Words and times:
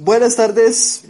Buenas 0.00 0.36
tardes, 0.36 1.02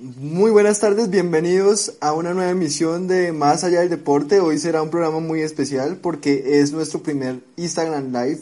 muy 0.00 0.50
buenas 0.50 0.80
tardes, 0.80 1.10
bienvenidos 1.10 1.92
a 2.00 2.14
una 2.14 2.32
nueva 2.32 2.52
emisión 2.52 3.06
de 3.06 3.32
Más 3.32 3.64
Allá 3.64 3.80
del 3.80 3.90
Deporte. 3.90 4.40
Hoy 4.40 4.58
será 4.58 4.80
un 4.80 4.88
programa 4.88 5.20
muy 5.20 5.42
especial 5.42 5.98
porque 5.98 6.58
es 6.58 6.72
nuestro 6.72 7.02
primer 7.02 7.40
Instagram 7.56 8.14
Live 8.14 8.40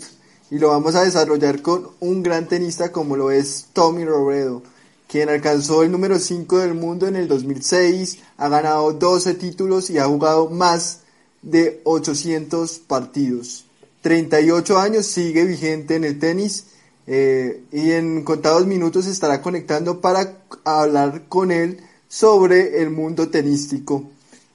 y 0.52 0.60
lo 0.60 0.68
vamos 0.68 0.94
a 0.94 1.02
desarrollar 1.02 1.62
con 1.62 1.88
un 1.98 2.22
gran 2.22 2.46
tenista 2.46 2.92
como 2.92 3.16
lo 3.16 3.32
es 3.32 3.66
Tommy 3.72 4.04
Robredo, 4.04 4.62
quien 5.08 5.28
alcanzó 5.28 5.82
el 5.82 5.90
número 5.90 6.20
5 6.20 6.58
del 6.58 6.74
mundo 6.74 7.08
en 7.08 7.16
el 7.16 7.26
2006, 7.26 8.18
ha 8.36 8.48
ganado 8.48 8.92
12 8.92 9.34
títulos 9.34 9.90
y 9.90 9.98
ha 9.98 10.04
jugado 10.04 10.48
más 10.48 11.00
de 11.42 11.80
800 11.82 12.78
partidos. 12.78 13.64
38 14.02 14.78
años, 14.78 15.06
sigue 15.06 15.44
vigente 15.44 15.96
en 15.96 16.04
el 16.04 16.20
tenis 16.20 16.66
eh, 17.06 17.64
y 17.72 17.92
en 17.92 18.22
contados 18.22 18.66
minutos 18.66 19.06
estará 19.06 19.42
conectando 19.42 20.00
para 20.00 20.38
hablar 20.64 21.22
con 21.28 21.50
él 21.50 21.80
sobre 22.08 22.82
el 22.82 22.90
mundo 22.90 23.28
tenístico. 23.28 24.04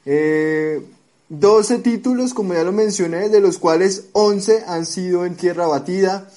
Eh, 0.05 0.81
12 1.29 1.79
títulos, 1.79 2.33
como 2.33 2.53
ya 2.53 2.63
lo 2.63 2.71
mencioné, 2.71 3.27
de 3.29 3.41
los 3.41 3.57
cuales 3.57 4.05
11 4.13 4.63
han 4.67 4.85
sido 4.85 5.25
en 5.25 5.35
tierra 5.35 5.67
batida. 5.67 6.29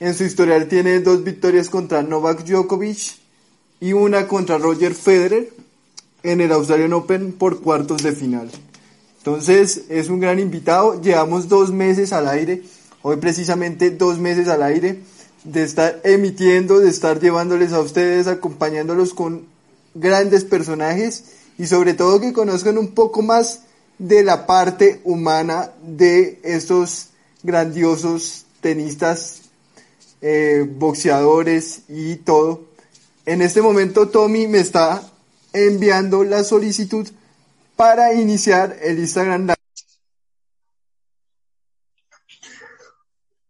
En 0.00 0.14
su 0.14 0.24
historial 0.24 0.68
tiene 0.68 1.00
dos 1.00 1.22
victorias 1.22 1.68
contra 1.68 2.02
Novak 2.02 2.44
Djokovic 2.44 3.16
y 3.80 3.92
una 3.92 4.26
contra 4.26 4.56
Roger 4.56 4.94
Federer 4.94 5.52
en 6.22 6.40
el 6.40 6.52
Australian 6.52 6.94
Open 6.94 7.32
por 7.32 7.60
cuartos 7.60 8.02
de 8.02 8.12
final. 8.12 8.50
Entonces 9.18 9.82
es 9.90 10.08
un 10.08 10.20
gran 10.20 10.38
invitado. 10.38 11.00
Llevamos 11.02 11.48
dos 11.48 11.70
meses 11.70 12.14
al 12.14 12.28
aire, 12.28 12.62
hoy 13.02 13.16
precisamente 13.16 13.90
dos 13.90 14.18
meses 14.18 14.48
al 14.48 14.62
aire 14.62 15.02
de 15.48 15.62
estar 15.62 16.00
emitiendo, 16.04 16.78
de 16.78 16.90
estar 16.90 17.20
llevándoles 17.20 17.72
a 17.72 17.80
ustedes, 17.80 18.26
acompañándolos 18.26 19.14
con 19.14 19.46
grandes 19.94 20.44
personajes 20.44 21.24
y 21.56 21.66
sobre 21.66 21.94
todo 21.94 22.20
que 22.20 22.34
conozcan 22.34 22.76
un 22.76 22.88
poco 22.88 23.22
más 23.22 23.62
de 23.98 24.22
la 24.22 24.46
parte 24.46 25.00
humana 25.04 25.72
de 25.82 26.38
estos 26.44 27.08
grandiosos 27.42 28.44
tenistas, 28.60 29.40
eh, 30.20 30.68
boxeadores 30.70 31.80
y 31.88 32.16
todo. 32.16 32.66
En 33.24 33.40
este 33.40 33.62
momento 33.62 34.08
Tommy 34.08 34.46
me 34.46 34.58
está 34.58 35.02
enviando 35.54 36.24
la 36.24 36.44
solicitud 36.44 37.08
para 37.74 38.12
iniciar 38.12 38.76
el 38.82 38.98
Instagram. 38.98 39.48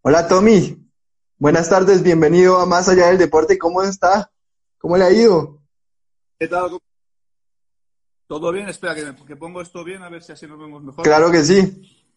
Hola 0.03 0.29
Tommy, 0.29 0.88
Buenas 1.41 1.71
tardes, 1.71 2.03
bienvenido 2.03 2.59
a 2.59 2.67
Más 2.67 2.89
Allá 2.89 3.07
del 3.07 3.19
Deporte. 3.19 3.59
¿Cómo 3.59 3.81
está? 3.85 4.29
¿Cómo 4.77 4.97
le 4.97 5.05
ha 5.05 5.13
ido? 5.13 5.61
¿Qué 6.37 6.49
tal? 6.49 6.77
¿Todo 8.27 8.51
bien? 8.51 8.69
Espera, 8.69 8.97
que, 8.97 9.37
pongo 9.37 9.63
esto 9.63 9.85
bien, 9.85 10.03
a 10.03 10.09
ver 10.09 10.21
si 10.21 10.33
así 10.33 10.49
nos 10.49 10.59
vemos 10.59 10.83
mejor. 10.83 11.05
Claro 11.05 11.31
que 11.31 11.45
sí. 11.45 12.11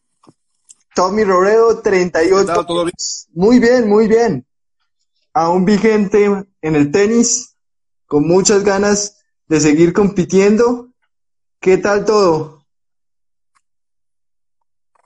Tommy 0.96 1.24
Robredo, 1.24 1.82
38. 1.82 2.48
¿Qué 2.48 2.52
tal? 2.52 2.66
¿Todo 2.66 2.84
bien? 2.84 2.94
Muy 3.34 3.60
bien, 3.60 3.88
muy 3.88 4.08
bien. 4.08 4.48
Aún 5.36 5.66
vigente 5.66 6.26
en 6.60 6.76
el 6.76 6.92
tenis, 6.92 7.56
con 8.08 8.28
muchas 8.28 8.64
ganas 8.64 9.24
de 9.48 9.60
seguir 9.60 9.94
compitiendo. 9.94 10.90
¿Qué 11.60 11.78
tal 11.78 12.06
todo? 12.06 12.61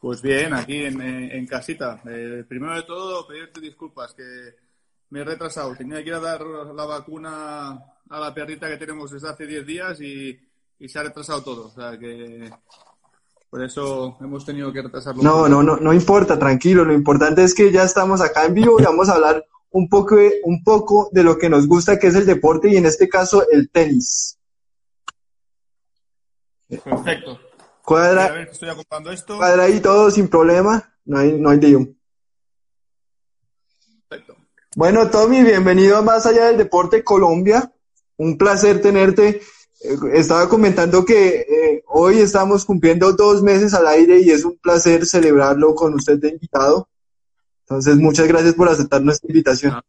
Pues 0.06 0.22
bien, 0.22 0.53
aquí 0.53 0.86
en, 0.86 1.02
en 1.02 1.48
casita. 1.48 2.00
Eh, 2.08 2.44
primero 2.48 2.75
de 2.75 2.84
todo, 2.84 3.25
pedirte 3.25 3.59
disculpas, 3.59 4.14
que 4.14 4.23
me 5.09 5.22
he 5.22 5.23
retrasado. 5.23 5.75
Tenía 5.75 6.03
que 6.03 6.09
ir 6.09 6.14
a 6.14 6.20
dar 6.20 6.42
la 6.45 6.86
vacuna 6.86 7.72
a 8.08 8.20
la 8.20 8.31
perrita 8.31 8.70
que 8.70 8.78
tenemos 8.78 9.09
desde 9.09 9.30
hace 9.30 9.47
10 9.47 9.66
días 9.66 10.00
y, 10.00 10.39
se 10.88 11.00
ha 11.00 11.02
retrasado 11.02 11.42
todo. 11.42 11.66
O 11.70 11.72
sea 11.72 11.97
que 11.97 12.52
por 13.50 13.64
eso 13.64 14.16
hemos 14.22 14.46
tenido 14.46 14.72
que 14.72 14.84
retrasarlo. 14.84 15.24
No, 15.24 15.50
no, 15.50 15.63
no, 15.63 15.78
no 15.78 15.91
importa, 15.91 16.38
tranquilo. 16.38 16.85
Lo 16.85 16.94
importante 16.94 17.44
es 17.44 17.56
que 17.56 17.72
ya 17.72 17.81
estamos 17.81 18.22
acá 18.22 18.46
en 18.46 18.53
vivo 18.53 18.79
y 18.79 18.84
vamos 18.84 19.09
a 19.09 19.16
hablar 19.16 19.44
un 19.72 19.90
poco, 19.90 20.18
un 20.44 20.63
poco 20.63 21.09
de 21.13 21.24
lo 21.24 21.35
que 21.35 21.50
nos 21.50 21.68
gusta, 21.68 21.97
que 21.97 22.06
es 22.06 22.16
el 22.16 22.28
deporte 22.28 22.69
y 22.69 22.78
en 22.78 22.85
este 22.85 23.09
caso 23.09 23.44
el 23.50 23.72
tenis. 23.72 24.38
Perfecto. 26.69 27.40
Cuadra, 27.85 28.25
a 28.25 28.31
ver, 28.31 28.50
estoy 28.50 28.69
ocupando 28.69 29.12
esto. 29.12 29.38
cuadra 29.38 29.63
ahí 29.63 29.79
todo 29.79 30.09
sin 30.09 30.28
problema, 30.28 30.91
no 31.06 31.19
hay, 31.19 31.40
no 31.40 31.51
hay 31.51 31.59
lío. 31.59 31.88
Perfecto. 34.09 34.35
Bueno, 34.75 35.07
Tommy, 35.12 35.44
bienvenido 35.44 35.96
a 35.97 36.01
Más 36.01 36.25
Allá 36.25 36.46
del 36.46 36.57
Deporte 36.57 37.03
Colombia. 37.03 37.72
Un 38.18 38.40
placer 38.40 38.81
tenerte. 38.81 39.40
Eh, 39.81 39.97
estaba 40.13 40.50
comentando 40.50 41.06
que 41.06 41.41
eh, 41.41 41.84
hoy 41.85 42.18
estamos 42.18 42.66
cumpliendo 42.66 43.13
dos 43.13 43.44
meses 43.44 43.75
al 43.75 43.85
aire 43.85 44.19
y 44.19 44.31
es 44.31 44.44
un 44.46 44.57
placer 44.57 45.06
celebrarlo 45.06 45.75
con 45.75 45.94
usted 45.94 46.17
de 46.17 46.29
invitado. 46.29 46.90
Entonces, 47.62 47.97
muchas 47.97 48.28
gracias 48.28 48.56
por 48.56 48.67
aceptar 48.67 49.03
nuestra 49.03 49.28
invitación. 49.29 49.73
Ah. 49.73 49.84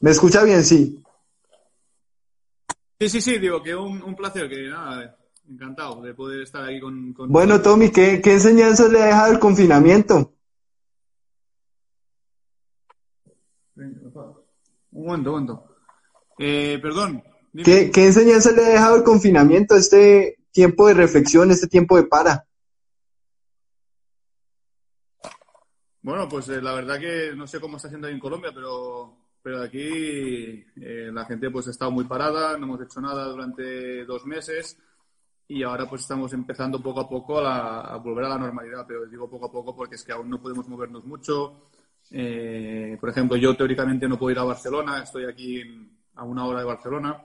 ¿Me 0.00 0.10
escucha 0.10 0.42
bien? 0.42 0.64
Sí. 0.64 1.04
Sí, 3.00 3.08
sí, 3.08 3.20
sí, 3.20 3.38
digo 3.38 3.62
que 3.62 3.76
un, 3.76 4.02
un 4.02 4.16
placer, 4.16 4.48
que 4.48 4.68
nada, 4.68 5.16
encantado 5.48 6.02
de 6.02 6.14
poder 6.14 6.42
estar 6.42 6.64
aquí 6.64 6.80
con... 6.80 7.12
con 7.12 7.30
Bueno, 7.30 7.62
Tommy, 7.62 7.90
¿qué, 7.90 8.20
¿qué 8.20 8.32
enseñanzas 8.32 8.90
le 8.90 9.00
ha 9.00 9.06
dejado 9.06 9.32
el 9.32 9.38
confinamiento? 9.38 10.34
Un 13.76 15.06
momento, 15.06 15.30
un 15.30 15.32
momento. 15.32 15.76
Eh, 16.38 16.80
perdón. 16.82 17.22
dime. 17.52 17.64
¿Qué, 17.64 17.90
¿Qué 17.92 18.06
enseñanza 18.06 18.50
le 18.50 18.64
ha 18.64 18.68
dejado 18.70 18.96
el 18.96 19.04
confinamiento, 19.04 19.76
este 19.76 20.38
tiempo 20.50 20.88
de 20.88 20.94
reflexión, 20.94 21.52
este 21.52 21.68
tiempo 21.68 21.96
de 21.96 22.04
para? 22.04 22.46
Bueno, 26.02 26.28
pues 26.28 26.48
eh, 26.48 26.60
la 26.60 26.72
verdad 26.72 26.98
que 26.98 27.32
no 27.36 27.46
sé 27.46 27.60
cómo 27.60 27.76
está 27.76 27.86
haciendo 27.86 28.08
ahí 28.08 28.14
en 28.14 28.20
Colombia, 28.20 28.50
pero, 28.52 29.17
pero 29.48 29.62
aquí 29.62 29.80
eh, 30.76 31.10
la 31.10 31.24
gente 31.24 31.50
pues 31.50 31.66
ha 31.68 31.70
estado 31.70 31.90
muy 31.90 32.04
parada, 32.04 32.58
no 32.58 32.66
hemos 32.66 32.82
hecho 32.82 33.00
nada 33.00 33.24
durante 33.28 34.04
dos 34.04 34.26
meses 34.26 34.76
y 35.48 35.62
ahora 35.62 35.88
pues 35.88 36.02
estamos 36.02 36.30
empezando 36.34 36.82
poco 36.82 37.00
a 37.00 37.08
poco 37.08 37.38
a, 37.38 37.42
la- 37.42 37.80
a 37.80 37.96
volver 37.96 38.26
a 38.26 38.28
la 38.28 38.38
normalidad, 38.38 38.84
pero 38.86 39.06
digo 39.06 39.26
poco 39.30 39.46
a 39.46 39.50
poco 39.52 39.74
porque 39.74 39.94
es 39.94 40.04
que 40.04 40.12
aún 40.12 40.28
no 40.28 40.38
podemos 40.42 40.68
movernos 40.68 41.06
mucho. 41.06 41.70
Eh, 42.10 42.98
por 43.00 43.08
ejemplo, 43.08 43.38
yo 43.38 43.56
teóricamente 43.56 44.06
no 44.06 44.18
puedo 44.18 44.32
ir 44.32 44.38
a 44.38 44.44
Barcelona, 44.44 45.02
estoy 45.02 45.24
aquí 45.24 45.62
a 46.16 46.24
una 46.24 46.44
hora 46.44 46.58
de 46.60 46.66
Barcelona. 46.66 47.22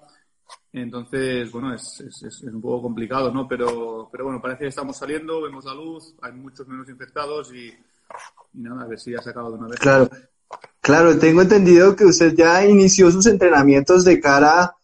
Entonces, 0.72 1.52
bueno, 1.52 1.74
es, 1.74 2.00
es, 2.00 2.24
es- 2.24 2.44
un 2.44 2.62
poco 2.62 2.84
complicado, 2.84 3.32
¿no? 3.34 3.46
Pero, 3.50 4.08
pero 4.10 4.24
bueno, 4.24 4.42
parece 4.42 4.62
que 4.62 4.68
estamos 4.70 4.96
saliendo, 4.96 5.42
vemos 5.42 5.66
la 5.66 5.74
luz, 5.74 6.16
hay 6.22 6.32
muchos 6.32 6.66
menos 6.70 6.88
infectados 6.88 7.54
y, 7.54 7.68
y 7.68 8.60
nada, 8.62 8.84
a 8.84 8.88
ver 8.88 9.00
si 9.00 9.12
ya 9.12 9.22
se 9.22 9.32
acaba 9.32 9.50
de 9.50 9.56
una 9.56 9.68
vez. 9.68 9.80
Claro, 9.82 10.10
claro, 10.82 11.18
tengo 11.20 11.42
entendido 11.42 11.96
que 11.96 12.06
usted 12.06 12.34
ya 12.36 12.66
inició 12.66 13.12
sus 13.12 13.26
entrenamientos 13.28 14.06
de 14.06 14.20
cara 14.20 14.76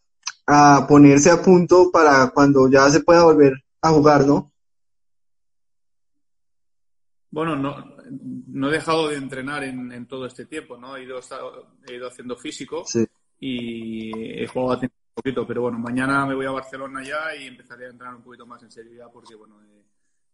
a 0.48 0.86
ponerse 0.88 1.30
a 1.30 1.42
punto 1.42 1.92
para 1.92 2.30
cuando 2.32 2.70
ya 2.70 2.90
se 2.90 3.02
pueda 3.02 3.24
volver 3.24 3.54
a 3.82 3.90
jugar, 3.92 4.26
¿no? 4.26 4.52
Bueno, 7.32 7.56
no, 7.56 7.76
no 8.48 8.70
he 8.70 8.72
dejado 8.72 9.10
de 9.10 9.18
entrenar 9.18 9.64
en, 9.64 9.92
en 9.92 10.08
todo 10.08 10.26
este 10.26 10.46
tiempo, 10.46 10.78
¿no? 10.78 10.96
He 10.98 11.04
ido, 11.04 11.20
he 11.88 11.96
ido 11.96 12.08
haciendo 12.08 12.36
físico 12.36 12.84
Sí. 12.86 13.06
y 13.40 14.42
he 14.44 14.48
jugado 14.48 14.74
a 14.74 14.80
un 14.82 14.92
poquito, 15.14 15.46
pero 15.46 15.62
bueno, 15.64 15.78
mañana 15.78 16.26
me 16.26 16.34
voy 16.34 16.46
a 16.48 16.52
Barcelona 16.52 17.04
ya 17.04 17.36
y 17.36 17.46
empezaré 17.48 17.86
a 17.86 17.90
entrenar 17.90 18.16
un 18.16 18.24
poquito 18.24 18.46
más 18.48 18.64
en 18.64 18.72
serio 18.72 18.94
ya 18.98 19.08
porque, 19.10 19.36
bueno, 19.36 19.62
eh, 19.62 19.84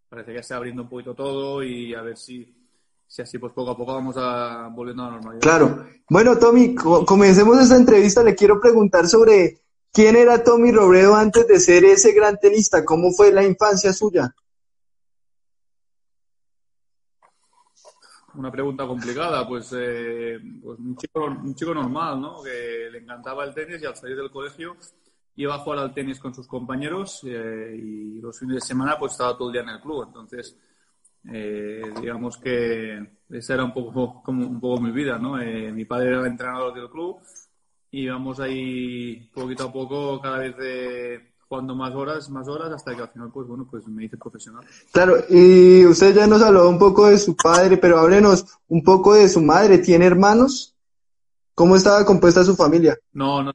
parece 0.07 0.27
que 0.27 0.35
ya 0.35 0.39
está 0.41 0.55
abriendo 0.55 0.83
un 0.83 0.89
poquito 0.89 1.13
todo 1.13 1.61
y 1.63 1.93
a 1.93 2.01
ver 2.01 2.15
si, 2.15 2.64
si 3.07 3.21
así 3.21 3.37
pues 3.37 3.53
poco 3.53 3.71
a 3.71 3.77
poco 3.77 3.93
vamos 3.93 4.15
a, 4.17 4.67
volviendo 4.71 5.03
a 5.03 5.05
la 5.07 5.11
normalidad. 5.13 5.41
Claro. 5.41 5.85
Bueno, 6.09 6.37
Tommy, 6.37 6.75
co- 6.75 7.05
comencemos 7.05 7.59
esta 7.59 7.77
entrevista. 7.77 8.23
Le 8.23 8.35
quiero 8.35 8.59
preguntar 8.59 9.07
sobre 9.07 9.61
quién 9.91 10.15
era 10.15 10.43
Tommy 10.43 10.71
Robredo 10.71 11.15
antes 11.15 11.47
de 11.47 11.59
ser 11.59 11.85
ese 11.85 12.11
gran 12.13 12.37
tenista. 12.39 12.83
¿Cómo 12.83 13.11
fue 13.11 13.31
la 13.31 13.43
infancia 13.43 13.93
suya? 13.93 14.33
Una 18.35 18.51
pregunta 18.51 18.85
complicada, 18.85 19.47
pues, 19.47 19.71
eh, 19.77 20.37
pues 20.61 20.77
un, 20.77 20.97
chico, 20.97 21.23
un 21.25 21.55
chico 21.55 21.73
normal, 21.73 22.19
¿no? 22.19 22.43
Que 22.43 22.89
le 22.91 22.97
encantaba 22.97 23.45
el 23.45 23.53
tenis 23.53 23.81
y 23.81 23.85
al 23.85 23.95
salir 23.95 24.17
del 24.17 24.29
colegio 24.29 24.75
iba 25.37 25.55
a 25.55 25.59
jugar 25.59 25.79
al 25.79 25.93
tenis 25.93 26.19
con 26.19 26.33
sus 26.33 26.45
compañeros 26.45 27.21
eh, 27.25 27.77
y 27.81 28.19
los 28.19 28.37
fines 28.37 28.55
de 28.55 28.61
semana 28.61 28.97
pues 28.99 29.13
estaba 29.13 29.37
todo 29.37 29.47
el 29.49 29.53
día 29.53 29.61
en 29.61 29.69
el 29.69 29.79
club. 29.81 30.03
Entonces, 30.07 30.57
eh, 31.31 31.93
digamos 31.99 32.37
que 32.37 33.21
esa 33.29 33.53
era 33.55 33.63
un 33.63 33.73
poco 33.73 34.21
como 34.23 34.45
un 34.45 34.59
poco 34.59 34.81
mi 34.81 34.91
vida, 34.91 35.17
¿no? 35.17 35.39
Eh, 35.39 35.71
mi 35.71 35.85
padre 35.85 36.09
era 36.09 36.21
el 36.21 36.27
entrenador 36.27 36.73
del 36.73 36.89
club 36.89 37.17
y 37.91 38.03
íbamos 38.03 38.39
ahí 38.39 39.29
poquito 39.33 39.65
a 39.65 39.73
poco 39.73 40.21
cada 40.21 40.39
vez 40.39 40.57
de 40.57 41.35
jugando 41.47 41.75
más 41.75 41.93
horas, 41.93 42.29
más 42.29 42.47
horas, 42.47 42.71
hasta 42.71 42.95
que 42.95 43.01
al 43.01 43.09
final, 43.09 43.31
pues 43.31 43.47
bueno, 43.47 43.67
pues 43.69 43.87
me 43.87 44.03
hice 44.03 44.17
profesional. 44.17 44.65
Claro, 44.91 45.17
y 45.29 45.85
usted 45.85 46.15
ya 46.15 46.27
nos 46.27 46.41
habló 46.41 46.67
un 46.69 46.79
poco 46.79 47.07
de 47.07 47.17
su 47.17 47.35
padre, 47.35 47.77
pero 47.77 47.99
háblenos 47.99 48.45
un 48.67 48.83
poco 48.83 49.13
de 49.13 49.29
su 49.29 49.41
madre. 49.41 49.77
¿Tiene 49.77 50.05
hermanos? 50.05 50.75
¿Cómo 51.53 51.75
estaba 51.75 52.05
compuesta 52.05 52.43
su 52.43 52.55
familia? 52.55 52.97
No, 53.13 53.43
no. 53.43 53.53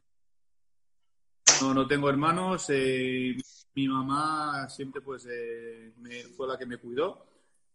No, 1.61 1.75
no 1.75 1.87
tengo 1.87 2.09
hermanos. 2.09 2.67
Eh, 2.71 3.37
mi 3.75 3.89
mamá 3.89 4.69
siempre 4.69 5.03
pues 5.03 5.27
eh, 5.31 5.93
me, 5.99 6.23
fue 6.37 6.49
la 6.49 6.57
que 6.57 6.67
me 6.67 6.79
cuidó. 6.79 7.27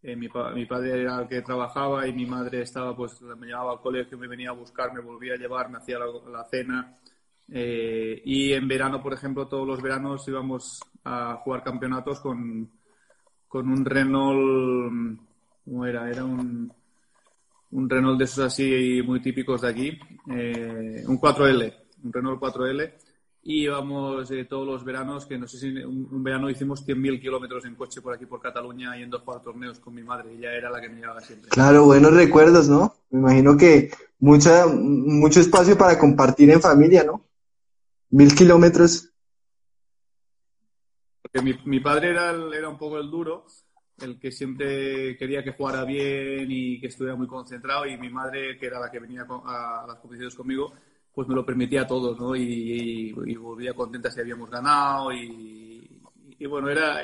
Eh, 0.07 0.16
mi, 0.16 0.30
mi, 0.54 0.66
padre 0.68 1.02
era 1.02 1.19
el 1.22 1.28
que 1.28 1.42
trabajaba 1.42 2.07
y 2.07 2.13
mi 2.13 2.28
madre 2.28 2.62
estaba, 2.62 2.96
pues 2.96 3.19
me 3.24 3.48
llevaba 3.48 3.72
al 3.72 3.81
colegio, 3.81 4.19
me 4.19 4.28
venía 4.28 4.52
a 4.52 4.54
buscar, 4.54 4.94
me 4.94 5.02
volvía 5.02 5.34
a 5.34 5.38
llevar, 5.38 5.72
me 5.72 5.80
hacía 5.80 5.98
la, 5.98 6.06
la 6.31 6.44
cena. 6.44 6.96
Eh, 7.52 8.22
y 8.24 8.54
en 8.54 8.68
verano, 8.68 9.02
por 9.02 9.13
ejemplo, 9.13 9.48
todos 9.48 9.68
los 9.68 9.81
veranos 9.81 10.28
íbamos 10.28 10.80
a 11.04 11.38
jugar 11.38 11.63
campeonatos 11.63 12.19
con, 12.19 12.69
con 13.48 13.68
un 13.68 13.84
Renault, 13.84 15.19
¿cómo 15.66 15.86
era? 15.88 16.07
Era 16.07 16.24
un, 16.24 16.72
un 17.72 17.90
Renault 17.90 18.19
de 18.19 18.25
esos 18.25 18.46
así 18.46 19.02
muy 19.04 19.19
típicos 19.24 19.62
de 19.62 19.69
aquí, 19.69 20.00
eh, 20.30 21.04
un 21.07 21.19
4L, 21.19 21.74
un 22.04 22.13
Renault 22.13 22.40
4L. 22.40 22.94
Y 23.47 23.65
íbamos 23.65 24.31
eh, 24.31 24.45
todos 24.45 24.65
los 24.65 24.83
veranos, 24.83 25.27
que 25.27 25.38
no 25.38 25.47
sé 25.47 25.59
si 25.59 25.68
un, 25.69 26.07
un 26.12 26.24
verano 26.24 26.50
hicimos 26.50 26.83
100.000 26.83 27.21
kilómetros 27.21 27.63
en 27.65 27.75
coche 27.75 28.01
por 28.01 28.12
aquí, 28.12 28.25
por 28.25 28.42
Cataluña, 28.42 28.97
yendo 28.97 29.18
a 29.18 29.19
jugar 29.19 29.44
torneos 29.44 29.80
con 29.80 29.94
mi 29.94 30.01
madre. 30.01 30.33
Ella 30.33 30.51
era 30.51 30.71
la 30.71 30.81
que 30.81 30.89
me 30.89 31.00
llevaba 31.00 31.21
siempre. 31.21 31.50
Claro, 31.51 31.86
buenos 31.86 32.12
recuerdos, 32.12 32.68
¿no? 32.68 32.95
Me 33.12 33.19
imagino 33.19 33.56
que 33.56 33.92
mucha, 34.18 34.65
mucho 34.65 35.39
espacio 35.42 35.77
para 35.77 36.00
compartir 36.00 36.50
en 36.50 36.59
familia, 36.59 37.03
¿no? 37.03 37.24
Mil 38.09 38.33
kilómetros. 38.33 39.12
Porque 41.21 41.42
mi, 41.44 41.53
mi 41.65 41.80
padre 41.80 42.09
era, 42.09 42.31
el- 42.31 42.51
era 42.51 42.68
un 42.68 42.80
poco 42.80 42.97
el 42.97 43.12
duro, 43.12 43.45
el 44.01 44.19
que 44.19 44.31
siempre 44.31 45.15
quería 45.18 45.44
que 45.44 45.51
jugara 45.53 45.83
bien 45.86 46.47
y 46.50 46.80
que 46.80 46.88
estuviera 46.88 47.15
muy 47.15 47.27
concentrado, 47.27 47.86
y 47.86 47.95
mi 47.97 48.09
madre, 48.09 48.57
que 48.57 48.65
era 48.65 48.80
la 48.80 48.89
que 48.89 49.00
venía 49.00 49.21
a 49.30 49.86
las 49.88 50.00
competiciones 50.00 50.33
conmigo, 50.36 50.74
pues 51.16 51.28
me 51.28 51.36
lo 51.36 51.46
permitía 51.46 51.88
todo, 51.88 52.16
¿no? 52.16 52.36
Y, 52.36 52.44
y- 52.44 53.16
y 53.32 53.36
volvía 53.38 53.74
contenta 53.74 54.12
si 54.12 54.20
habíamos 54.22 54.50
ganado, 54.50 55.12
y, 55.14 55.90
y 56.40 56.46
bueno, 56.46 56.70
era, 56.70 57.00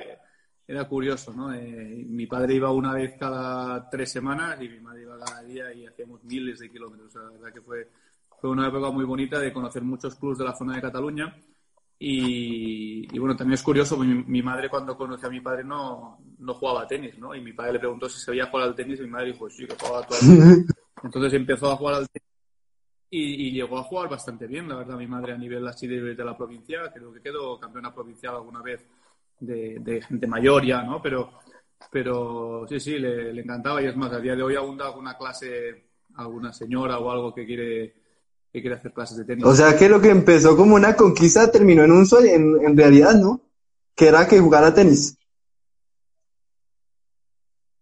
era 0.67 0.87
curioso, 0.87 1.33
¿no? 1.33 1.53
Eh, 1.53 2.05
mi 2.07 2.27
padre 2.27 2.55
iba 2.55 2.71
una 2.71 2.93
vez 2.93 3.15
cada 3.19 3.89
tres 3.89 4.11
semanas 4.11 4.61
y 4.61 4.69
mi 4.69 4.79
madre 4.79 5.01
iba 5.03 5.17
cada 5.19 5.41
día 5.43 5.73
y 5.73 5.85
hacíamos 5.85 6.23
miles 6.23 6.59
de 6.59 6.69
kilómetros. 6.69 7.13
La 7.15 7.29
verdad 7.31 7.53
que 7.53 7.61
fue, 7.61 7.89
fue 8.39 8.49
una 8.49 8.67
época 8.67 8.89
muy 8.91 9.05
bonita 9.05 9.39
de 9.39 9.51
conocer 9.53 9.81
muchos 9.83 10.15
clubes 10.15 10.37
de 10.39 10.45
la 10.45 10.55
zona 10.55 10.75
de 10.75 10.81
Cataluña. 10.81 11.35
Y, 11.99 13.07
y 13.15 13.19
bueno, 13.19 13.35
también 13.35 13.53
es 13.55 13.61
curioso, 13.63 13.95
mi, 13.97 14.23
mi 14.23 14.41
madre 14.41 14.69
cuando 14.69 14.97
conoció 14.97 15.27
a 15.27 15.31
mi 15.31 15.39
padre 15.39 15.63
no, 15.63 16.17
no 16.39 16.53
jugaba 16.55 16.81
a 16.83 16.87
tenis, 16.87 17.17
¿no? 17.19 17.35
Y 17.35 17.41
mi 17.41 17.53
padre 17.53 17.73
le 17.73 17.79
preguntó 17.79 18.09
si 18.09 18.19
sabía 18.19 18.47
jugar 18.47 18.67
al 18.69 18.75
tenis 18.75 18.99
y 18.99 19.03
mi 19.03 19.09
madre 19.09 19.27
dijo, 19.33 19.47
sí, 19.49 19.67
que 19.67 19.75
jugaba 19.79 20.05
tenis. 20.07 20.43
Entonces 21.03 21.33
empezó 21.33 21.71
a 21.71 21.75
jugar 21.77 21.95
al 21.95 22.09
tenis 22.09 22.27
y, 23.13 23.47
y 23.47 23.51
llegó 23.51 23.77
a 23.77 23.83
jugar 23.83 24.09
bastante 24.09 24.47
bien, 24.47 24.69
la 24.69 24.77
verdad, 24.77 24.97
mi 24.97 25.05
madre 25.05 25.33
a 25.33 25.37
nivel 25.37 25.67
así 25.67 25.85
de, 25.85 26.15
de 26.15 26.23
la 26.23 26.35
provincia, 26.35 26.91
creo 26.93 27.13
que 27.13 27.21
quedó 27.21 27.59
campeona 27.59 27.93
provincial 27.93 28.35
alguna 28.35 28.61
vez 28.61 28.87
de, 29.37 29.79
de 29.79 30.01
gente 30.01 30.25
mayor 30.27 30.65
ya, 30.65 30.81
¿no? 30.81 31.01
Pero, 31.01 31.33
pero 31.91 32.65
sí, 32.69 32.79
sí, 32.79 32.97
le, 32.97 33.33
le 33.33 33.41
encantaba 33.41 33.81
y 33.81 33.87
es 33.87 33.97
más, 33.97 34.13
a 34.13 34.19
día 34.21 34.33
de 34.33 34.43
hoy 34.43 34.55
aún 34.55 34.77
da 34.77 34.85
alguna 34.87 35.17
clase, 35.17 35.89
alguna 36.15 36.53
señora 36.53 36.99
o 36.99 37.11
algo 37.11 37.35
que 37.35 37.45
quiere, 37.45 37.93
que 38.49 38.61
quiere 38.61 38.77
hacer 38.77 38.93
clases 38.93 39.17
de 39.17 39.25
tenis. 39.25 39.45
O 39.45 39.53
sea 39.53 39.77
que 39.77 39.89
lo 39.89 39.99
que 39.99 40.09
empezó 40.09 40.55
como 40.55 40.75
una 40.75 40.95
conquista 40.95 41.51
terminó 41.51 41.83
en 41.83 41.91
un 41.91 42.05
sueño, 42.05 42.31
en, 42.31 42.65
en 42.65 42.77
realidad, 42.77 43.15
¿no? 43.15 43.41
Que 43.93 44.07
era 44.07 44.25
que 44.25 44.39
jugara 44.39 44.73
tenis. 44.73 45.17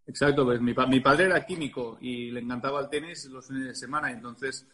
Exacto, 0.07 0.43
pues 0.43 0.59
mi, 0.59 0.73
mi 0.73 0.99
padre 1.01 1.25
era 1.25 1.45
químico 1.45 1.99
y 2.01 2.31
le 2.31 2.39
encantaba 2.39 2.81
el 2.81 2.89
tenis 2.89 3.25
los 3.25 3.45
fines 3.47 3.67
de 3.67 3.75
semana, 3.75 4.09
entonces 4.09 4.67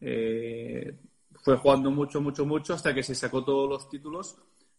eh, 0.00 0.96
fue 1.42 1.56
jugando 1.56 1.90
mucho, 1.90 2.20
mucho, 2.20 2.44
mucho 2.46 2.74
hasta 2.74 2.94
que 2.94 3.02
se 3.02 3.14
sacó 3.14 3.44
todos 3.44 3.68
los 3.68 3.88
títulos 3.88 4.36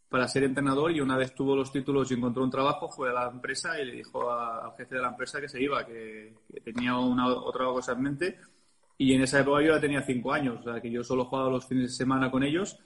para 0.09 0.27
ser 0.27 0.43
entrenador 0.43 0.91
y 0.91 1.01
una 1.01 1.17
vez 1.17 1.35
tuvo 1.35 1.55
los 1.55 1.71
títulos 1.71 2.09
y 2.11 2.15
encontró 2.15 2.43
un 2.43 2.49
trabajo, 2.51 2.89
fue 2.89 3.09
a 3.09 3.13
la 3.13 3.27
empresa 3.29 3.79
y 3.79 3.85
le 3.85 3.93
dijo 3.93 4.29
a- 4.31 4.65
al 4.65 4.75
jefe 4.75 4.95
de 4.95 5.01
la 5.01 5.09
empresa 5.09 5.39
que 5.39 5.49
se 5.49 5.61
iba, 5.61 5.85
que, 5.85 6.33
que 6.51 6.61
tenía 6.61 6.97
una, 6.97 7.27
otra 7.27 7.65
cosa 7.65 7.93
en 7.93 8.01
mente 8.01 8.37
y 8.97 9.13
en 9.13 9.21
esa 9.21 9.39
época 9.39 9.61
yo 9.61 9.73
ya 9.75 9.79
tenía 9.81 10.01
cinco 10.01 10.33
años, 10.33 10.59
o 10.61 10.63
sea 10.63 10.81
que 10.81 10.91
yo 10.91 11.03
solo 11.03 11.25
jugaba 11.25 11.49
los 11.49 11.65
fines 11.67 11.91
de 11.91 11.97
semana 11.97 12.31
con 12.31 12.43
ellos 12.43 12.77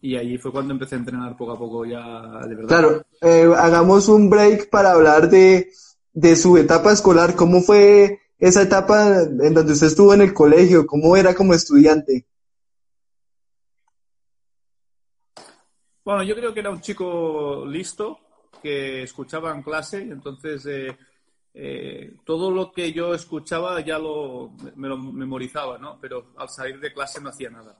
y 0.00 0.16
allí 0.16 0.38
fue 0.38 0.52
cuando 0.52 0.72
empecé 0.72 0.94
a 0.94 0.98
entrenar 0.98 1.36
poco 1.36 1.52
a 1.52 1.58
poco 1.58 1.84
ya 1.84 2.46
de 2.46 2.54
verdad. 2.54 2.68
Claro, 2.68 3.02
eh, 3.22 3.50
hagamos 3.56 4.08
un 4.08 4.30
break 4.30 4.70
para 4.70 4.92
hablar 4.92 5.28
de, 5.30 5.70
de 6.12 6.36
su 6.36 6.56
etapa 6.56 6.92
escolar. 6.92 7.34
¿Cómo 7.34 7.60
fue 7.62 8.20
esa 8.38 8.62
etapa 8.62 9.22
en 9.22 9.54
donde 9.54 9.72
usted 9.72 9.88
estuvo 9.88 10.14
en 10.14 10.22
el 10.22 10.32
colegio? 10.34 10.86
¿Cómo 10.86 11.16
era 11.16 11.34
como 11.34 11.54
estudiante? 11.54 12.24
Bueno, 16.04 16.22
yo 16.22 16.34
creo 16.34 16.54
que 16.54 16.60
era 16.60 16.70
un 16.70 16.80
chico 16.80 17.64
listo, 17.66 18.18
que 18.62 19.02
escuchaba 19.02 19.54
en 19.54 19.62
clase, 19.62 19.98
entonces 20.02 20.64
eh, 20.66 20.96
eh, 21.54 22.16
todo 22.24 22.50
lo 22.50 22.72
que 22.72 22.92
yo 22.92 23.12
escuchaba 23.14 23.80
ya 23.80 23.98
lo, 23.98 24.52
me 24.76 24.88
lo 24.88 24.96
memorizaba, 24.96 25.76
¿no? 25.78 25.98
Pero 26.00 26.32
al 26.36 26.48
salir 26.48 26.80
de 26.80 26.92
clase 26.92 27.20
no 27.20 27.28
hacía 27.28 27.50
nada. 27.50 27.76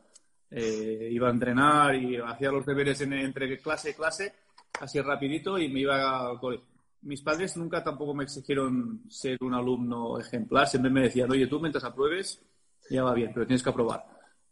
Eh, 0.51 1.09
iba 1.11 1.29
a 1.29 1.33
entrenar 1.33 1.95
y 1.95 2.17
hacía 2.17 2.51
los 2.51 2.65
deberes 2.67 3.01
en- 3.01 3.13
entre 3.15 3.59
clase 3.61 3.91
y 3.91 3.95
clase, 3.95 4.35
así 4.81 5.01
rapidito, 5.01 5.59
y 5.59 5.69
me 5.69 5.81
iba 5.81 6.29
al 6.31 6.39
cole. 6.39 6.61
Mis 7.03 7.23
padres 7.23 7.57
nunca 7.57 7.83
tampoco 7.83 8.15
me 8.15 8.25
exigieron 8.25 9.03
ser 9.09 9.39
un 9.41 9.55
alumno 9.55 10.19
ejemplar, 10.19 10.67
siempre 10.67 10.91
me 10.91 11.03
decían, 11.03 11.31
oye, 11.31 11.47
tú 11.47 11.61
mientras 11.61 11.85
apruebes, 11.85 12.43
ya 12.91 13.05
va 13.05 13.15
bien, 13.15 13.31
pero 13.33 13.47
tienes 13.47 13.63
que 13.63 13.71
aprobar. 13.71 14.05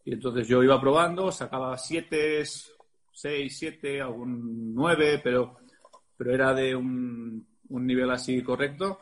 Y 0.04 0.12
entonces 0.12 0.46
yo 0.46 0.62
iba 0.62 0.80
probando, 0.80 1.32
sacaba 1.32 1.76
siete, 1.76 2.44
seis, 3.12 3.58
siete, 3.58 4.00
algún 4.00 4.74
nueve, 4.74 5.20
pero, 5.22 5.56
pero 6.16 6.32
era 6.32 6.54
de 6.54 6.76
un, 6.76 7.46
nivel 7.68 8.10
así 8.10 8.42
correcto. 8.42 9.00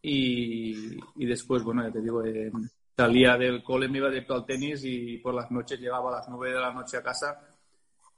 Y, 0.00 0.96
y 1.16 1.26
después, 1.26 1.62
bueno, 1.62 1.82
ya 1.82 1.92
te 1.92 2.00
digo, 2.00 2.24
eh, 2.24 2.50
salía 2.96 3.36
del 3.36 3.62
cole, 3.62 3.88
me 3.88 3.98
iba 3.98 4.08
directo 4.08 4.34
al 4.34 4.44
tenis 4.44 4.82
y 4.84 5.18
por 5.18 5.32
las 5.32 5.50
noches 5.50 5.78
llegaba 5.78 6.10
a 6.10 6.16
las 6.16 6.28
nueve 6.28 6.54
de 6.54 6.60
la 6.60 6.72
noche 6.72 6.96
a 6.96 7.02
casa, 7.02 7.47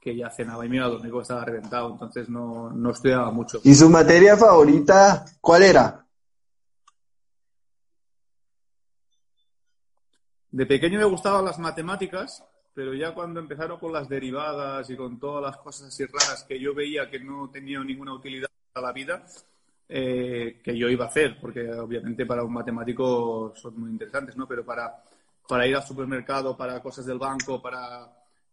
que 0.01 0.17
ya 0.17 0.31
cenaba 0.31 0.65
y 0.65 0.69
me 0.69 0.77
iba 0.77 0.87
a 0.87 0.89
dormir 0.89 1.11
porque 1.11 1.23
estaba 1.23 1.45
reventado, 1.45 1.93
entonces 1.93 2.29
no, 2.29 2.71
no 2.71 2.91
estudiaba 2.91 3.31
mucho. 3.31 3.61
¿Y 3.63 3.75
su 3.75 3.91
materia 3.91 4.37
favorita 4.37 5.27
cuál 5.41 5.63
era? 5.63 6.07
De 10.51 10.67
pequeño 10.67 10.99
me 10.99 11.05
gustaban 11.05 11.45
las 11.45 11.59
matemáticas, 11.59 12.43
pero 12.75 12.95
ya 12.95 13.13
cuando 13.15 13.41
empezaron 13.41 13.79
con 13.79 13.93
las 13.93 14.09
derivadas 14.09 14.89
y 14.89 14.97
con 14.97 15.21
todas 15.21 15.43
las 15.43 15.59
cosas 15.59 15.89
así 15.89 16.07
raras 16.07 16.45
que 16.49 16.59
yo 16.59 16.75
veía 16.75 17.11
que 17.11 17.21
no 17.21 17.51
tenían 17.51 17.87
ninguna 17.87 18.15
utilidad 18.15 18.49
para 18.73 18.89
la 18.89 18.93
vida, 18.93 19.25
eh, 19.87 20.61
que 20.65 20.77
yo 20.77 20.89
iba 20.89 21.05
a 21.05 21.09
hacer, 21.09 21.39
porque 21.41 21.71
obviamente 21.73 22.25
para 22.25 22.43
un 22.43 22.53
matemático 22.53 23.53
son 23.55 23.79
muy 23.79 23.91
interesantes, 23.91 24.37
¿no? 24.37 24.49
Pero 24.49 24.65
para, 24.65 25.05
para 25.47 25.67
ir 25.67 25.77
al 25.77 25.87
supermercado, 25.87 26.57
para 26.57 26.81
cosas 26.81 27.05
del 27.07 27.19
banco, 27.19 27.61
para, 27.61 28.09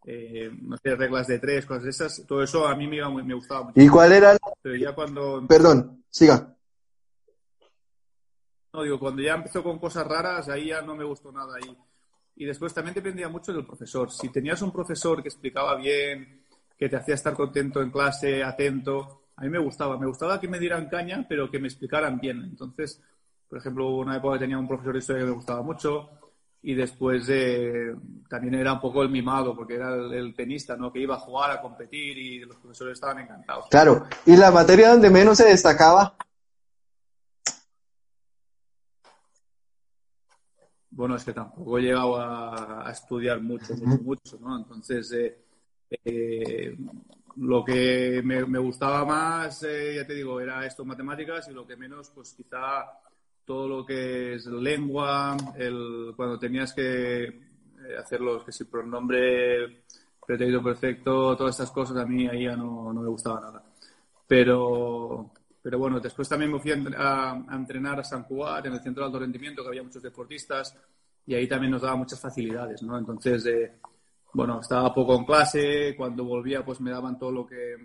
eh, 0.09 0.49
no 0.61 0.77
sé, 0.77 0.95
reglas 0.95 1.27
de 1.27 1.37
tres, 1.37 1.65
cosas 1.65 1.83
de 1.83 1.89
esas, 1.89 2.23
todo 2.25 2.41
eso 2.41 2.65
a 2.65 2.73
mí 2.75 2.87
me, 2.87 2.95
iba 2.95 3.09
muy- 3.09 3.23
me 3.23 3.33
gustaba 3.33 3.63
mucho. 3.65 3.73
¿Y 3.79 3.89
cuál 3.89 4.13
era? 4.13 4.37
Pero 4.61 4.75
ya 4.77 4.95
cuando 4.95 5.45
Perdón, 5.45 6.01
siga. 6.09 6.55
No, 8.73 8.83
digo, 8.83 8.99
cuando 8.99 9.21
ya 9.21 9.33
empezó 9.35 9.61
con 9.63 9.79
cosas 9.79 10.07
raras, 10.07 10.47
ahí 10.49 10.67
ya 10.67 10.81
no 10.81 10.95
me 10.95 11.03
gustó 11.03 11.31
nada. 11.31 11.59
Y, 11.59 12.43
y 12.43 12.45
después 12.45 12.73
también 12.73 12.93
dependía 12.95 13.27
mucho 13.27 13.51
del 13.51 13.65
profesor. 13.65 14.09
Si 14.11 14.29
tenías 14.29 14.61
un 14.61 14.71
profesor 14.71 15.21
que 15.21 15.29
explicaba 15.29 15.75
bien, 15.75 16.41
que 16.77 16.87
te 16.87 16.95
hacía 16.95 17.15
estar 17.15 17.33
contento 17.33 17.81
en 17.81 17.89
clase, 17.91 18.43
atento, 18.43 19.23
a 19.35 19.41
mí 19.43 19.49
me 19.49 19.59
gustaba. 19.59 19.97
Me 19.97 20.05
gustaba 20.07 20.39
que 20.39 20.47
me 20.47 20.59
dieran 20.59 20.87
caña, 20.87 21.25
pero 21.27 21.49
que 21.51 21.59
me 21.59 21.67
explicaran 21.67 22.19
bien. 22.19 22.43
Entonces, 22.43 23.01
por 23.49 23.57
ejemplo, 23.57 23.89
una 23.89 24.17
época 24.17 24.35
que 24.35 24.39
tenía 24.45 24.57
un 24.57 24.67
profesor 24.67 24.93
de 24.93 24.99
historia 24.99 25.21
que 25.23 25.29
me 25.29 25.35
gustaba 25.35 25.61
mucho. 25.63 26.09
Y 26.67 26.75
después 26.75 27.25
eh, 27.29 27.95
también 28.27 28.55
era 28.55 28.74
un 28.74 28.81
poco 28.81 29.01
el 29.01 29.07
mimado, 29.07 29.55
porque 29.55 29.75
era 29.75 29.95
el, 29.95 30.12
el 30.13 30.36
tenista, 30.36 30.75
¿no? 30.75 30.91
Que 30.91 31.00
iba 31.00 31.15
a 31.15 31.19
jugar, 31.19 31.50
a 31.50 31.62
competir 31.62 32.17
y 32.17 32.39
los 32.39 32.57
profesores 32.57 32.95
estaban 32.95 33.19
encantados. 33.19 33.67
Claro. 33.69 34.05
¿Y 34.25 34.36
la 34.36 34.51
materia 34.51 34.89
donde 34.89 35.09
menos 35.09 35.38
se 35.38 35.45
destacaba? 35.45 36.17
Bueno, 40.89 41.15
es 41.15 41.24
que 41.24 41.31
tampoco 41.31 41.77
he 41.77 41.83
llegado 41.83 42.17
a, 42.17 42.86
a 42.86 42.91
estudiar 42.91 43.39
mucho, 43.39 43.74
mucho, 43.75 44.03
mucho, 44.03 44.38
¿no? 44.41 44.57
Entonces, 44.57 45.09
eh, 45.13 45.39
eh, 46.03 46.77
lo 47.38 47.63
que 47.63 48.21
me, 48.25 48.45
me 48.45 48.59
gustaba 48.59 49.05
más, 49.05 49.63
eh, 49.63 49.93
ya 49.95 50.05
te 50.05 50.15
digo, 50.15 50.41
era 50.41 50.65
esto, 50.65 50.83
matemáticas, 50.83 51.47
y 51.47 51.53
lo 51.53 51.65
que 51.65 51.77
menos, 51.77 52.09
pues 52.09 52.33
quizá 52.33 52.88
todo 53.47 53.65
lo 53.65 53.85
que 53.85 54.33
es 54.33 54.45
lengua, 54.45 55.37
el, 55.57 56.11
cuando 56.17 56.37
tenías 56.37 56.73
que 56.73 57.23
eh, 57.23 57.97
hacer 57.97 58.19
los, 58.19 58.43
que 58.43 58.51
si 58.51 58.65
pronombre 58.65 59.83
preterido 60.25 60.61
perfecto, 60.61 61.37
todas 61.37 61.55
estas 61.55 61.71
cosas 61.71 61.95
a 61.95 62.05
mí 62.05 62.27
ahí 62.27 62.43
ya 62.43 62.57
no, 62.57 62.91
no 62.91 63.01
me 63.01 63.07
gustaba 63.07 63.39
nada. 63.39 63.63
Pero, 64.27 65.31
pero 65.61 65.79
bueno, 65.79 66.01
después 66.01 66.27
también 66.27 66.51
me 66.51 66.59
fui 66.59 66.71
a, 66.71 67.31
a 67.31 67.55
entrenar 67.55 68.01
a 68.01 68.03
San 68.03 68.23
Juan, 68.23 68.65
en 68.65 68.73
el 68.73 68.81
centro 68.81 69.03
de 69.03 69.07
alto 69.07 69.19
rendimiento, 69.19 69.63
que 69.63 69.69
había 69.69 69.83
muchos 69.83 70.03
deportistas, 70.03 70.77
y 71.25 71.33
ahí 71.33 71.47
también 71.47 71.71
nos 71.71 71.83
daba 71.83 71.95
muchas 71.95 72.19
facilidades, 72.19 72.83
¿no? 72.83 72.97
Entonces, 72.97 73.45
eh, 73.45 73.75
bueno, 74.33 74.59
estaba 74.59 74.93
poco 74.93 75.15
en 75.15 75.23
clase, 75.23 75.95
cuando 75.95 76.25
volvía 76.25 76.65
pues 76.65 76.81
me 76.81 76.91
daban 76.91 77.17
todo 77.17 77.31
lo 77.31 77.47
que, 77.47 77.77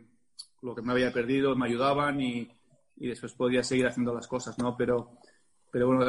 lo 0.62 0.75
que 0.75 0.83
me 0.83 0.90
había 0.90 1.12
perdido, 1.12 1.54
me 1.54 1.66
ayudaban 1.66 2.21
y, 2.21 2.50
y 2.97 3.07
después 3.07 3.33
podía 3.35 3.62
seguir 3.62 3.87
haciendo 3.87 4.12
las 4.12 4.26
cosas, 4.26 4.59
¿no? 4.59 4.76
Pero, 4.76 5.12
pero 5.73 5.87
bueno, 5.87 6.05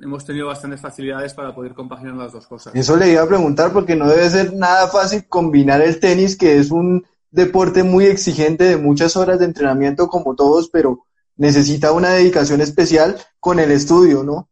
hemos 0.00 0.24
tenido 0.24 0.46
bastantes 0.46 0.80
facilidades 0.80 1.34
para 1.34 1.52
poder 1.52 1.74
compaginar 1.74 2.14
las 2.14 2.32
dos 2.32 2.46
cosas. 2.46 2.72
Eso 2.76 2.96
le 2.96 3.10
iba 3.10 3.22
a 3.22 3.26
preguntar 3.26 3.72
porque 3.72 3.96
no 3.96 4.08
debe 4.08 4.30
ser 4.30 4.54
nada 4.54 4.86
fácil 4.86 5.26
combinar 5.28 5.82
el 5.82 5.98
tenis, 5.98 6.38
que 6.38 6.56
es 6.56 6.70
un 6.70 7.04
deporte 7.32 7.82
muy 7.82 8.06
exigente 8.06 8.62
de 8.62 8.76
muchas 8.76 9.16
horas 9.16 9.40
de 9.40 9.46
entrenamiento 9.46 10.06
como 10.06 10.36
todos, 10.36 10.70
pero 10.70 11.04
necesita 11.36 11.90
una 11.90 12.10
dedicación 12.10 12.60
especial 12.60 13.16
con 13.40 13.58
el 13.58 13.72
estudio, 13.72 14.22
¿no? 14.22 14.48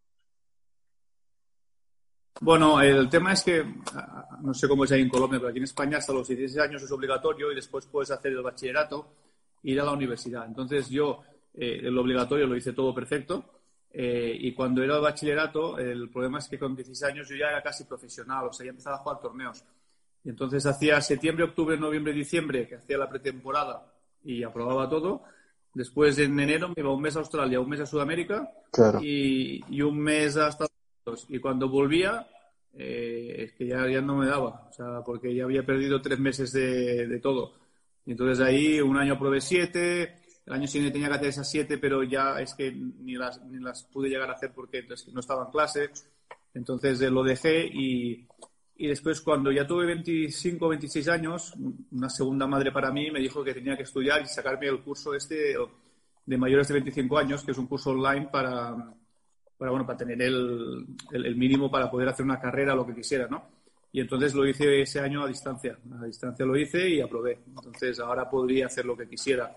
Bueno, 2.40 2.80
el 2.80 3.08
tema 3.08 3.34
es 3.34 3.44
que, 3.44 3.64
no 4.42 4.52
sé 4.52 4.66
cómo 4.66 4.82
es 4.82 4.90
ahí 4.90 5.02
en 5.02 5.08
Colombia, 5.08 5.38
pero 5.38 5.50
aquí 5.50 5.58
en 5.58 5.64
España 5.64 5.98
hasta 5.98 6.12
los 6.12 6.26
16 6.26 6.58
años 6.58 6.82
es 6.82 6.90
obligatorio 6.90 7.52
y 7.52 7.54
después 7.54 7.86
puedes 7.86 8.10
hacer 8.10 8.32
el 8.32 8.42
bachillerato 8.42 9.14
ir 9.62 9.80
a 9.80 9.84
la 9.84 9.92
universidad. 9.92 10.44
Entonces 10.44 10.88
yo 10.88 11.20
eh, 11.54 11.82
el 11.84 11.96
obligatorio 11.96 12.48
lo 12.48 12.56
hice 12.56 12.72
todo 12.72 12.92
perfecto 12.92 13.55
eh, 13.98 14.36
y 14.38 14.52
cuando 14.52 14.82
era 14.82 14.96
el 14.96 15.00
bachillerato 15.00 15.78
el 15.78 16.10
problema 16.10 16.38
es 16.38 16.48
que 16.48 16.58
con 16.58 16.76
16 16.76 17.02
años 17.10 17.28
yo 17.30 17.34
ya 17.34 17.48
era 17.48 17.62
casi 17.62 17.84
profesional, 17.84 18.44
o 18.46 18.52
sea, 18.52 18.66
ya 18.66 18.70
empezaba 18.70 18.96
a 18.96 18.98
jugar 18.98 19.20
torneos. 19.20 19.64
Y 20.22 20.28
entonces 20.28 20.66
hacía 20.66 21.00
septiembre, 21.00 21.46
octubre, 21.46 21.78
noviembre, 21.78 22.12
diciembre, 22.12 22.68
que 22.68 22.74
hacía 22.74 22.98
la 22.98 23.08
pretemporada 23.08 23.90
y 24.22 24.42
aprobaba 24.42 24.86
todo. 24.86 25.22
Después 25.72 26.18
en 26.18 26.38
enero 26.38 26.68
me 26.68 26.74
iba 26.76 26.92
un 26.92 27.00
mes 27.00 27.16
a 27.16 27.20
Australia, 27.20 27.58
un 27.58 27.70
mes 27.70 27.80
a 27.80 27.86
Sudamérica 27.86 28.50
y, 29.00 29.64
y 29.74 29.80
un 29.80 29.98
mes 29.98 30.36
a 30.36 30.48
Estados 30.48 30.72
y 31.30 31.38
cuando 31.38 31.70
volvía, 31.70 32.26
eh, 32.74 33.44
es 33.44 33.52
que 33.54 33.66
ya, 33.66 33.88
ya 33.88 34.02
no 34.02 34.16
me 34.16 34.26
daba, 34.26 34.68
o 34.68 34.72
sea, 34.74 35.00
porque 35.06 35.34
ya 35.34 35.44
había 35.44 35.64
perdido 35.64 36.02
tres 36.02 36.18
meses 36.18 36.52
de, 36.52 37.06
de 37.06 37.18
todo. 37.18 37.54
Y 38.04 38.10
entonces 38.10 38.44
ahí 38.44 38.78
un 38.78 38.98
año 38.98 39.18
probé 39.18 39.40
siete, 39.40 40.16
el 40.46 40.52
año 40.52 40.66
siguiente 40.68 40.92
tenía 40.92 41.08
que 41.08 41.14
hacer 41.14 41.28
esas 41.28 41.50
siete, 41.50 41.76
pero 41.78 42.04
ya 42.04 42.40
es 42.40 42.54
que 42.54 42.70
ni 42.72 43.14
las, 43.14 43.44
ni 43.44 43.58
las 43.58 43.82
pude 43.84 44.08
llegar 44.08 44.30
a 44.30 44.34
hacer 44.34 44.52
porque 44.54 44.86
no 45.12 45.20
estaba 45.20 45.44
en 45.44 45.50
clase. 45.50 45.90
Entonces 46.54 47.00
eh, 47.00 47.10
lo 47.10 47.24
dejé 47.24 47.66
y, 47.66 48.26
y 48.76 48.86
después 48.86 49.20
cuando 49.20 49.50
ya 49.50 49.66
tuve 49.66 49.86
25 49.86 50.68
26 50.68 51.08
años, 51.08 51.52
una 51.90 52.08
segunda 52.08 52.46
madre 52.46 52.70
para 52.70 52.92
mí 52.92 53.10
me 53.10 53.20
dijo 53.20 53.42
que 53.42 53.54
tenía 53.54 53.76
que 53.76 53.82
estudiar 53.82 54.22
y 54.22 54.26
sacarme 54.26 54.68
el 54.68 54.82
curso 54.82 55.14
este 55.14 55.56
de 56.24 56.38
mayores 56.38 56.68
de 56.68 56.74
25 56.74 57.18
años, 57.18 57.44
que 57.44 57.50
es 57.50 57.58
un 57.58 57.66
curso 57.66 57.90
online 57.90 58.28
para, 58.30 58.74
para, 59.58 59.70
bueno, 59.70 59.86
para 59.86 59.98
tener 59.98 60.20
el, 60.22 60.86
el, 61.12 61.36
mínimo 61.36 61.70
para 61.70 61.90
poder 61.90 62.08
hacer 62.08 62.24
una 62.24 62.40
carrera, 62.40 62.74
lo 62.74 62.86
que 62.86 62.94
quisiera, 62.94 63.28
¿no? 63.28 63.48
Y 63.92 64.00
entonces 64.00 64.34
lo 64.34 64.46
hice 64.46 64.82
ese 64.82 65.00
año 65.00 65.22
a 65.22 65.28
distancia. 65.28 65.78
A 66.00 66.04
distancia 66.04 66.44
lo 66.44 66.56
hice 66.56 66.88
y 66.88 67.00
aprobé. 67.00 67.38
Entonces 67.46 67.98
ahora 68.00 68.28
podría 68.28 68.66
hacer 68.66 68.84
lo 68.84 68.96
que 68.96 69.08
quisiera. 69.08 69.56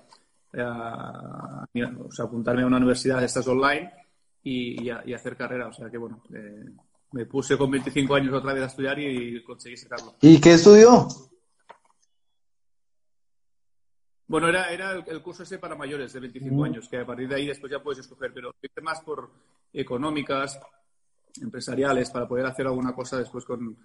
Eh, 0.51 0.63
o 0.63 2.11
sea, 2.11 2.25
apuntarme 2.25 2.63
a 2.63 2.67
una 2.67 2.77
universidad 2.77 3.19
de 3.19 3.25
estas 3.25 3.47
online 3.47 3.91
y, 4.43 4.83
y, 4.83 5.13
hacer 5.13 5.35
carrera. 5.35 5.67
O 5.67 5.73
sea 5.73 5.89
que, 5.89 5.97
bueno, 5.97 6.23
eh, 6.33 6.65
me 7.11 7.25
puse 7.25 7.57
con 7.57 7.71
25 7.71 8.15
años 8.15 8.33
otra 8.33 8.53
vez 8.53 8.63
a 8.63 8.67
estudiar 8.67 8.99
y 8.99 9.43
conseguí 9.43 9.77
sacarlo. 9.77 10.15
¿Y 10.21 10.39
qué 10.39 10.53
estudió? 10.53 11.07
Bueno, 14.27 14.47
era, 14.47 14.71
era 14.71 14.91
el, 14.93 15.21
curso 15.23 15.41
ese 15.41 15.57
para 15.57 15.75
mayores 15.75 16.13
de 16.13 16.19
25 16.19 16.55
mm. 16.55 16.63
años, 16.63 16.87
que 16.87 16.97
a 16.97 17.05
partir 17.05 17.27
de 17.27 17.35
ahí 17.35 17.47
después 17.47 17.71
ya 17.71 17.81
puedes 17.81 17.99
escoger, 17.99 18.31
pero 18.31 18.53
más 18.83 19.01
por 19.01 19.31
económicas, 19.73 20.59
empresariales, 21.41 22.11
para 22.11 22.27
poder 22.27 22.45
hacer 22.45 22.67
alguna 22.67 22.93
cosa 22.93 23.17
después 23.17 23.43
con, 23.43 23.75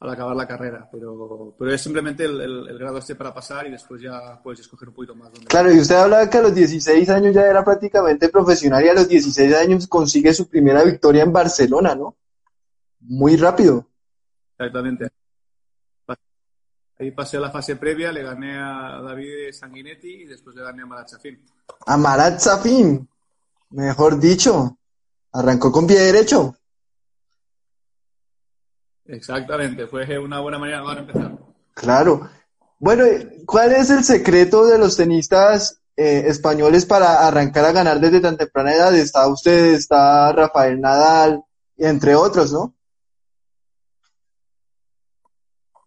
al 0.00 0.10
acabar 0.10 0.36
la 0.36 0.46
carrera. 0.46 0.88
Pero, 0.90 1.54
pero 1.58 1.72
es 1.72 1.80
simplemente 1.80 2.24
el, 2.24 2.78
grado 2.78 2.98
este 2.98 3.14
para 3.14 3.32
pasar 3.32 3.66
y 3.66 3.70
después 3.70 4.00
ya 4.00 4.40
puedes 4.42 4.60
escoger 4.60 4.88
un 4.88 4.94
poquito 4.94 5.14
más. 5.14 5.30
Claro, 5.48 5.72
y 5.72 5.78
usted 5.78 5.94
hablaba 5.94 6.28
que 6.28 6.38
a 6.38 6.42
los 6.42 6.54
16 6.54 7.08
años 7.10 7.34
ya 7.34 7.42
era 7.42 7.64
prácticamente 7.64 8.28
profesional 8.28 8.84
y 8.84 8.88
a 8.88 8.94
los 8.94 9.08
16 9.08 9.54
años 9.54 9.86
consigue 9.86 10.34
su 10.34 10.48
primera 10.48 10.82
victoria 10.82 11.22
en 11.22 11.32
Barcelona, 11.32 11.94
¿no? 11.94 12.16
Muy 13.00 13.36
rápido. 13.36 13.86
Exactamente. 14.58 15.10
Ahí 16.98 17.10
pasé 17.10 17.40
la 17.40 17.50
fase 17.50 17.74
previa, 17.74 18.12
le 18.12 18.22
gané 18.22 18.56
a 18.56 19.00
David 19.02 19.52
Sanguinetti 19.52 20.22
y 20.22 20.26
después 20.26 20.54
le 20.54 20.62
gané 20.62 20.82
a 20.82 20.86
Marat 20.86 21.08
Safin. 21.08 21.44
A 21.86 21.96
Marat 21.96 22.38
Safin, 22.38 23.08
mejor 23.70 24.20
dicho. 24.20 24.78
Arrancó 25.32 25.72
con 25.72 25.88
pie 25.88 25.98
derecho. 25.98 26.54
Exactamente, 29.06 29.86
fue 29.86 30.18
una 30.18 30.40
buena 30.40 30.58
manera 30.58 30.82
para 30.82 31.00
empezar. 31.00 31.38
Claro. 31.74 32.28
Bueno, 32.78 33.04
¿cuál 33.46 33.72
es 33.72 33.90
el 33.90 34.04
secreto 34.04 34.66
de 34.66 34.78
los 34.78 34.96
tenistas 34.96 35.80
eh, 35.96 36.24
españoles 36.26 36.86
para 36.86 37.26
arrancar 37.26 37.64
a 37.64 37.72
ganar 37.72 38.00
desde 38.00 38.20
tan 38.20 38.36
temprana 38.36 38.74
edad? 38.74 38.94
Está 38.94 39.26
usted, 39.28 39.74
está 39.74 40.32
Rafael 40.32 40.80
Nadal, 40.80 41.42
entre 41.76 42.14
otros, 42.14 42.52
¿no? 42.52 42.74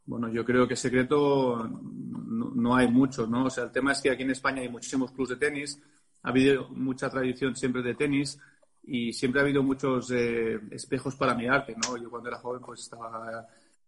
Bueno, 0.06 0.30
yo 0.30 0.46
creo 0.46 0.68
que 0.68 0.76
secreto 0.76 1.68
no, 1.68 2.76
hay 2.76 2.88
mucho, 2.88 3.28
¿no? 3.28 3.46
O 3.46 3.50
sea, 3.50 3.66
el 3.66 3.72
tema 3.72 3.92
es 3.92 4.02
que 4.02 4.10
aquí 4.10 4.24
en 4.24 4.32
España 4.32 4.62
hay 4.62 4.70
muchísimos 4.70 5.12
clubes 5.12 5.32
de 5.32 5.36
tenis, 5.36 5.80
ha 6.24 6.30
habido 6.30 6.70
mucha 6.70 7.10
tradición 7.10 7.56
siempre 7.56 7.82
de 7.82 7.94
tenis 7.94 8.40
y 8.88 9.12
siempre 9.12 9.42
ha 9.42 9.44
habido 9.44 9.62
muchos 9.62 10.10
eh, 10.12 10.60
espejos 10.72 11.16
para 11.16 11.36
mirarte, 11.36 11.76
¿no? 11.76 11.98
Yo 11.98 12.10
cuando 12.10 12.30
era 12.30 12.40
joven 12.40 12.62
pues 12.66 12.82
estaba 12.82 13.46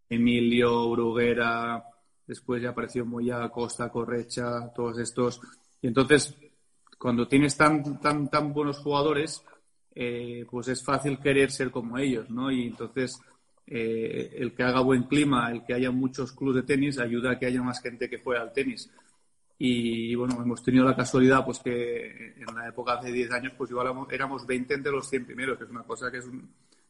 Emilio, 0.09 0.89
Bruguera, 0.91 1.83
después 2.27 2.61
ya 2.61 2.69
apareció 2.69 3.05
Moya, 3.05 3.47
Costa, 3.49 3.89
Correcha, 3.89 4.71
todos 4.75 4.99
estos. 4.99 5.39
Y 5.81 5.87
entonces, 5.87 6.35
cuando 6.97 7.27
tienes 7.27 7.55
tan, 7.55 7.99
tan, 8.01 8.29
tan 8.29 8.51
buenos 8.51 8.79
jugadores, 8.79 9.41
eh, 9.95 10.45
pues 10.49 10.67
es 10.67 10.83
fácil 10.83 11.17
querer 11.19 11.49
ser 11.49 11.71
como 11.71 11.97
ellos, 11.97 12.29
¿no? 12.29 12.51
Y 12.51 12.67
entonces 12.67 13.19
eh, 13.65 14.35
el 14.37 14.53
que 14.53 14.63
haga 14.63 14.81
buen 14.81 15.03
clima, 15.03 15.49
el 15.51 15.63
que 15.63 15.75
haya 15.75 15.91
muchos 15.91 16.33
clubes 16.33 16.57
de 16.57 16.63
tenis, 16.73 16.99
ayuda 16.99 17.31
a 17.31 17.39
que 17.39 17.45
haya 17.45 17.61
más 17.61 17.81
gente 17.81 18.09
que 18.09 18.19
juegue 18.19 18.41
al 18.41 18.51
tenis. 18.51 18.91
Y 19.61 20.15
bueno, 20.15 20.41
hemos 20.41 20.63
tenido 20.63 20.85
la 20.85 20.95
casualidad 20.95 21.43
pues 21.43 21.59
que 21.59 22.33
en 22.37 22.55
la 22.55 22.69
época 22.69 22.93
hace 22.93 23.11
10 23.11 23.31
años 23.31 23.53
pues 23.57 23.69
igual 23.69 23.93
éramos 24.09 24.47
20 24.47 24.73
entre 24.73 24.91
los 24.91 25.09
100 25.09 25.25
primeros, 25.25 25.57
que 25.57 25.65
es 25.65 25.69
una 25.69 25.83
cosa 25.83 26.09
que 26.09 26.19
es 26.19 26.25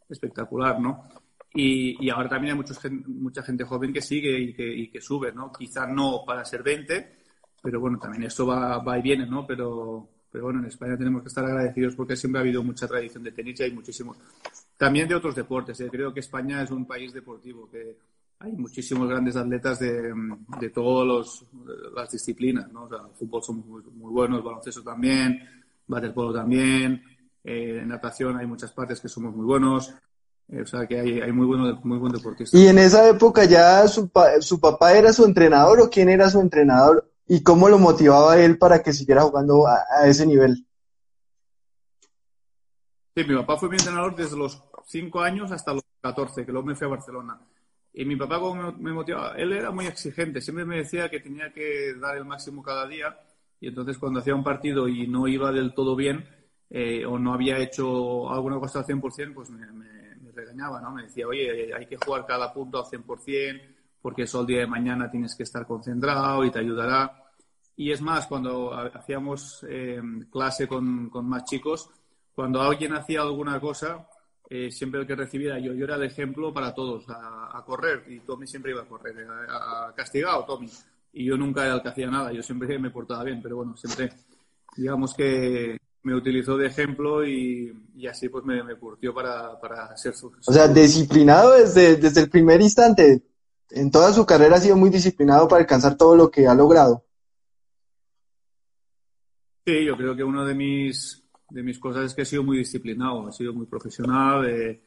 espectacular, 0.07 0.79
¿no? 0.79 1.03
Y, 1.51 2.05
y, 2.05 2.11
ahora 2.11 2.29
también 2.29 2.51
hay 2.51 2.57
muchos, 2.57 2.79
mucha 3.07 3.41
gente 3.41 3.63
joven 3.63 3.91
que 3.91 4.01
sigue 4.01 4.39
y 4.39 4.53
que, 4.53 4.71
y 4.71 4.87
que 4.89 5.01
sube, 5.01 5.31
¿no? 5.31 5.51
Quizá 5.51 5.87
no 5.87 6.23
para 6.23 6.45
ser 6.45 6.61
20, 6.61 7.17
pero 7.63 7.79
bueno, 7.79 7.97
también 7.97 8.23
eso 8.23 8.45
va, 8.45 8.77
va 8.77 8.99
y 8.99 9.01
viene, 9.01 9.25
¿no? 9.25 9.47
Pero, 9.47 10.07
pero 10.31 10.43
bueno, 10.43 10.59
en 10.59 10.65
España 10.65 10.95
tenemos 10.95 11.23
que 11.23 11.29
estar 11.29 11.43
agradecidos 11.43 11.95
porque 11.95 12.15
siempre 12.15 12.39
ha 12.39 12.43
habido 12.43 12.63
mucha 12.63 12.87
tradición 12.87 13.23
de 13.23 13.31
tenis 13.31 13.59
y 13.59 13.63
hay 13.63 13.71
muchísimos. 13.71 14.17
También 14.77 15.07
de 15.07 15.15
otros 15.15 15.35
deportes. 15.35 15.79
¿eh? 15.81 15.89
Creo 15.91 16.13
que 16.13 16.19
España 16.19 16.61
es 16.61 16.69
un 16.69 16.85
país 16.85 17.11
deportivo, 17.13 17.67
que 17.69 17.97
hay 18.41 18.53
muchísimos 18.53 19.09
grandes 19.09 19.35
atletas 19.35 19.79
de, 19.79 20.13
de 20.59 20.69
todas 20.69 21.45
las 21.93 22.09
disciplinas. 22.09 22.71
¿no? 22.71 22.83
O 22.83 22.89
sea, 22.89 22.99
fútbol 23.17 23.43
son 23.43 23.63
muy, 23.67 24.11
buenos, 24.11 24.43
baloncesto 24.43 24.81
también, 24.81 25.41
waterpolo 25.87 26.33
también, 26.33 27.03
eh, 27.43 27.83
natación 27.85 28.37
hay 28.37 28.47
muchas 28.47 28.71
partes 28.71 29.01
que 29.01 29.09
somos 29.09 29.35
muy 29.35 29.45
buenos. 29.45 29.93
Eh, 30.47 30.61
o 30.61 30.65
sea, 30.65 30.87
que 30.87 30.99
hay, 30.99 31.19
hay 31.19 31.31
muy, 31.31 31.45
bueno, 31.45 31.79
muy 31.83 31.97
buen 31.97 32.13
deportista. 32.13 32.57
¿Y 32.57 32.67
en 32.67 32.79
esa 32.79 33.07
época 33.09 33.43
ya 33.43 33.87
su, 33.87 34.09
su 34.39 34.59
papá 34.59 34.93
era 34.93 35.11
su 35.11 35.25
entrenador 35.25 35.81
o 35.81 35.89
quién 35.89 36.09
era 36.09 36.29
su 36.29 36.39
entrenador? 36.39 37.11
¿Y 37.27 37.43
cómo 37.43 37.69
lo 37.69 37.77
motivaba 37.77 38.39
él 38.39 38.57
para 38.57 38.81
que 38.81 38.93
siguiera 38.93 39.21
jugando 39.21 39.67
a, 39.67 40.07
ese 40.07 40.25
nivel? 40.25 40.65
Sí, 43.15 43.23
mi 43.27 43.35
papá 43.35 43.57
fue 43.57 43.69
mi 43.69 43.75
entrenador 43.75 44.15
desde 44.15 44.37
los 44.37 44.63
5 44.87 45.19
años 45.19 45.51
hasta 45.51 45.73
los 45.73 45.83
14, 46.01 46.45
que 46.45 46.51
luego 46.51 46.67
me 46.67 46.75
fui 46.75 46.87
a 46.87 46.91
Barcelona. 46.91 47.39
Y 47.99 48.05
mi 48.05 48.15
papá, 48.15 48.39
como 48.39 48.71
me 48.77 48.93
motivaba, 48.93 49.35
él 49.35 49.51
era 49.51 49.71
muy 49.71 49.85
exigente, 49.85 50.39
siempre 50.39 50.63
me 50.63 50.77
decía 50.77 51.09
que 51.09 51.19
tenía 51.19 51.51
que 51.51 51.93
dar 51.95 52.15
el 52.15 52.23
máximo 52.23 52.63
cada 52.63 52.87
día. 52.87 53.19
Y 53.59 53.67
entonces, 53.67 53.97
cuando 53.97 54.21
hacía 54.21 54.33
un 54.33 54.41
partido 54.41 54.87
y 54.87 55.05
no 55.05 55.27
iba 55.27 55.51
del 55.51 55.73
todo 55.73 55.97
bien, 55.97 56.25
eh, 56.69 57.05
o 57.05 57.19
no 57.19 57.33
había 57.33 57.57
hecho 57.57 58.31
alguna 58.31 58.57
cosa 58.57 58.79
al 58.79 58.85
100%, 58.85 59.33
pues 59.33 59.49
me, 59.49 59.69
me, 59.73 60.31
regañaba, 60.31 60.79
¿no? 60.79 60.91
Me 60.91 61.03
decía, 61.03 61.27
oye, 61.27 61.73
hay 61.73 61.87
que 61.87 61.97
jugar 61.97 62.25
cada 62.25 62.53
punto 62.53 62.77
al 62.77 62.85
100%, 62.85 63.61
porque 64.01 64.21
eso 64.21 64.39
el 64.39 64.47
día 64.47 64.59
de 64.59 64.67
mañana 64.67 65.11
tienes 65.11 65.35
que 65.35 65.43
estar 65.43 65.67
concentrado 65.67 66.45
y 66.45 66.51
te 66.51 66.59
ayudará. 66.59 67.21
Y 67.75 67.91
es 67.91 68.01
más, 68.01 68.27
cuando 68.27 68.73
hacíamos 68.93 69.65
eh, 69.67 70.01
clase 70.31 70.69
con, 70.69 71.09
con, 71.09 71.27
más 71.27 71.43
chicos, 71.43 71.89
cuando 72.33 72.61
alguien 72.61 72.93
hacía 72.93 73.23
alguna 73.23 73.59
cosa, 73.59 74.07
eh, 74.49 74.71
siempre 74.71 75.01
el 75.01 75.07
que 75.07 75.15
recibiera 75.15 75.59
yo, 75.59 75.73
yo 75.73 75.85
era 75.85 75.95
el 75.95 76.03
ejemplo 76.03 76.51
para 76.51 76.73
todos, 76.73 77.05
a, 77.07 77.63
correr, 77.65 78.03
y 78.07 78.19
Tommy 78.21 78.47
siempre 78.47 78.71
iba 78.71 78.81
a 78.81 78.87
correr, 78.87 79.15
a, 79.29 79.93
castigado 79.95 80.43
Tommy, 80.45 80.69
y 81.13 81.25
yo 81.25 81.37
nunca 81.37 81.65
era 81.65 81.75
el 81.75 81.81
que 81.83 81.89
hacía 81.89 82.07
nada, 82.09 82.31
yo 82.31 82.41
siempre 82.41 82.79
me 82.79 82.89
portaba 82.89 83.23
bien, 83.23 83.41
pero 83.43 83.57
bueno, 83.57 83.77
siempre, 83.77 84.11
digamos 84.75 85.13
que 85.13 85.77
me 86.01 86.15
utilizó 86.15 86.57
de 86.57 86.67
ejemplo 86.67 87.23
y, 87.23 87.71
así 88.09 88.29
pues 88.29 88.43
me, 88.43 88.63
me 88.63 88.75
curtió 88.75 89.13
para, 89.13 89.59
para 89.59 89.95
ser 89.95 90.15
su... 90.15 90.31
O 90.47 90.51
sea, 90.51 90.67
disciplinado 90.67 91.53
desde, 91.53 91.97
desde 91.97 92.21
el 92.21 92.29
primer 92.29 92.59
instante, 92.61 93.21
en 93.69 93.91
toda 93.91 94.11
su 94.13 94.25
carrera 94.25 94.55
ha 94.55 94.61
sido 94.61 94.75
muy 94.75 94.89
disciplinado 94.89 95.47
para 95.47 95.61
alcanzar 95.61 95.95
todo 95.95 96.15
lo 96.15 96.31
que 96.31 96.47
ha 96.47 96.55
logrado. 96.55 97.03
Sí, 99.65 99.85
yo 99.85 99.95
creo 99.95 100.15
que 100.15 100.23
uno 100.23 100.45
de 100.45 100.55
mis 100.55 101.23
de 101.49 101.63
mis 101.63 101.79
cosas 101.79 102.05
es 102.05 102.13
que 102.13 102.21
he 102.21 102.25
sido 102.25 102.43
muy 102.43 102.57
disciplinado, 102.57 103.27
he 103.27 103.31
sido 103.31 103.53
muy 103.53 103.65
profesional. 103.65 104.47
Eh, 104.49 104.81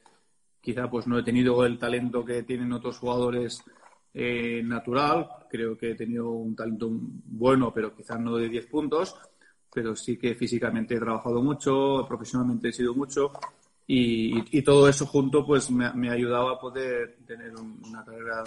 quizá 0.60 0.88
pues 0.88 1.06
no 1.06 1.18
he 1.18 1.22
tenido 1.22 1.64
el 1.64 1.78
talento 1.78 2.24
que 2.24 2.42
tienen 2.44 2.72
otros 2.72 2.98
jugadores 2.98 3.62
eh, 4.14 4.62
natural. 4.64 5.28
Creo 5.50 5.76
que 5.76 5.90
he 5.90 5.94
tenido 5.94 6.30
un 6.30 6.54
talento 6.54 6.88
bueno, 6.90 7.72
pero 7.74 7.94
quizás 7.94 8.20
no 8.20 8.36
de 8.36 8.48
10 8.48 8.66
puntos. 8.66 9.16
Pero 9.74 9.96
sí 9.96 10.18
que 10.18 10.34
físicamente 10.34 10.94
he 10.94 11.00
trabajado 11.00 11.42
mucho, 11.42 12.04
profesionalmente 12.06 12.68
he 12.68 12.72
sido 12.72 12.94
mucho. 12.94 13.32
Y, 13.86 14.62
todo 14.62 14.88
eso 14.88 15.06
junto 15.06 15.44
pues 15.44 15.70
me, 15.70 15.92
me, 15.92 16.08
ha 16.08 16.12
ayudado 16.12 16.48
a 16.48 16.58
poder 16.58 17.18
tener 17.26 17.52
una 17.56 18.04
carrera 18.04 18.42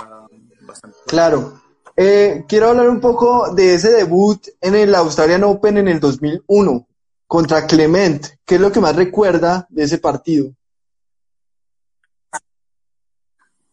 bastante. 0.62 0.98
Claro. 1.06 1.62
Eh, 1.96 2.46
quiero 2.48 2.70
hablar 2.70 2.90
un 2.90 3.00
poco 3.00 3.54
de 3.54 3.76
ese 3.76 3.92
debut 3.92 4.42
en 4.60 4.76
el 4.76 4.96
Australian 4.96 5.44
Open 5.44 5.78
en 5.78 5.88
el 5.88 6.00
2001 6.00 6.88
contra 7.28 7.68
Clement. 7.68 8.26
¿Qué 8.46 8.56
es 8.56 8.62
lo 8.62 8.72
que 8.72 8.80
más 8.80 8.96
recuerda 8.96 9.66
de 9.70 9.84
ese 9.84 9.98
partido? 9.98 10.54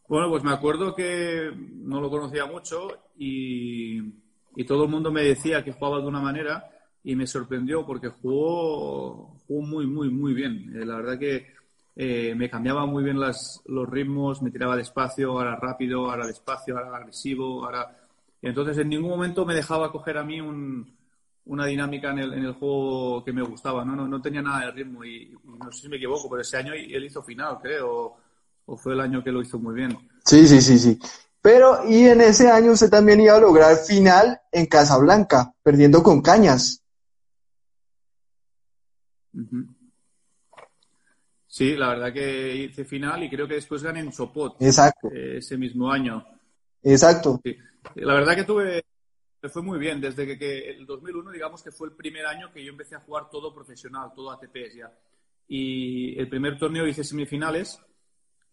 Bueno, 0.09 0.29
pues 0.29 0.43
me 0.43 0.53
acuerdo 0.53 0.95
que 0.95 1.51
no 1.57 2.01
lo 2.01 2.11
conocía 2.11 2.45
mucho 2.45 2.89
y, 3.17 4.21
todo 4.67 4.85
el 4.85 4.91
mundo 4.91 5.11
me 5.11 5.23
decía 5.23 5.65
que 5.65 5.73
jugaba 5.73 6.01
de 6.01 6.07
una 6.07 6.21
manera 6.21 6.71
y 7.03 7.17
me 7.17 7.27
sorprendió 7.27 7.87
porque 7.87 8.09
jugó, 8.09 9.39
muy, 9.49 9.87
muy, 9.87 10.11
muy 10.11 10.35
bien. 10.35 10.71
Eh, 10.77 10.85
la 10.85 10.97
verdad 10.97 11.19
que 11.19 11.47
eh, 11.97 12.35
me 12.37 12.51
cambiaba 12.51 12.85
muy 12.85 13.03
bien 13.03 13.19
las, 13.19 13.63
los 13.67 13.89
ritmos, 13.89 14.43
me 14.43 14.51
tiraba 14.51 14.77
despacio, 14.77 15.31
ahora 15.31 15.57
rápido, 15.57 16.11
ahora 16.11 16.27
despacio, 16.27 16.77
ahora 16.77 16.97
agresivo, 16.97 17.65
ahora... 17.65 17.99
Entonces 18.43 18.77
en 18.79 18.89
ningún 18.89 19.11
momento 19.11 19.47
me 19.47 19.55
dejaba 19.55 19.93
coger 19.93 20.19
a 20.19 20.25
mí 20.25 20.41
un, 20.41 20.95
una 21.47 21.67
dinámica 21.67 22.11
en 22.11 22.19
el, 22.19 22.33
en 22.35 22.45
el 22.45 22.53
juego 22.55 23.25
que 23.25 23.33
me 23.33 23.43
gustaba, 23.43 23.85
¿no? 23.85 23.97
No, 23.97 24.07
no 24.07 24.23
tenía 24.23 24.43
nada 24.43 24.67
de 24.67 24.71
ritmo 24.73 25.05
y, 25.05 25.37
no 25.45 25.73
sé 25.73 25.83
si 25.83 25.89
me 25.89 25.97
equivoco, 25.97 26.29
pero 26.31 26.43
ese 26.43 26.57
año 26.57 26.73
él 26.73 27.05
hizo 27.05 27.23
final, 27.23 27.59
creo, 27.61 28.17
o, 28.67 28.77
fue 28.77 28.95
el 28.95 29.01
año 29.01 29.23
que 29.23 29.33
lo 29.33 29.43
hizo 29.43 29.59
muy 29.59 29.75
bien. 29.75 29.97
Sí, 30.25 30.47
sí, 30.47 30.61
sí, 30.61 30.79
sí. 30.79 30.99
Pero, 31.41 31.89
y 31.89 32.07
en 32.07 32.21
ese 32.21 32.49
año 32.49 32.73
usted 32.73 32.89
también 32.89 33.21
iba 33.21 33.35
a 33.35 33.41
lograr 33.41 33.77
final 33.77 34.41
en 34.53 34.67
Casablanca, 34.67 35.53
perdiendo 35.63 36.03
con 36.03 36.23
Cañas. 36.23 36.81
Sí, 41.49 41.77
la 41.77 41.89
verdad 41.89 42.13
que 42.13 42.57
hice 42.57 42.85
final 42.85 43.25
y 43.25 43.29
creo 43.29 43.49
que 43.49 43.55
después 43.55 43.83
gané 43.83 44.01
en 44.01 44.13
Sopot. 44.13 44.57
Exacto. 44.61 45.09
Eh, 45.13 45.39
ese 45.39 45.59
mismo 45.59 45.91
año. 45.91 46.25
Exacto. 46.83 47.41
La 47.97 48.15
verdad 48.15 48.37
que 48.37 48.45
tuve 48.45 48.85
me 49.43 49.49
fue 49.49 49.63
muy 49.63 49.79
bien, 49.79 50.01
desde 50.01 50.39
que, 50.39 50.71
el 50.71 50.87
2001, 50.87 51.33
digamos 51.33 51.63
que 51.63 51.73
fue 51.73 51.89
el 51.89 51.95
primer 51.95 52.25
año 52.27 52.53
que 52.53 52.65
yo 52.65 52.71
empecé 52.71 52.95
a 52.95 53.01
jugar 53.01 53.29
todo 53.29 53.53
profesional, 53.53 54.13
todo 54.15 54.31
ATPs 54.31 54.75
ya. 54.77 54.93
Y 55.49 56.17
el 56.19 56.29
primer 56.29 56.57
torneo 56.57 56.87
hice 56.87 57.03
semifinales 57.03 57.81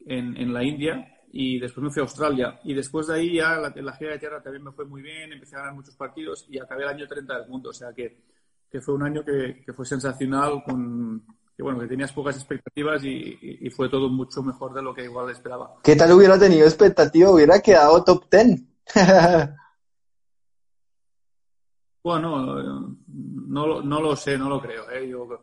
en, 0.07 0.35
en 0.35 0.51
la 0.51 0.63
India 0.63 1.19
y 1.31 1.59
después 1.59 1.83
me 1.83 1.91
fui 1.91 1.99
a 2.01 2.05
Australia. 2.05 2.59
Y 2.63 2.73
después 2.73 3.05
de 3.05 3.13
ahí 3.13 3.35
ya 3.35 3.55
la, 3.57 3.69
la 3.75 3.93
gira 3.93 4.13
de 4.13 4.19
tierra 4.19 4.41
también 4.41 4.63
me 4.63 4.71
fue 4.71 4.85
muy 4.85 5.03
bien, 5.03 5.31
empecé 5.31 5.55
a 5.55 5.59
ganar 5.59 5.75
muchos 5.75 5.95
partidos 5.95 6.47
y 6.49 6.57
acabé 6.57 6.83
el 6.83 6.89
año 6.89 7.07
30 7.07 7.39
del 7.39 7.47
mundo. 7.47 7.69
O 7.69 7.73
sea 7.73 7.93
que, 7.93 8.23
que 8.71 8.81
fue 8.81 8.95
un 8.95 9.03
año 9.03 9.23
que, 9.23 9.61
que, 9.63 9.73
fue 9.73 9.85
sensacional, 9.85 10.63
con, 10.65 11.23
que 11.55 11.61
bueno, 11.61 11.79
que 11.81 11.87
tenías 11.87 12.11
pocas 12.11 12.35
expectativas 12.35 13.03
y, 13.03 13.37
y, 13.61 13.69
fue 13.69 13.89
todo 13.89 14.09
mucho 14.09 14.41
mejor 14.41 14.73
de 14.73 14.81
lo 14.81 14.95
que 14.95 15.03
igual 15.03 15.29
esperaba. 15.29 15.75
¿Qué 15.83 15.95
tal 15.95 16.13
hubiera 16.13 16.39
tenido 16.39 16.65
expectativa? 16.65 17.29
Hubiera 17.29 17.61
quedado 17.61 18.03
top 18.03 18.25
10. 18.31 18.63
Bueno, 22.09 22.97
no, 23.07 23.81
no 23.83 24.01
lo 24.01 24.15
sé, 24.15 24.35
no 24.35 24.49
lo 24.49 24.59
creo. 24.59 24.89
¿eh? 24.89 25.07
Yo 25.07 25.25
o 25.25 25.39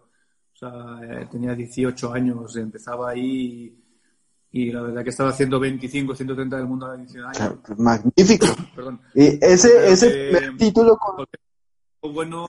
sea, 0.53 0.69
eh, 1.01 1.29
tenía 1.31 1.55
18 1.55 2.13
años, 2.13 2.57
empezaba 2.57 3.11
ahí 3.11 3.73
y, 4.51 4.73
la 4.73 4.83
verdad 4.83 5.05
que 5.05 5.11
estaba 5.11 5.31
haciendo 5.31 5.61
25, 5.61 6.17
130 6.17 6.57
del 6.57 6.67
mundo 6.67 6.87
adicional. 6.87 7.61
magnífico. 7.79 8.49
Perdón. 8.75 9.01
Y 9.15 9.39
ese, 9.45 9.93
ese 9.93 10.53
título 10.59 10.97
con... 10.97 11.25
Bueno. 12.13 12.49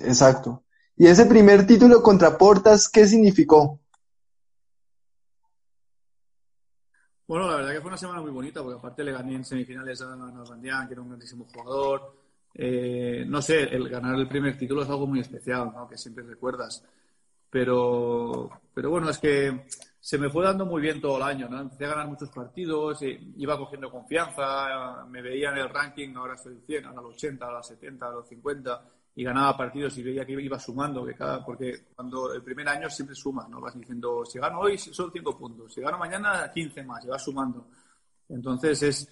Exacto. 0.00 0.64
¿Y 0.96 1.06
ese 1.06 1.26
primer 1.26 1.64
título 1.64 2.02
contra 2.02 2.36
Portas, 2.36 2.88
qué 2.88 3.06
significó? 3.06 3.78
Bueno, 7.26 7.48
la 7.48 7.56
verdad 7.56 7.72
que 7.72 7.80
fue 7.80 7.88
una 7.88 7.96
semana 7.96 8.20
muy 8.20 8.30
bonita, 8.30 8.62
porque 8.62 8.78
aparte 8.78 9.02
le 9.02 9.12
gané 9.12 9.34
en 9.34 9.44
semifinales 9.44 10.00
a 10.00 10.14
Nalbandian, 10.14 10.86
que 10.86 10.94
era 10.94 11.02
un 11.02 11.08
grandísimo 11.08 11.44
jugador. 11.52 12.14
Eh, 12.54 13.24
no 13.26 13.42
sé, 13.42 13.64
el 13.64 13.88
ganar 13.88 14.14
el 14.14 14.28
primer 14.28 14.56
título 14.56 14.82
es 14.82 14.88
algo 14.88 15.08
muy 15.08 15.20
especial, 15.20 15.72
¿no? 15.74 15.88
Que 15.88 15.98
siempre 15.98 16.24
recuerdas. 16.24 16.84
Pero, 17.50 18.48
pero 18.72 18.90
bueno, 18.90 19.10
es 19.10 19.18
que 19.18 19.66
se 19.98 20.18
me 20.18 20.30
fue 20.30 20.44
dando 20.44 20.66
muy 20.66 20.80
bien 20.80 21.00
todo 21.00 21.16
el 21.16 21.24
año, 21.24 21.48
¿no? 21.48 21.60
Empecé 21.60 21.86
a 21.86 21.90
ganar 21.90 22.06
muchos 22.06 22.30
partidos, 22.30 23.00
iba 23.02 23.58
cogiendo 23.58 23.90
confianza, 23.90 25.04
me 25.08 25.20
veía 25.20 25.50
en 25.50 25.58
el 25.58 25.68
ranking, 25.68 26.14
ahora 26.14 26.36
soy 26.36 26.54
el 26.54 26.62
100, 26.62 26.86
ahora 26.86 27.00
el 27.00 27.06
80, 27.06 27.44
ahora 27.44 27.58
el 27.58 27.64
70, 27.64 28.06
ahora 28.06 28.18
el 28.20 28.28
50 28.28 28.84
y 29.18 29.24
ganaba 29.24 29.56
partidos 29.56 29.96
y 29.96 30.02
veía 30.02 30.26
que 30.26 30.32
iba 30.32 30.58
sumando, 30.58 31.04
que 31.04 31.14
cada, 31.14 31.42
porque 31.42 31.86
cuando 31.94 32.34
el 32.34 32.42
primer 32.42 32.68
año 32.68 32.90
siempre 32.90 33.16
suma, 33.16 33.48
¿no? 33.48 33.62
Vas 33.62 33.78
diciendo, 33.78 34.26
si 34.26 34.38
gano 34.38 34.60
hoy 34.60 34.76
son 34.76 35.10
5 35.10 35.38
puntos, 35.38 35.72
si 35.72 35.80
gano 35.80 35.96
mañana 35.96 36.50
15 36.52 36.82
más, 36.84 37.02
y 37.02 37.08
vas 37.08 37.24
sumando. 37.24 37.66
Entonces 38.28 38.82
es 38.82 39.08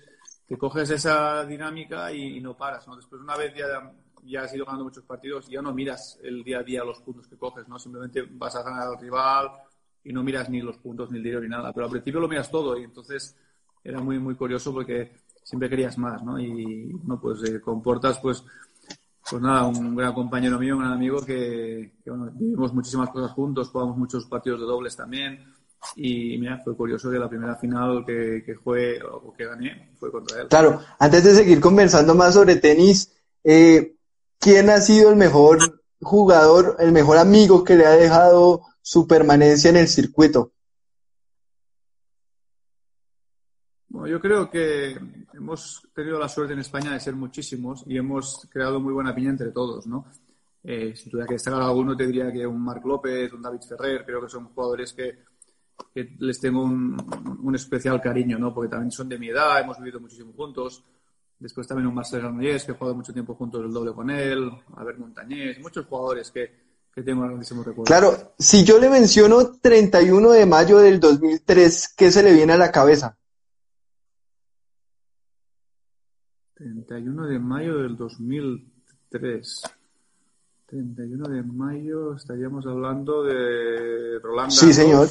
que 0.46 0.58
coges 0.58 0.90
esa 0.90 1.46
dinámica 1.46 2.12
y, 2.12 2.38
no 2.38 2.54
paras, 2.54 2.86
¿no? 2.86 2.96
Después 2.96 3.22
una 3.22 3.34
vez 3.34 3.54
ya, 3.54 3.92
ya 4.24 4.42
has 4.42 4.54
ido 4.54 4.66
ganando 4.66 4.84
muchos 4.84 5.04
partidos, 5.04 5.48
ya 5.48 5.62
no 5.62 5.72
miras 5.72 6.20
el 6.22 6.44
día 6.44 6.58
a 6.58 6.62
día 6.62 6.84
los 6.84 7.00
puntos 7.00 7.26
que 7.26 7.38
coges, 7.38 7.66
¿no? 7.66 7.78
Simplemente 7.78 8.28
vas 8.30 8.54
a 8.56 8.62
ganar 8.62 8.88
al 8.88 9.00
rival 9.00 9.52
y 10.04 10.12
no 10.12 10.22
miras 10.22 10.50
ni 10.50 10.60
los 10.60 10.76
puntos, 10.76 11.10
ni 11.10 11.16
el 11.16 11.24
dinero, 11.24 11.40
ni 11.40 11.48
nada. 11.48 11.72
Pero 11.72 11.86
al 11.86 11.92
principio 11.92 12.20
lo 12.20 12.28
miras 12.28 12.50
todo 12.50 12.76
y 12.78 12.84
entonces 12.84 13.34
era 13.82 14.02
muy, 14.02 14.18
muy 14.18 14.34
curioso 14.34 14.70
porque 14.70 15.12
siempre 15.42 15.70
querías 15.70 15.96
más, 15.96 16.22
¿no? 16.22 16.38
Y, 16.38 16.92
no, 17.04 17.18
pues 17.18 17.42
eh, 17.44 17.58
comportas, 17.62 18.18
pues 18.18 18.44
pues 19.30 19.40
nada, 19.40 19.64
un 19.66 19.96
gran 19.96 20.12
compañero 20.12 20.58
mío, 20.58 20.76
un 20.76 20.82
gran 20.82 20.92
amigo 20.92 21.20
que, 21.24 21.94
bueno, 22.06 22.30
vivimos 22.34 22.74
muchísimas 22.74 23.08
cosas 23.10 23.32
juntos, 23.32 23.70
jugamos 23.70 23.96
muchos 23.96 24.26
partidos 24.26 24.60
de 24.60 24.66
dobles 24.66 24.96
también. 24.96 25.52
Y 25.96 26.38
mira, 26.38 26.60
fue 26.62 26.76
curioso 26.76 27.10
que 27.10 27.18
la 27.18 27.28
primera 27.28 27.56
final 27.56 28.04
que, 28.06 28.42
que 28.44 28.54
fue 28.56 28.98
o 29.02 29.32
que 29.32 29.46
gané 29.46 29.92
fue 29.98 30.10
contra 30.10 30.42
él. 30.42 30.48
Claro, 30.48 30.80
antes 30.98 31.24
de 31.24 31.34
seguir 31.34 31.60
conversando 31.60 32.14
más 32.14 32.34
sobre 32.34 32.56
tenis, 32.56 33.12
eh, 33.42 33.96
¿quién 34.38 34.70
ha 34.70 34.80
sido 34.80 35.10
el 35.10 35.16
mejor 35.16 35.58
jugador, 36.00 36.76
el 36.78 36.92
mejor 36.92 37.18
amigo 37.18 37.64
que 37.64 37.76
le 37.76 37.86
ha 37.86 37.92
dejado 37.92 38.62
su 38.82 39.06
permanencia 39.06 39.70
en 39.70 39.76
el 39.76 39.88
circuito? 39.88 40.52
Bueno, 43.88 44.08
yo 44.08 44.20
creo 44.20 44.50
que 44.50 44.98
hemos 45.36 45.88
tenido 45.94 46.18
la 46.18 46.28
suerte 46.28 46.52
en 46.52 46.60
España 46.60 46.92
de 46.92 47.00
ser 47.00 47.14
muchísimos 47.14 47.84
y 47.86 47.96
hemos 47.96 48.46
creado 48.50 48.80
muy 48.80 48.92
buena 48.92 49.14
piña 49.14 49.30
entre 49.30 49.50
todos, 49.50 49.86
¿no? 49.86 50.06
Eh, 50.62 50.94
si 50.96 51.10
tuviera 51.10 51.26
que 51.26 51.34
destacar 51.34 51.60
alguno, 51.60 51.96
te 51.96 52.06
diría 52.06 52.32
que 52.32 52.46
un 52.46 52.62
Marc 52.62 52.84
López, 52.84 53.32
un 53.32 53.42
David 53.42 53.60
Ferrer, 53.68 54.04
creo 54.04 54.22
que 54.22 54.30
son 54.30 54.46
jugadores 54.46 54.92
que, 54.92 55.18
les 55.94 56.40
tengo 56.40 56.62
un, 56.62 57.54
especial 57.54 58.00
cariño, 58.00 58.38
¿no? 58.38 58.54
Porque 58.54 58.70
también 58.70 58.90
son 58.90 59.08
de 59.08 59.18
mi 59.18 59.28
edad, 59.28 59.60
hemos 59.60 59.78
vivido 59.78 60.00
muchísimo 60.00 60.32
juntos. 60.32 60.82
Después 61.38 61.66
también 61.66 61.88
un 61.88 61.94
Marcel 61.94 62.20
Granollers, 62.20 62.64
que 62.64 62.72
he 62.72 62.74
jugado 62.74 62.94
mucho 62.94 63.12
tiempo 63.12 63.34
juntos 63.34 63.62
el 63.64 63.72
doble 63.72 63.92
con 63.92 64.08
él, 64.08 64.50
a 64.76 64.84
ver 64.84 64.98
Montañés, 64.98 65.58
muchos 65.60 65.84
jugadores 65.86 66.30
que, 66.30 66.50
que 66.94 67.02
tengo 67.02 67.22
grandísimo 67.22 67.62
recuerdo. 67.62 67.84
Claro, 67.84 68.34
si 68.38 68.64
yo 68.64 68.78
le 68.78 68.88
menciono 68.88 69.52
31 69.60 70.30
de 70.30 70.46
mayo 70.46 70.78
del 70.78 71.00
2003, 71.00 71.94
¿qué 71.96 72.10
se 72.10 72.22
le 72.22 72.32
viene 72.32 72.54
a 72.54 72.58
la 72.58 72.72
cabeza? 72.72 73.18
31 76.64 77.26
de 77.26 77.38
mayo 77.38 77.76
del 77.82 77.94
2003. 77.94 79.62
31 80.64 81.28
de 81.28 81.42
mayo 81.42 82.14
estaríamos 82.14 82.64
hablando 82.66 83.22
de 83.22 84.18
Roland 84.20 84.50
Garros. 84.50 84.60
Sí, 84.60 84.72
señor. 84.72 85.06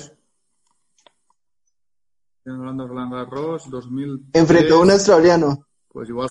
Estaríamos 2.38 2.60
hablando 2.60 2.84
de 2.84 2.90
Roland 2.90 3.14
Garros 3.14 3.70
2003. 3.70 4.42
Enfrentó 4.42 4.78
a 4.78 4.80
un 4.82 4.92
australiano. 4.92 5.68
Pues 5.90 6.10
igual. 6.10 6.30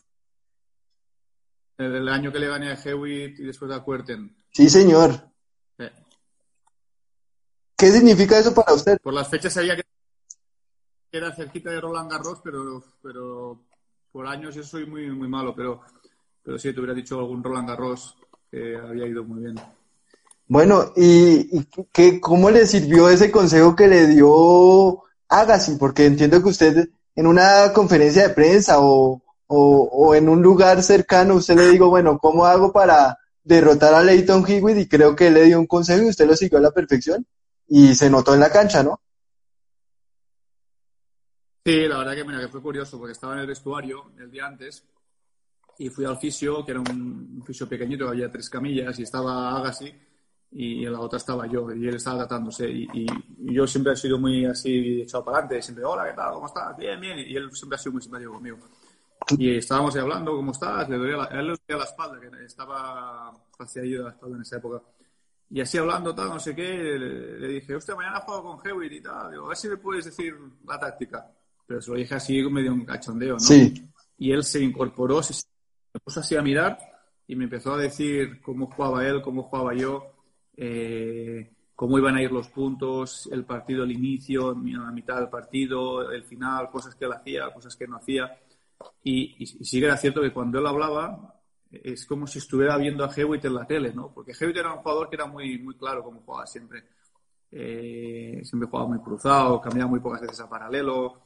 El, 1.79 2.09
año 2.09 2.33
que 2.33 2.41
le 2.41 2.49
gané 2.49 2.73
a 2.73 2.75
Hewitt 2.75 3.39
y 3.39 3.45
después 3.45 3.71
a 3.71 3.81
Cuerten. 3.81 4.37
Sí, 4.51 4.69
señor. 4.69 5.13
¿Qué 7.77 7.91
significa 7.91 8.39
eso 8.39 8.53
para 8.53 8.75
usted? 8.75 8.99
Por 9.01 9.15
las 9.15 9.29
fechas 9.29 9.53
sabía 9.53 9.77
que 9.77 9.85
era 11.13 11.33
cerquita 11.35 11.71
de 11.71 11.81
Roland 11.81 12.11
Garros, 12.11 12.41
pero, 12.43 12.83
pero 13.03 13.61
por 14.13 14.27
años 14.27 14.55
yo 14.55 14.63
soy 14.63 14.87
muy, 14.87 15.11
muy 15.11 15.29
malo, 15.29 15.55
pero, 15.57 15.81
pero 16.43 16.59
sí, 16.59 16.73
te 16.73 16.81
hubiera 16.81 16.95
dicho 16.95 17.19
algún 17.19 17.43
Roland 17.43 17.69
Garros 17.69 18.17
que 18.51 18.77
había 18.77 19.07
ido 19.07 19.25
muy 19.25 19.43
bien. 19.43 19.55
Bueno, 20.47 20.93
¿y, 20.95 21.59
y 21.59 21.67
qué, 21.91 22.21
cómo 22.21 22.51
le 22.51 22.67
sirvió 22.67 23.09
ese 23.09 23.31
consejo 23.31 23.75
que 23.75 23.89
le 23.89 24.07
dio 24.09 25.03
Agassi? 25.29 25.77
Porque 25.77 26.05
entiendo 26.05 26.43
que 26.43 26.51
usted 26.51 26.91
en 27.17 27.27
una 27.27 27.73
conferencia 27.73 28.29
de 28.29 28.35
prensa 28.35 28.81
o, 28.81 29.23
o, 29.47 29.89
o 29.93 30.15
en 30.15 30.29
un 30.29 30.43
lugar 30.43 30.83
cercano, 30.83 31.37
usted 31.37 31.57
le 31.57 31.71
dijo, 31.71 31.89
bueno, 31.89 32.19
¿cómo 32.19 32.45
hago 32.45 32.71
para 32.71 33.19
derrotar 33.43 33.95
a 33.95 34.03
Leighton 34.03 34.45
Hewitt? 34.47 34.77
Y 34.77 34.89
creo 34.89 35.17
que 35.17 35.29
él 35.29 35.35
le 35.35 35.45
dio 35.45 35.59
un 35.59 35.67
consejo 35.67 36.05
y 36.05 36.11
usted 36.11 36.27
lo 36.27 36.37
siguió 36.37 36.59
a 36.59 36.63
la 36.63 36.71
perfección 36.71 37.27
y 37.69 37.95
se 37.95 38.11
notó 38.11 38.35
en 38.35 38.41
la 38.41 38.51
cancha, 38.51 38.83
¿no? 38.83 39.01
Sí, 41.65 41.87
la 41.87 41.99
verdad 41.99 42.15
que, 42.15 42.25
mira, 42.25 42.41
que 42.41 42.49
fue 42.49 42.61
curioso 42.61 42.99
porque 42.99 43.13
estaba 43.13 43.35
en 43.35 43.41
el 43.41 43.47
vestuario 43.47 44.11
el 44.19 44.31
día 44.31 44.47
antes 44.47 44.85
y 45.79 45.89
fui 45.91 46.05
al 46.05 46.19
fisio, 46.19 46.65
que 46.65 46.73
era 46.73 46.81
un, 46.81 47.43
fisio 47.47 47.69
pequeñito, 47.69 48.09
había 48.09 48.31
tres 48.31 48.51
camillas 48.51 48.99
y 48.99 49.05
estaba 49.05 49.57
Agassi 49.57 49.93
y 50.51 50.85
en 50.85 50.93
la 50.93 51.01
otra 51.01 51.19
estaba 51.19 51.47
yo 51.47 51.73
y 51.73 51.87
él 51.87 51.95
estaba 51.95 52.19
tratándose 52.19 52.69
y, 52.69 52.83
y, 52.93 53.07
y 53.39 53.55
yo 53.55 53.67
siempre 53.67 53.93
he 53.93 53.97
sido 53.97 54.19
muy 54.19 54.45
así 54.45 55.03
echado 55.03 55.25
para 55.25 55.39
adelante, 55.39 55.63
siempre, 55.63 55.85
hola, 55.85 56.05
¿qué 56.11 56.15
tal? 56.15 56.35
¿Cómo 56.35 56.47
estás? 56.47 56.77
Bien, 56.77 57.01
bien, 57.01 57.19
y 57.21 57.37
él 57.37 57.51
siempre 57.53 57.77
ha 57.77 57.79
sido 57.79 57.93
muy 57.93 58.03
simpático 58.03 58.33
conmigo. 58.33 58.59
Y 59.39 59.57
estábamos 59.57 59.95
ahí 59.95 60.03
hablando, 60.03 60.35
¿cómo 60.35 60.51
estás? 60.51 60.89
Le 60.89 60.99
dolía 60.99 61.17
la, 61.17 61.25
a 61.25 61.41
él 61.41 61.47
le 61.47 61.53
dolía 61.53 61.79
la 61.79 61.85
espalda, 61.85 62.21
que 62.21 62.45
estaba 62.45 63.31
hacia 63.59 63.83
de 63.83 63.89
la 63.99 64.11
espalda 64.11 64.37
en 64.37 64.43
esa 64.43 64.57
época. 64.57 64.83
Y 65.49 65.61
así 65.61 65.79
hablando, 65.79 66.13
tal, 66.13 66.29
no 66.29 66.41
sé 66.41 66.57
qué, 66.57 66.99
le, 66.99 67.39
le 67.39 67.49
dije, 67.49 67.77
hostia, 67.77 67.95
mañana 67.95 68.21
juego 68.21 68.59
con 68.59 68.67
Hewitt 68.67 68.93
y 68.93 69.01
tal, 69.01 69.31
digo, 69.31 69.45
a 69.45 69.49
ver 69.49 69.57
si 69.57 69.69
me 69.69 69.77
puedes 69.77 70.07
decir 70.07 70.35
la 70.67 70.79
táctica. 70.79 71.31
Pero 71.73 71.81
se 71.81 71.91
lo 71.91 71.97
dije 71.97 72.15
así 72.15 72.43
medio 72.51 72.75
un 72.75 72.85
cachondeo, 72.85 73.33
¿no? 73.33 73.41
Sí. 73.41 73.73
Y 74.19 74.31
él 74.31 74.45
se 74.45 74.63
incorporó, 74.63 75.23
se, 75.23 75.43
puso 76.05 76.21
así 76.21 76.37
a 76.37 76.43
mirar 76.43 76.77
y 77.27 77.35
me 77.35 77.45
empezó 77.45 77.73
a 77.73 77.79
decir 77.79 78.43
cómo 78.43 78.71
jugaba 78.71 79.07
él, 79.09 79.23
cómo 79.23 79.45
jugaba 79.45 79.73
yo, 79.73 80.05
eh, 80.55 81.51
cómo 81.75 81.97
iban 81.97 82.17
a 82.17 82.23
ir 82.23 82.31
los 82.31 82.49
puntos, 82.49 83.27
el 83.33 83.47
partido, 83.47 83.85
el 83.85 83.93
inicio, 83.93 84.53
la 84.53 84.91
mitad 84.93 85.17
del 85.17 85.31
partido, 85.31 86.13
el 86.13 86.25
final, 86.25 86.69
cosas 86.71 86.95
que 86.95 87.07
él 87.07 87.13
hacía, 87.15 87.51
cosas 87.55 87.75
que 87.75 87.87
no 87.87 87.97
hacía. 87.97 88.39
Y, 89.03 89.35
y, 89.39 89.45
y 89.45 89.65
sí 89.65 89.81
que 89.81 89.87
era 89.87 89.97
cierto 89.97 90.21
que 90.21 90.31
cuando 90.31 90.59
él 90.59 90.67
hablaba, 90.67 91.41
es 91.71 92.05
como 92.05 92.27
si 92.27 92.39
estuviera 92.39 92.77
viendo 92.77 93.03
a 93.03 93.11
Hewitt 93.11 93.47
en 93.47 93.55
la 93.55 93.67
tele, 93.67 93.95
¿no? 93.95 94.13
Porque 94.13 94.35
Hewitt 94.39 94.59
era 94.59 94.75
un 94.75 94.83
jugador 94.83 95.09
que 95.09 95.17
era 95.17 95.25
muy, 95.25 95.59
muy 95.59 95.75
claro 95.75 96.05
cómo 96.05 96.21
jugaba 96.21 96.47
siempre. 96.47 96.85
Eh, 97.51 98.43
siempre 98.45 98.69
jugaba 98.69 98.91
muy 98.91 98.99
cruzado, 98.99 99.59
cambiaba 99.59 99.89
muy 99.89 100.01
pocas 100.01 100.21
veces 100.21 100.41
a 100.41 100.51
paralelo, 100.51 101.23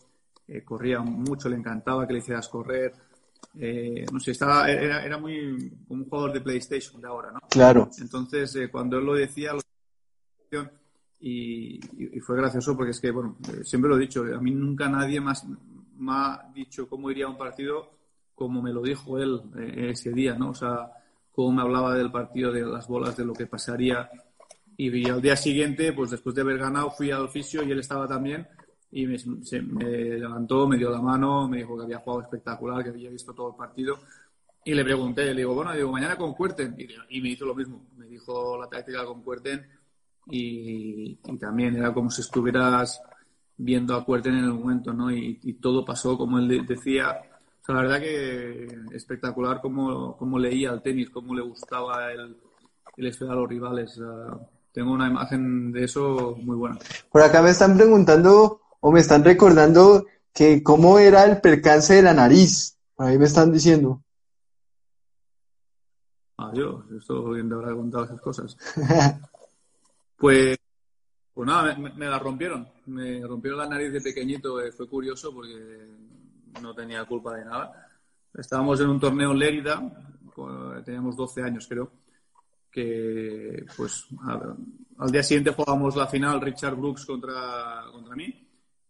eh, 0.48 0.62
corría 0.64 1.00
mucho, 1.00 1.48
le 1.48 1.56
encantaba 1.56 2.06
que 2.06 2.14
le 2.14 2.18
hicieras 2.20 2.48
correr. 2.48 2.92
Eh, 3.58 4.04
no 4.12 4.20
sé, 4.20 4.32
estaba, 4.32 4.70
era, 4.70 5.04
era 5.04 5.18
muy 5.18 5.72
como 5.88 6.02
un 6.02 6.08
jugador 6.08 6.32
de 6.32 6.40
PlayStation 6.40 7.00
de 7.00 7.08
ahora, 7.08 7.30
¿no? 7.32 7.40
Claro. 7.48 7.88
Entonces, 7.98 8.54
eh, 8.56 8.70
cuando 8.70 8.98
él 8.98 9.04
lo 9.04 9.14
decía, 9.14 9.52
lo 9.52 9.60
y, 11.20 11.80
y, 11.98 12.20
fue 12.20 12.36
gracioso 12.36 12.76
porque 12.76 12.90
es 12.90 13.00
que, 13.00 13.10
bueno, 13.10 13.36
eh, 13.48 13.64
siempre 13.64 13.88
lo 13.88 13.96
he 13.96 14.00
dicho, 14.00 14.22
a 14.22 14.40
mí 14.40 14.50
nunca 14.52 14.88
nadie 14.88 15.20
más 15.20 15.44
me 15.46 16.12
ha 16.12 16.50
dicho 16.54 16.88
cómo 16.88 17.10
iría 17.10 17.26
un 17.26 17.38
partido 17.38 17.96
como 18.36 18.60
me 18.60 18.72
lo 18.72 18.82
dijo 18.82 19.18
él 19.18 19.40
eh, 19.58 19.90
ese 19.90 20.12
día, 20.12 20.34
¿no? 20.34 20.50
O 20.50 20.54
sea, 20.54 20.92
cómo 21.32 21.52
me 21.52 21.62
hablaba 21.62 21.94
del 21.94 22.12
partido, 22.12 22.52
de 22.52 22.60
las 22.66 22.86
bolas, 22.86 23.16
de 23.16 23.24
lo 23.24 23.32
que 23.32 23.46
pasaría. 23.46 24.08
Y, 24.76 25.08
al 25.08 25.22
día 25.22 25.36
siguiente, 25.36 25.94
pues 25.94 26.10
después 26.10 26.34
de 26.34 26.42
haber 26.42 26.58
ganado, 26.58 26.90
fui 26.90 27.10
al 27.10 27.24
oficio 27.24 27.62
y 27.62 27.72
él 27.72 27.80
estaba 27.80 28.06
también 28.06 28.46
y 28.96 29.06
me, 29.06 29.18
se, 29.18 29.60
me, 29.60 29.84
levantó, 29.84 30.66
me 30.66 30.78
dio 30.78 30.88
la 30.88 31.02
mano, 31.02 31.46
me 31.46 31.58
dijo 31.58 31.76
que 31.76 31.84
había 31.84 31.98
jugado 31.98 32.22
espectacular, 32.22 32.82
que 32.82 32.88
había 32.88 33.10
visto 33.10 33.34
todo 33.34 33.50
el 33.50 33.54
partido. 33.54 33.98
Y 34.64 34.72
le 34.72 34.82
pregunté, 34.84 35.26
le 35.26 35.42
digo, 35.42 35.52
bueno, 35.52 35.74
digo, 35.74 35.92
mañana 35.92 36.16
con 36.16 36.32
Cuerten. 36.32 36.74
Y, 36.78 37.18
y 37.18 37.20
me 37.20 37.28
hizo 37.28 37.44
lo 37.44 37.54
mismo, 37.54 37.88
me 37.98 38.06
dijo 38.06 38.58
la 38.58 38.66
táctica 38.70 39.04
con 39.04 39.22
Cuerten 39.22 39.66
y, 40.30 41.18
y, 41.22 41.36
también 41.36 41.76
era 41.76 41.92
como 41.92 42.10
si 42.10 42.22
estuvieras 42.22 43.02
viendo 43.58 43.94
a 43.94 44.02
Cuerten 44.02 44.32
en 44.32 44.44
el 44.44 44.54
momento, 44.54 44.94
¿no? 44.94 45.10
Y, 45.10 45.40
y 45.42 45.52
todo 45.52 45.84
pasó 45.84 46.16
como 46.16 46.38
él 46.38 46.48
de, 46.48 46.62
decía. 46.62 47.20
O 47.62 47.66
sea, 47.66 47.74
la 47.74 47.82
verdad 47.82 48.00
que 48.00 48.66
espectacular 48.92 49.60
cómo, 49.60 50.16
cómo 50.16 50.38
leía 50.38 50.70
el 50.70 50.80
tenis, 50.80 51.10
cómo 51.10 51.34
le 51.34 51.42
gustaba 51.42 52.10
el, 52.12 52.34
el 52.96 53.06
esperar 53.06 53.34
a 53.34 53.40
los 53.40 53.48
rivales. 53.50 53.98
Uh, 53.98 54.38
tengo 54.72 54.92
una 54.92 55.06
imagen 55.06 55.70
de 55.70 55.84
eso 55.84 56.34
muy 56.40 56.56
buena. 56.56 56.78
Por 57.12 57.20
acá 57.20 57.42
me 57.42 57.50
están 57.50 57.76
preguntando 57.76 58.62
o 58.80 58.92
me 58.92 59.00
están 59.00 59.24
recordando 59.24 60.06
que 60.32 60.62
cómo 60.62 60.98
era 60.98 61.24
el 61.24 61.40
percance 61.40 61.94
de 61.94 62.02
la 62.02 62.12
nariz. 62.12 62.78
Ahí 62.98 63.18
me 63.18 63.24
están 63.24 63.50
diciendo. 63.52 64.02
Adiós, 66.36 66.84
esto 66.96 67.30
bien 67.30 67.50
habrá 67.52 67.74
contado 67.74 68.04
esas 68.04 68.20
cosas. 68.20 68.56
pues, 70.18 70.58
pues 71.32 71.46
nada, 71.46 71.74
me, 71.76 71.90
me, 71.94 72.06
la 72.06 72.18
rompieron. 72.18 72.68
Me 72.86 73.26
rompieron 73.26 73.58
la 73.58 73.68
nariz 73.68 73.92
de 73.92 74.02
pequeñito, 74.02 74.60
eh, 74.60 74.70
fue 74.72 74.86
curioso 74.86 75.32
porque 75.32 75.88
no 76.60 76.74
tenía 76.74 77.04
culpa 77.06 77.34
de 77.34 77.44
nada. 77.46 77.88
Estábamos 78.34 78.78
en 78.80 78.90
un 78.90 79.00
torneo 79.00 79.32
en 79.32 79.38
Lérida, 79.38 79.82
teníamos 80.84 81.16
12 81.16 81.42
años 81.42 81.66
creo, 81.66 81.90
que 82.70 83.64
pues 83.74 84.06
al 84.98 85.10
día 85.10 85.22
siguiente 85.22 85.52
jugábamos 85.52 85.96
la 85.96 86.06
final 86.06 86.42
Richard 86.42 86.76
Brooks 86.76 87.06
contra, 87.06 87.84
contra 87.90 88.14
mí 88.14 88.45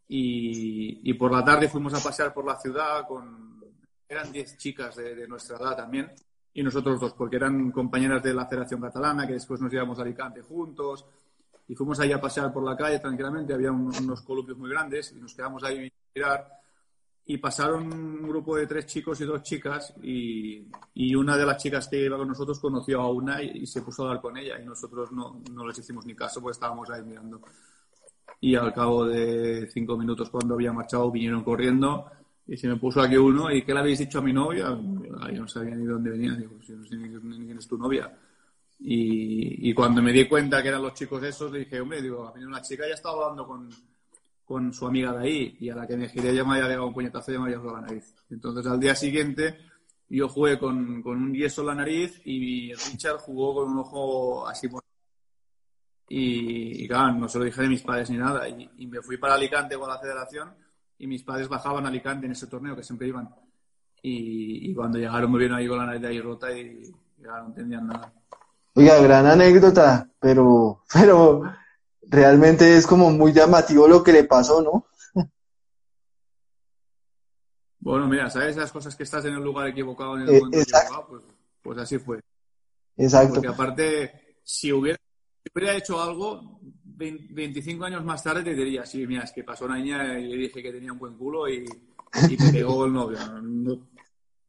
y, 0.09 1.11
y, 1.11 1.15
por 1.15 1.33
la 1.33 1.45
tarde 1.45 1.69
fuimos 1.69 1.95
a 1.95 2.03
pasear 2.03 2.33
por 2.33 2.45
la 2.45 2.57
ciudad 2.57 3.07
con 3.07 3.61
eran 4.09 4.31
10 4.31 4.57
chicas 4.57 4.95
de, 4.97 5.17
de, 5.17 5.27
nuestra 5.27 5.57
edad 5.57 5.77
también 5.77 6.13
y 6.55 6.63
nosotros 6.63 7.01
dos 7.01 7.13
porque 7.15 7.37
eran 7.37 7.73
compañeras 7.73 8.23
de 8.23 8.33
la 8.33 8.47
Federación 8.47 8.81
Catalana 8.81 9.27
que 9.27 9.33
después 9.33 9.61
nos 9.61 9.73
íbamos 9.73 9.99
a 9.99 10.03
Alicante 10.03 10.43
juntos 10.43 11.05
y 11.69 11.75
fuimos 11.75 11.99
ahí 11.99 12.13
a 12.13 12.21
pasear 12.21 12.53
por 12.53 12.63
la 12.63 12.77
calle 12.77 13.01
tranquilamente 13.01 13.53
había 13.53 13.73
un, 13.73 13.93
unos 13.97 14.23
columpios 14.23 14.57
muy 14.57 14.71
grandes 14.71 15.13
y 15.13 15.21
nos 15.21 15.35
quedamos 15.35 15.65
ahí 15.65 15.89
a 15.89 15.93
mirar 16.15 16.57
y 17.29 17.39
pasaron 17.39 17.93
un 17.93 18.29
grupo 18.29 18.57
de 18.57 18.69
tres 18.69 18.87
chicos 18.87 19.21
y 19.21 19.25
dos 19.25 19.43
chicas 19.43 19.93
y, 20.01 20.69
y, 20.95 21.15
una 21.17 21.37
de 21.37 21.45
las 21.45 21.61
chicas 21.61 21.89
que 21.89 22.05
iba 22.05 22.17
con 22.17 22.29
nosotros 22.29 22.61
conoció 22.61 23.01
a 23.01 23.11
una 23.11 23.43
y, 23.43 23.63
y 23.63 23.67
se 23.67 23.83
puso 23.83 24.05
a 24.05 24.07
hablar 24.07 24.23
con 24.23 24.37
ella 24.37 24.61
y 24.61 24.65
nosotros 24.65 25.11
no, 25.11 25.43
no 25.53 25.67
les 25.67 25.77
hicimos 25.77 26.07
ni 26.07 26.15
caso 26.15 26.41
porque 26.41 26.55
estábamos 26.55 26.89
ahí 26.89 27.03
mirando 27.03 27.41
y 28.41 28.55
al 28.55 28.73
cabo 28.73 29.07
de 29.07 29.69
cinco 29.73 29.97
minutos 29.97 30.31
cuando 30.31 30.55
había 30.55 30.73
marchado 30.73 31.11
vinieron 31.11 31.43
corriendo 31.43 32.11
y 32.47 32.57
se 32.57 32.69
me 32.69 32.77
puso 32.77 33.01
aquí 33.01 33.17
uno 33.17 33.51
y 33.51 33.63
¿qué 33.63 33.73
le 33.75 33.81
habéis 33.81 33.99
dicho 33.99 34.19
a 34.19 34.23
mi 34.23 34.33
novia? 34.33 34.69
yo 35.33 35.41
no 35.41 35.49
sabía 35.49 35.75
ni 35.75 35.85
dónde 35.85 36.11
venía, 36.11 36.35
digo, 36.35 36.61
si 36.65 36.73
no 36.73 36.85
sé 36.85 36.97
ni, 36.97 37.09
quién 37.09 37.59
es 37.59 37.67
tu 37.67 37.77
novia. 37.77 38.13
Y, 38.79 39.71
y, 39.71 39.75
cuando 39.75 40.03
me 40.03 40.13
di 40.13 40.29
cuenta 40.29 40.63
que 40.63 40.69
eran 40.69 40.83
los 40.83 40.93
chicos 40.93 41.23
esos, 41.23 41.51
le 41.51 41.61
dije, 41.61 41.81
hombre, 41.81 42.03
digo, 42.03 42.29
a 42.29 42.35
mí 42.35 42.45
una 42.45 42.61
chica 42.61 42.87
ya 42.87 42.95
estaba 42.95 43.23
hablando 43.23 43.47
con, 43.47 43.71
con 44.45 44.73
su 44.73 44.87
amiga 44.87 45.13
de 45.15 45.25
ahí 45.25 45.57
y 45.59 45.71
a 45.71 45.75
la 45.75 45.87
que 45.87 45.97
me 45.97 46.09
giré 46.09 46.35
ya 46.35 46.45
me 46.45 46.55
había 46.55 46.69
dado 46.69 46.87
un 46.87 46.95
puñetazo 46.95 47.31
y 47.31 47.35
ya 47.35 47.41
me 47.41 47.47
había 47.47 47.59
dado 47.59 47.75
la 47.75 47.81
nariz. 47.81 48.15
Entonces 48.31 48.67
al 48.67 48.79
día 48.79 48.95
siguiente 48.95 49.59
yo 50.09 50.29
jugué 50.29 50.59
con, 50.59 51.03
con 51.03 51.21
un 51.21 51.35
yeso 51.35 51.63
en 51.63 51.67
la 51.67 51.75
nariz 51.75 52.21
y 52.25 52.73
Richard 52.75 53.17
jugó 53.17 53.55
con 53.55 53.73
un 53.73 53.79
ojo 53.79 54.47
así 54.47 54.69
por 54.69 54.85
y, 56.09 56.85
y, 56.85 56.89
claro, 56.89 57.15
no 57.15 57.29
se 57.29 57.39
lo 57.39 57.45
dije 57.45 57.63
de 57.63 57.69
mis 57.69 57.83
padres 57.83 58.11
ni 58.11 58.19
nada. 58.19 58.49
Y, 58.49 58.71
y, 58.79 58.87
me 58.87 59.03
fui 59.03 59.17
para 59.17 59.35
Alicante 59.35 59.77
con 59.77 59.89
la 59.89 59.99
federación 59.99 60.55
y 60.99 61.07
mis 61.07 61.23
padres 61.23 61.49
bajaban 61.49 61.85
a 61.85 61.89
Alicante 61.89 62.27
en 62.27 62.33
ese 62.33 62.47
torneo 62.47 62.77
que 62.77 62.85
siempre 62.85 63.09
iban. 63.09 63.29
Y, 64.03 64.71
y 64.71 64.75
cuando 64.75 64.99
llegaron 64.99 65.33
me 65.33 65.39
vieron 65.39 65.59
ahí 65.59 65.67
con 65.67 65.79
la 65.79 65.87
nariz 65.87 66.05
ahí 66.05 66.21
rota 66.21 66.57
y 66.57 66.95
ya 67.19 67.41
no 67.41 67.47
entendían 67.47 67.89
nada. 67.89 68.13
Oiga, 68.75 69.01
gran 69.01 69.27
anécdota, 69.27 70.09
pero, 70.21 70.83
pero 70.93 71.43
realmente 72.03 72.77
es 72.77 72.87
como 72.87 73.11
muy 73.11 73.33
llamativo 73.33 73.89
lo 73.89 74.03
que 74.03 74.13
le 74.13 74.25
pasó, 74.25 74.63
¿no? 74.63 74.87
Bueno, 77.81 78.09
mira, 78.09 78.29
¿sabes 78.29 78.57
las 78.57 78.73
cosas 78.73 78.97
que 78.97 79.05
estás 79.05 79.25
en 79.27 79.35
el 79.35 79.43
lugar 79.43 79.69
equivocado 79.69 80.17
en 80.17 80.23
el 80.23 80.41
momento 80.41 80.59
equivocado? 80.59 81.07
Pues, 81.09 81.23
pues 81.63 81.79
así 81.79 81.99
fue. 81.99 82.21
Exacto. 82.97 83.35
Porque 83.35 83.49
aparte, 83.49 84.39
si 84.43 84.73
hubiera 84.73 84.99
si 85.47 85.53
hubiera 85.55 85.77
hecho 85.77 86.03
algo, 86.03 86.59
20, 86.83 87.33
25 87.33 87.85
años 87.85 88.05
más 88.05 88.23
tarde 88.23 88.43
te 88.43 88.55
diría, 88.55 88.85
sí, 88.85 89.07
mira, 89.07 89.23
es 89.23 89.33
que 89.33 89.45
pasó 89.45 89.67
una 89.67 89.77
niña 89.77 90.19
y 90.19 90.27
le 90.27 90.37
dije 90.37 90.61
que 90.61 90.73
tenía 90.73 90.93
un 90.93 90.99
buen 90.99 91.15
culo 91.17 91.49
y, 91.49 91.65
te 92.13 92.53
pegó 92.53 92.87
el 92.87 92.93
novio. 92.93 93.19
No, 93.43 93.79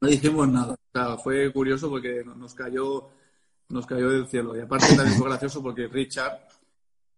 dijimos 0.01 0.47
nada. 0.47 0.73
O 0.73 0.77
sea, 0.91 1.17
fue 1.17 1.51
curioso 1.51 1.89
porque 1.89 2.23
nos 2.23 2.55
cayó, 2.55 3.09
nos 3.69 3.85
cayó 3.85 4.09
del 4.09 4.27
cielo. 4.27 4.57
Y 4.57 4.61
aparte 4.61 4.95
también 4.95 5.17
fue 5.17 5.27
gracioso 5.27 5.61
porque 5.61 5.87
Richard, 5.87 6.39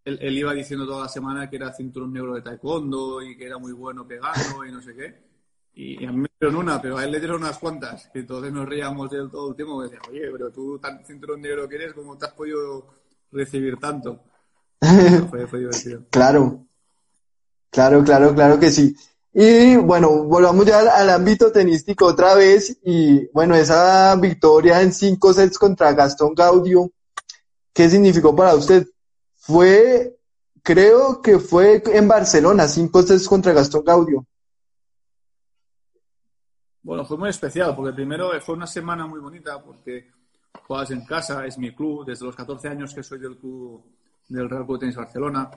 él, 0.03 0.37
iba 0.37 0.53
diciendo 0.53 0.85
toda 0.85 1.03
la 1.03 1.09
semana 1.09 1.49
que 1.49 1.55
era 1.55 1.71
cinturón 1.71 2.11
negro 2.11 2.35
de 2.35 2.41
taekwondo 2.41 3.21
y 3.21 3.37
que 3.37 3.45
era 3.45 3.57
muy 3.57 3.71
bueno 3.71 4.05
pegando 4.05 4.65
y 4.65 4.71
no 4.73 4.81
sé 4.81 4.93
qué. 4.93 5.29
Y 5.75 6.03
a 6.05 6.11
mí 6.11 6.19
me 6.19 6.29
dieron 6.37 6.57
una, 6.57 6.81
pero 6.81 6.97
a 6.97 7.05
él 7.05 7.11
le 7.11 7.19
dieron 7.19 7.41
unas 7.41 7.59
cuantas. 7.59 8.09
Y 8.13 8.19
entonces 8.19 8.51
nos 8.51 8.67
reíamos 8.67 9.09
de 9.09 9.19
él 9.19 9.29
todo 9.29 9.51
el 9.51 9.55
tiempo. 9.55 9.81
Y 9.81 9.89
decía, 9.89 10.01
oye, 10.09 10.29
pero 10.31 10.51
tú 10.51 10.79
tan 10.79 11.05
cinturón 11.05 11.41
negro 11.41 11.69
que 11.69 11.75
eres, 11.75 11.93
¿cómo 11.93 12.17
te 12.17 12.25
has 12.25 12.33
podido 12.33 12.99
recibir 13.31 13.77
tanto. 13.77 14.23
fue, 15.29 15.47
fue 15.47 15.59
divertido. 15.59 16.03
Claro, 16.09 16.65
claro, 17.69 18.03
claro, 18.03 18.33
claro 18.33 18.59
que 18.59 18.71
sí. 18.71 18.95
Y 19.33 19.75
bueno, 19.75 20.23
volvamos 20.23 20.65
ya 20.65 20.79
al, 20.79 21.09
ámbito 21.09 21.51
tenístico 21.51 22.05
otra 22.05 22.35
vez. 22.35 22.77
Y 22.83 23.27
bueno, 23.27 23.55
esa 23.55 24.15
victoria 24.15 24.81
en 24.81 24.91
cinco 24.91 25.33
sets 25.33 25.57
contra 25.57 25.93
Gastón 25.93 26.33
Gaudio, 26.33 26.91
¿qué 27.73 27.89
significó 27.89 28.35
para 28.35 28.55
usted? 28.55 28.87
Fue, 29.35 30.17
creo 30.63 31.21
que 31.21 31.39
fue 31.39 31.81
en 31.93 32.07
Barcelona, 32.07 32.67
cinco 32.67 33.03
sets 33.03 33.27
contra 33.27 33.53
Gastón 33.53 33.83
Gaudio. 33.83 34.25
Bueno, 36.81 37.05
fue 37.05 37.17
muy 37.17 37.29
especial, 37.29 37.75
porque 37.75 37.93
primero 37.93 38.31
fue 38.41 38.55
una 38.55 38.65
semana 38.65 39.05
muy 39.05 39.19
bonita, 39.19 39.61
porque 39.63 40.09
juegas 40.53 40.91
en 40.91 41.05
casa, 41.05 41.45
es 41.45 41.57
mi 41.57 41.71
club, 41.71 42.05
desde 42.05 42.25
los 42.25 42.35
14 42.35 42.67
años 42.67 42.93
que 42.93 43.03
soy 43.03 43.19
del 43.19 43.37
club 43.37 43.83
del 44.27 44.49
Real 44.49 44.65
Club 44.65 44.79
Tenis 44.79 44.95
Barcelona, 44.95 45.49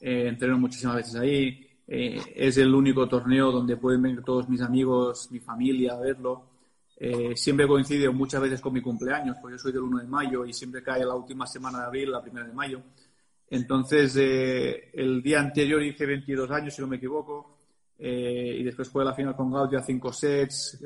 eh, 0.00 0.26
entreno 0.28 0.58
muchísimas 0.58 0.96
veces 0.96 1.14
ahí, 1.16 1.66
eh, 1.88 2.20
es 2.34 2.56
el 2.56 2.74
único 2.74 3.08
torneo 3.08 3.52
donde 3.52 3.76
pueden 3.76 4.02
venir 4.02 4.22
todos 4.22 4.48
mis 4.48 4.60
amigos, 4.60 5.30
mi 5.30 5.38
familia 5.38 5.92
a 5.92 6.00
verlo. 6.00 6.50
Eh, 6.98 7.36
siempre 7.36 7.68
coincide 7.68 8.08
muchas 8.10 8.40
veces 8.40 8.60
con 8.60 8.72
mi 8.72 8.80
cumpleaños, 8.80 9.36
porque 9.40 9.54
yo 9.54 9.58
soy 9.58 9.72
del 9.72 9.82
1 9.82 9.98
de 9.98 10.06
mayo 10.06 10.44
y 10.44 10.52
siempre 10.52 10.82
cae 10.82 11.04
la 11.04 11.14
última 11.14 11.46
semana 11.46 11.80
de 11.80 11.86
abril, 11.86 12.10
la 12.10 12.22
primera 12.22 12.46
de 12.46 12.52
mayo. 12.52 12.82
Entonces, 13.48 14.16
eh, 14.16 14.90
el 14.94 15.22
día 15.22 15.40
anterior 15.40 15.82
hice 15.82 16.06
22 16.06 16.50
años, 16.50 16.74
si 16.74 16.80
no 16.80 16.88
me 16.88 16.96
equivoco, 16.96 17.52
y 17.98 18.62
después 18.62 18.90
fue 18.90 19.04
la 19.06 19.14
final 19.14 19.34
con 19.34 19.50
Gaudia, 19.50 19.82
cinco 19.82 20.12
sets, 20.12 20.84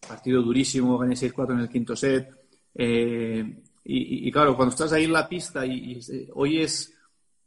partido 0.00 0.42
durísimo, 0.42 0.98
gané 0.98 1.14
6-4 1.14 1.52
en 1.52 1.60
el 1.60 1.68
quinto 1.68 1.94
set. 1.94 2.37
Y, 2.74 4.30
claro, 4.30 4.56
cuando 4.56 4.74
estás 4.74 4.92
ahí 4.92 5.04
en 5.04 5.12
la 5.12 5.28
pista 5.28 5.64
y, 5.64 5.98
y 5.98 6.28
oyes 6.34 6.94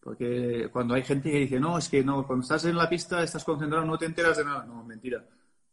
porque 0.01 0.67
cuando 0.73 0.95
hay 0.95 1.03
gente 1.03 1.31
que 1.31 1.39
dice, 1.41 1.59
no, 1.59 1.77
es 1.77 1.87
que 1.87 2.03
no, 2.03 2.25
cuando 2.25 2.41
estás 2.41 2.65
en 2.65 2.75
la 2.75 2.89
pista 2.89 3.21
estás 3.21 3.43
concentrado, 3.43 3.85
no 3.85 3.97
te 3.97 4.07
enteras 4.07 4.35
de 4.37 4.43
nada. 4.45 4.65
No, 4.65 4.83
mentira. 4.83 5.23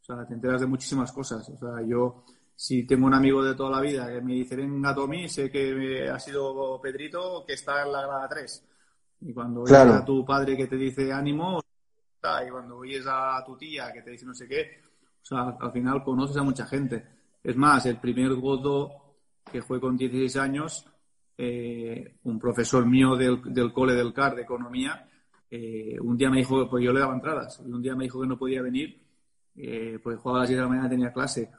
O 0.01 0.05
sea, 0.05 0.27
te 0.27 0.35
enteras 0.35 0.61
de 0.61 0.67
muchísimas 0.67 1.11
cosas. 1.13 1.49
O 1.49 1.57
sea, 1.57 1.83
yo, 1.87 2.25
si 2.55 2.87
tengo 2.87 3.07
un 3.07 3.15
amigo 3.15 3.43
de 3.43 3.55
toda 3.55 3.71
la 3.71 3.81
vida 3.81 4.07
que 4.07 4.21
me 4.21 4.35
dice, 4.35 4.55
venga, 4.55 4.95
Tommy, 4.95 5.29
sé 5.29 5.51
que 5.51 6.11
ha 6.11 6.19
sido 6.19 6.79
Pedrito, 6.81 7.43
que 7.47 7.55
está 7.55 7.83
en 7.83 7.93
la 7.93 8.03
grada 8.03 8.29
3. 8.29 8.65
Y 9.23 9.33
cuando 9.33 9.63
oyes 9.63 9.75
a 9.75 10.05
tu 10.05 10.25
padre 10.27 10.57
que 10.57 10.67
te 10.67 10.77
dice 10.77 11.11
ánimo, 11.11 11.61
y 11.61 12.51
cuando 12.51 12.77
oyes 12.77 13.07
a 13.09 13.43
tu 13.47 13.57
tía 13.57 13.91
que 13.93 14.03
te 14.03 14.11
dice 14.11 14.27
no 14.27 14.35
sé 14.35 14.47
qué, 14.47 14.83
o 15.23 15.25
sea, 15.25 15.57
al 15.59 15.73
final 15.73 16.05
conoces 16.05 16.37
a 16.37 16.43
mucha 16.43 16.67
gente. 16.67 17.03
Es 17.43 17.57
más, 17.57 17.87
el 17.87 17.99
primer 17.99 18.35
Godo 18.35 19.08
que 19.51 19.63
fue 19.63 19.81
con 19.81 19.97
16 19.97 20.37
años, 20.37 20.87
eh, 21.37 22.17
un 22.25 22.39
profesor 22.39 22.85
mío 22.87 23.17
del, 23.17 23.43
del, 23.45 23.73
cole 23.73 23.95
del 23.95 24.13
CAR 24.13 24.35
de 24.35 24.43
economía, 24.43 25.09
eh, 25.51 25.97
un 26.01 26.17
día 26.17 26.31
me 26.31 26.39
dijo, 26.39 26.69
pues 26.69 26.85
yo 26.85 26.93
le 26.93 27.01
daba 27.01 27.15
entradas, 27.15 27.63
y 27.67 27.71
un 27.71 27.83
día 27.83 27.95
me 27.95 28.05
dijo 28.05 28.21
que 28.21 28.27
no 28.27 28.39
podía 28.39 28.63
venir, 28.63 29.01
eh, 29.57 29.99
pues 30.03 30.19
jugaba 30.19 30.41
a 30.41 30.43
las 30.43 30.49
10 30.51 30.59
de 30.59 30.63
la 30.63 30.69
mañana, 30.69 30.89
tenía 30.89 31.13
clase. 31.13 31.51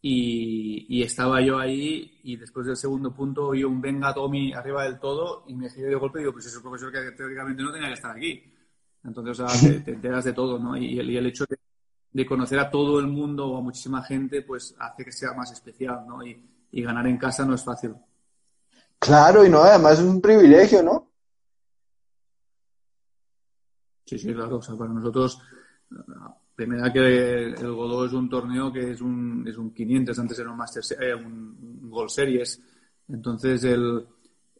Y, 0.00 1.02
estaba 1.02 1.40
yo 1.40 1.58
ahí 1.58 2.20
y 2.22 2.36
después 2.36 2.66
del 2.66 2.76
segundo 2.76 3.14
punto 3.14 3.48
oí 3.48 3.64
un 3.64 3.80
venga 3.80 4.12
Tommy 4.14 4.52
arriba 4.52 4.84
del 4.84 4.98
todo 4.98 5.44
y 5.48 5.54
me 5.54 5.70
giré 5.70 5.88
de 5.88 5.94
golpe 5.94 6.18
y 6.18 6.22
digo, 6.22 6.32
pues 6.32 6.46
es 6.46 6.54
el 6.54 6.62
profesor 6.62 6.92
que 6.92 7.12
teóricamente 7.12 7.62
no 7.62 7.72
tenía 7.72 7.88
que 7.88 7.94
estar 7.94 8.16
aquí. 8.16 8.42
Entonces, 9.04 9.40
o 9.40 9.48
sea, 9.48 9.82
te, 9.84 9.92
enteras 9.92 10.24
de 10.24 10.32
todo, 10.32 10.58
¿no? 10.58 10.76
Y 10.76 10.98
el, 10.98 11.26
hecho 11.26 11.44
de, 12.12 12.26
conocer 12.26 12.58
a 12.58 12.70
todo 12.70 13.00
el 13.00 13.06
mundo 13.06 13.46
o 13.46 13.58
a 13.58 13.60
muchísima 13.60 14.02
gente, 14.02 14.42
pues 14.42 14.74
hace 14.78 15.04
que 15.04 15.12
sea 15.12 15.32
más 15.32 15.52
especial, 15.52 16.04
¿no? 16.06 16.24
y 16.26 16.36
ganar 16.72 17.06
en 17.06 17.18
casa 17.18 17.44
no 17.44 17.54
es 17.54 17.64
fácil. 17.64 17.94
Claro, 18.98 19.44
y 19.44 19.50
no, 19.50 19.62
además 19.62 19.98
es 19.98 20.04
un 20.04 20.20
privilegio, 20.20 20.82
¿no? 20.82 21.08
Sí, 24.04 24.18
sí, 24.18 24.32
claro. 24.32 24.56
O 24.56 24.62
sea, 24.62 24.74
para 24.74 24.92
nosotros, 24.92 25.38
primera 26.54 26.92
que 26.92 27.44
el 27.44 27.72
Godó 27.72 28.06
es 28.06 28.12
un 28.12 28.28
torneo 28.28 28.72
que 28.72 28.92
es 28.92 29.00
un, 29.00 29.46
es 29.46 29.56
un 29.56 29.72
500, 29.72 30.18
antes 30.18 30.38
era 30.38 30.50
un, 30.50 30.56
Master, 30.56 30.82
eh, 31.00 31.14
un, 31.14 31.90
Gold 31.90 32.10
Series. 32.10 32.60
Entonces, 33.08 33.64
el, 33.64 34.06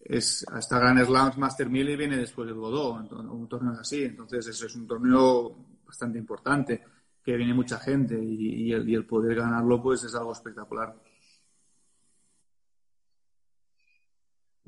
es 0.01 0.47
hasta 0.53 0.79
Grand 0.79 1.05
Slams 1.05 1.39
Master 1.39 1.69
1000 1.69 1.91
y 1.91 1.97
viene 1.97 2.17
después 2.19 2.49
el 2.49 2.55
Godó, 2.55 2.95
un 2.95 3.49
torneo 3.49 3.73
así. 3.81 4.05
Entonces, 4.05 4.47
eso 4.49 4.67
es 4.67 4.77
un 4.77 4.87
torneo 4.87 5.57
bastante 5.87 6.19
importante, 6.19 6.85
que 7.23 7.37
viene 7.37 7.55
mucha 7.55 7.79
gente 7.79 8.23
y, 8.23 8.73
el, 8.73 8.89
y 8.89 8.95
el 8.95 9.07
poder 9.07 9.35
ganarlo, 9.35 9.83
pues 9.83 10.05
es 10.05 10.15
algo 10.15 10.33
espectacular. 10.33 10.95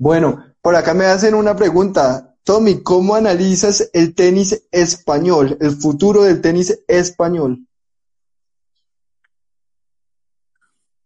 Bueno, 0.01 0.43
por 0.63 0.75
acá 0.75 0.95
me 0.95 1.05
hacen 1.05 1.35
una 1.35 1.55
pregunta. 1.55 2.35
Tommy, 2.43 2.81
¿cómo 2.81 3.13
analizas 3.13 3.91
el 3.93 4.15
tenis 4.15 4.67
español, 4.71 5.55
el 5.61 5.69
futuro 5.73 6.23
del 6.23 6.41
tenis 6.41 6.83
español? 6.87 7.59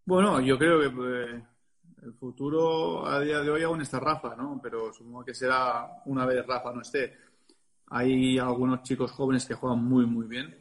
Bueno, 0.05 0.39
yo 0.39 0.57
creo 0.57 0.79
que 0.79 0.89
pues, 0.91 1.43
el 2.03 2.13
futuro 2.13 3.05
a 3.05 3.19
día 3.19 3.41
de 3.41 3.49
hoy 3.49 3.63
aún 3.63 3.81
está 3.81 3.99
Rafa, 3.99 4.33
¿no? 4.37 4.61
Pero 4.63 4.93
supongo 4.93 5.25
que 5.25 5.35
será 5.35 6.01
una 6.05 6.25
vez 6.25 6.47
Rafa 6.47 6.71
no 6.71 6.79
esté. 6.79 7.17
Hay 7.87 8.39
algunos 8.39 8.81
chicos 8.83 9.11
jóvenes 9.11 9.45
que 9.45 9.55
juegan 9.55 9.83
muy, 9.83 10.05
muy 10.05 10.25
bien. 10.25 10.55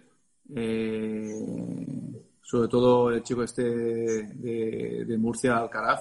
Eh, 0.56 2.20
sobre 2.42 2.66
todo 2.66 3.12
el 3.12 3.22
chico 3.22 3.44
este 3.44 3.62
de, 3.62 5.04
de 5.06 5.18
Murcia, 5.18 5.56
Alcaraz, 5.56 6.00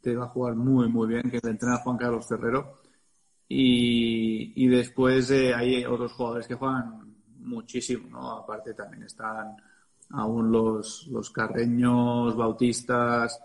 te 0.00 0.16
va 0.16 0.24
a 0.24 0.28
jugar 0.28 0.54
muy, 0.56 0.88
muy 0.88 1.08
bien, 1.08 1.30
que 1.30 1.40
le 1.42 1.50
entrena 1.50 1.78
Juan 1.78 1.96
Carlos 1.96 2.26
Ferrero. 2.26 2.80
Y, 3.48 4.52
y 4.64 4.68
después 4.68 5.30
eh, 5.30 5.52
hay 5.54 5.84
otros 5.84 6.12
jugadores 6.12 6.46
que 6.46 6.54
juegan 6.54 7.16
muchísimo, 7.38 8.08
¿no? 8.10 8.30
Aparte 8.30 8.74
también 8.74 9.02
están 9.04 9.56
aún 10.10 10.50
los, 10.52 11.06
los 11.08 11.30
carreños, 11.30 12.36
bautistas, 12.36 13.40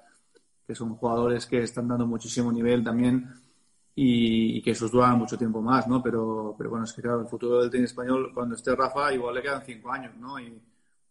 que 0.66 0.76
son 0.76 0.96
jugadores 0.96 1.46
que 1.46 1.64
están 1.64 1.88
dando 1.88 2.08
muchísimo 2.08 2.52
nivel 2.52 2.84
también 2.84 3.32
y, 3.94 4.62
que 4.62 4.72
esos 4.72 4.92
duran 4.92 5.18
mucho 5.18 5.38
tiempo 5.38 5.62
más, 5.62 5.88
¿no? 5.88 6.02
Pero, 6.04 6.56
pero 6.58 6.70
bueno, 6.70 6.86
es 6.86 6.94
que 6.94 7.02
claro, 7.02 7.22
el 7.22 7.28
futuro 7.28 7.62
del 7.62 7.70
tenis 7.70 7.92
español, 7.92 8.32
cuando 8.34 8.56
esté 8.56 8.76
Rafa, 8.76 9.14
igual 9.14 9.36
le 9.36 9.42
quedan 9.42 9.64
cinco 9.66 9.92
años, 9.92 10.16
¿no? 10.18 10.40
Y, 10.40 10.62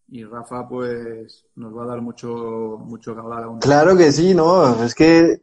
y 0.08 0.24
Rafa 0.24 0.68
pues 0.68 1.44
nos 1.56 1.76
va 1.76 1.84
a 1.84 1.88
dar 1.88 2.00
mucho 2.00 2.78
mucho 2.84 3.14
que 3.14 3.20
hablar 3.20 3.44
aún. 3.44 3.58
Claro 3.60 3.96
que 3.96 4.12
sí, 4.12 4.34
no, 4.34 4.84
es 4.84 4.94
que 4.94 5.42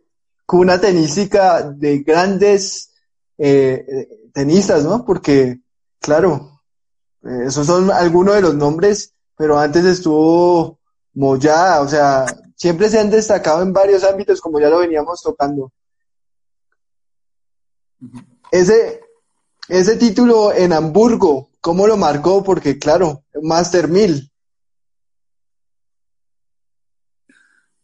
una 0.51 0.79
tenística 0.79 1.61
de 1.61 1.99
grandes 1.99 2.93
eh, 3.37 4.29
tenistas, 4.33 4.83
¿no? 4.83 5.05
Porque, 5.05 5.59
claro, 5.99 6.61
eh, 7.23 7.45
esos 7.47 7.65
son 7.65 7.91
algunos 7.91 8.35
de 8.35 8.41
los 8.41 8.55
nombres, 8.55 9.13
pero 9.35 9.57
antes 9.57 9.85
estuvo 9.85 10.79
Moya, 11.13 11.81
o 11.81 11.87
sea, 11.87 12.25
siempre 12.55 12.89
se 12.89 12.99
han 12.99 13.09
destacado 13.09 13.61
en 13.61 13.73
varios 13.73 14.03
ámbitos, 14.03 14.41
como 14.41 14.59
ya 14.59 14.69
lo 14.69 14.79
veníamos 14.79 15.21
tocando. 15.21 15.71
Ese, 18.51 19.01
ese 19.67 19.95
título 19.97 20.53
en 20.53 20.73
Hamburgo, 20.73 21.49
¿cómo 21.61 21.87
lo 21.87 21.97
marcó? 21.97 22.43
Porque, 22.43 22.77
claro, 22.77 23.23
Master 23.41 23.87
1000. 23.87 24.30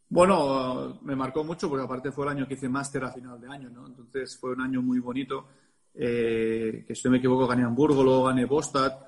Bueno, 0.10 1.00
me 1.02 1.16
marcó 1.16 1.44
mucho 1.44 1.70
porque 1.70 1.84
aparte 1.84 2.12
fue 2.12 2.26
el 2.26 2.32
año 2.32 2.48
que 2.48 2.54
hice 2.54 2.70
máster 2.70 3.04
a 3.04 3.12
final 3.12 3.40
de 3.42 3.48
año, 3.48 3.70
¿no? 3.70 3.88
Entonces 3.88 4.38
fue 4.38 4.54
un 4.54 4.62
año 4.62 4.82
muy 4.82 5.00
bonito. 5.00 5.48
Eh, 5.94 6.86
que 6.88 6.96
si 6.96 7.02
no 7.06 7.12
me 7.12 7.18
equivoco 7.18 7.48
gané 7.48 7.64
Hamburgo, 7.64 8.04
luego 8.04 8.26
gané 8.26 8.46
Bostad, 8.46 9.00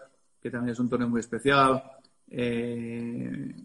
que 0.42 0.50
también 0.50 0.74
es 0.74 0.80
un 0.80 0.90
torneo 0.90 1.08
muy 1.08 1.22
especial. 1.22 1.82
Eh, 2.30 3.56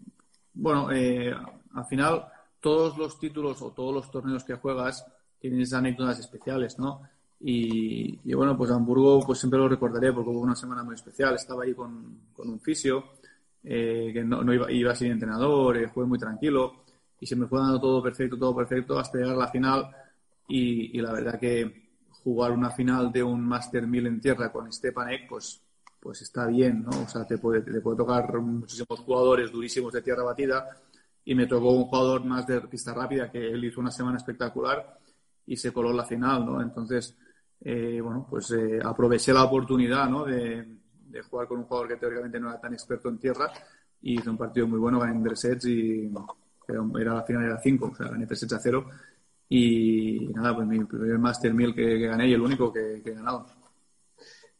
bueno, 0.53 0.91
eh, 0.91 1.35
al 1.73 1.85
final 1.85 2.25
todos 2.61 2.97
los 2.97 3.19
títulos 3.19 3.61
o 3.61 3.71
todos 3.71 3.93
los 3.93 4.09
torneos 4.09 4.43
que 4.43 4.55
juegas 4.55 5.05
tienen 5.39 5.61
esas 5.61 5.79
anécdotas 5.79 6.19
especiales, 6.19 6.79
¿no? 6.79 7.01
Y, 7.37 8.33
bueno, 8.33 8.57
pues 8.57 8.71
Hamburgo 8.71 9.19
pues 9.25 9.39
siempre 9.39 9.59
lo 9.59 9.67
recordaré 9.67 10.13
porque 10.13 10.29
hubo 10.29 10.39
una 10.39 10.55
semana 10.55 10.83
muy 10.83 10.95
especial. 10.95 11.35
Estaba 11.35 11.63
ahí 11.63 11.73
con, 11.73 12.17
un 12.37 12.59
fisio, 12.61 13.03
que 13.61 14.23
no, 14.25 14.41
no 14.41 14.53
iba, 14.53 14.71
iba, 14.71 14.95
sin 14.95 15.11
entrenador, 15.11 15.85
jugué 15.89 16.07
muy 16.07 16.17
tranquilo 16.17 16.84
y 17.19 17.25
se 17.25 17.35
me 17.35 17.47
fue 17.47 17.59
dando 17.59 17.79
todo 17.79 18.03
perfecto, 18.03 18.37
todo 18.37 18.55
perfecto 18.55 18.99
hasta 18.99 19.17
llegar 19.17 19.35
a 19.35 19.39
la 19.39 19.47
final 19.47 19.89
y, 20.47 20.99
la 21.01 21.11
verdad 21.11 21.39
que 21.39 21.89
jugar 22.23 22.51
una 22.51 22.69
final 22.71 23.11
de 23.11 23.23
un 23.23 23.41
Master 23.45 23.87
1000 23.87 24.07
en 24.07 24.21
tierra 24.21 24.51
con 24.51 24.71
Stepanek, 24.71 25.27
pues, 25.27 25.61
pues 25.99 26.21
está 26.21 26.47
bien, 26.47 26.83
¿no? 26.83 27.03
O 27.03 27.07
sea, 27.07 27.25
te 27.25 27.37
puede, 27.37 27.61
te 27.61 27.81
puede 27.81 27.97
tocar 27.97 28.39
muchísimos 28.39 28.99
jugadores 28.99 29.51
durísimos 29.51 29.93
de 29.93 30.01
tierra 30.01 30.23
batida 30.23 30.67
y 31.23 31.33
me 31.33 31.47
tocó 31.47 31.71
un 31.71 31.85
jugador 31.85 32.23
más 32.25 32.45
de 32.45 32.61
pista 32.61 32.93
rápida 32.93 33.31
que 33.31 33.39
él 33.39 33.63
hizo 33.65 33.79
una 33.79 33.91
semana 33.91 34.17
espectacular 34.17 34.99
y 35.47 35.57
se 35.57 35.71
coló 35.71 35.91
la 35.93 36.05
final, 36.05 36.45
¿no? 36.45 36.61
Entonces, 36.61 37.15
eh, 37.61 37.99
bueno, 38.01 38.27
pues 38.29 38.51
eh, 38.51 38.79
aproveché 38.83 39.33
la 39.33 39.43
oportunidad, 39.43 40.07
¿no? 40.09 40.25
De, 40.25 40.65
de, 41.07 41.21
jugar 41.23 41.47
con 41.47 41.59
un 41.59 41.65
jugador 41.65 41.87
que 41.87 41.97
teóricamente 41.97 42.39
no 42.39 42.49
era 42.49 42.59
tan 42.59 42.73
experto 42.73 43.09
en 43.09 43.17
tierra 43.17 43.51
y 44.01 44.19
hizo 44.19 44.29
un 44.29 44.37
partido 44.37 44.67
muy 44.67 44.79
bueno, 44.79 44.99
gané 44.99 45.13
en 45.13 45.35
sets 45.35 45.65
y, 45.65 46.11
era, 46.67 47.13
la 47.13 47.23
final 47.23 47.45
era 47.45 47.59
5, 47.61 47.89
o 47.91 47.95
sea, 47.95 48.07
gané 48.07 48.25
3 48.25 48.53
a 48.53 48.59
0 48.59 48.85
Y 49.49 50.31
nada, 50.33 50.55
pues 50.55 50.67
mi 50.67 50.83
primer 50.83 51.19
Master 51.19 51.53
1000 51.53 51.75
que, 51.75 51.99
gané 51.99 52.27
y 52.27 52.33
el 52.33 52.41
único 52.41 52.71
que, 52.71 53.01
que 53.03 53.11
he 53.11 53.13
ganado. 53.13 53.45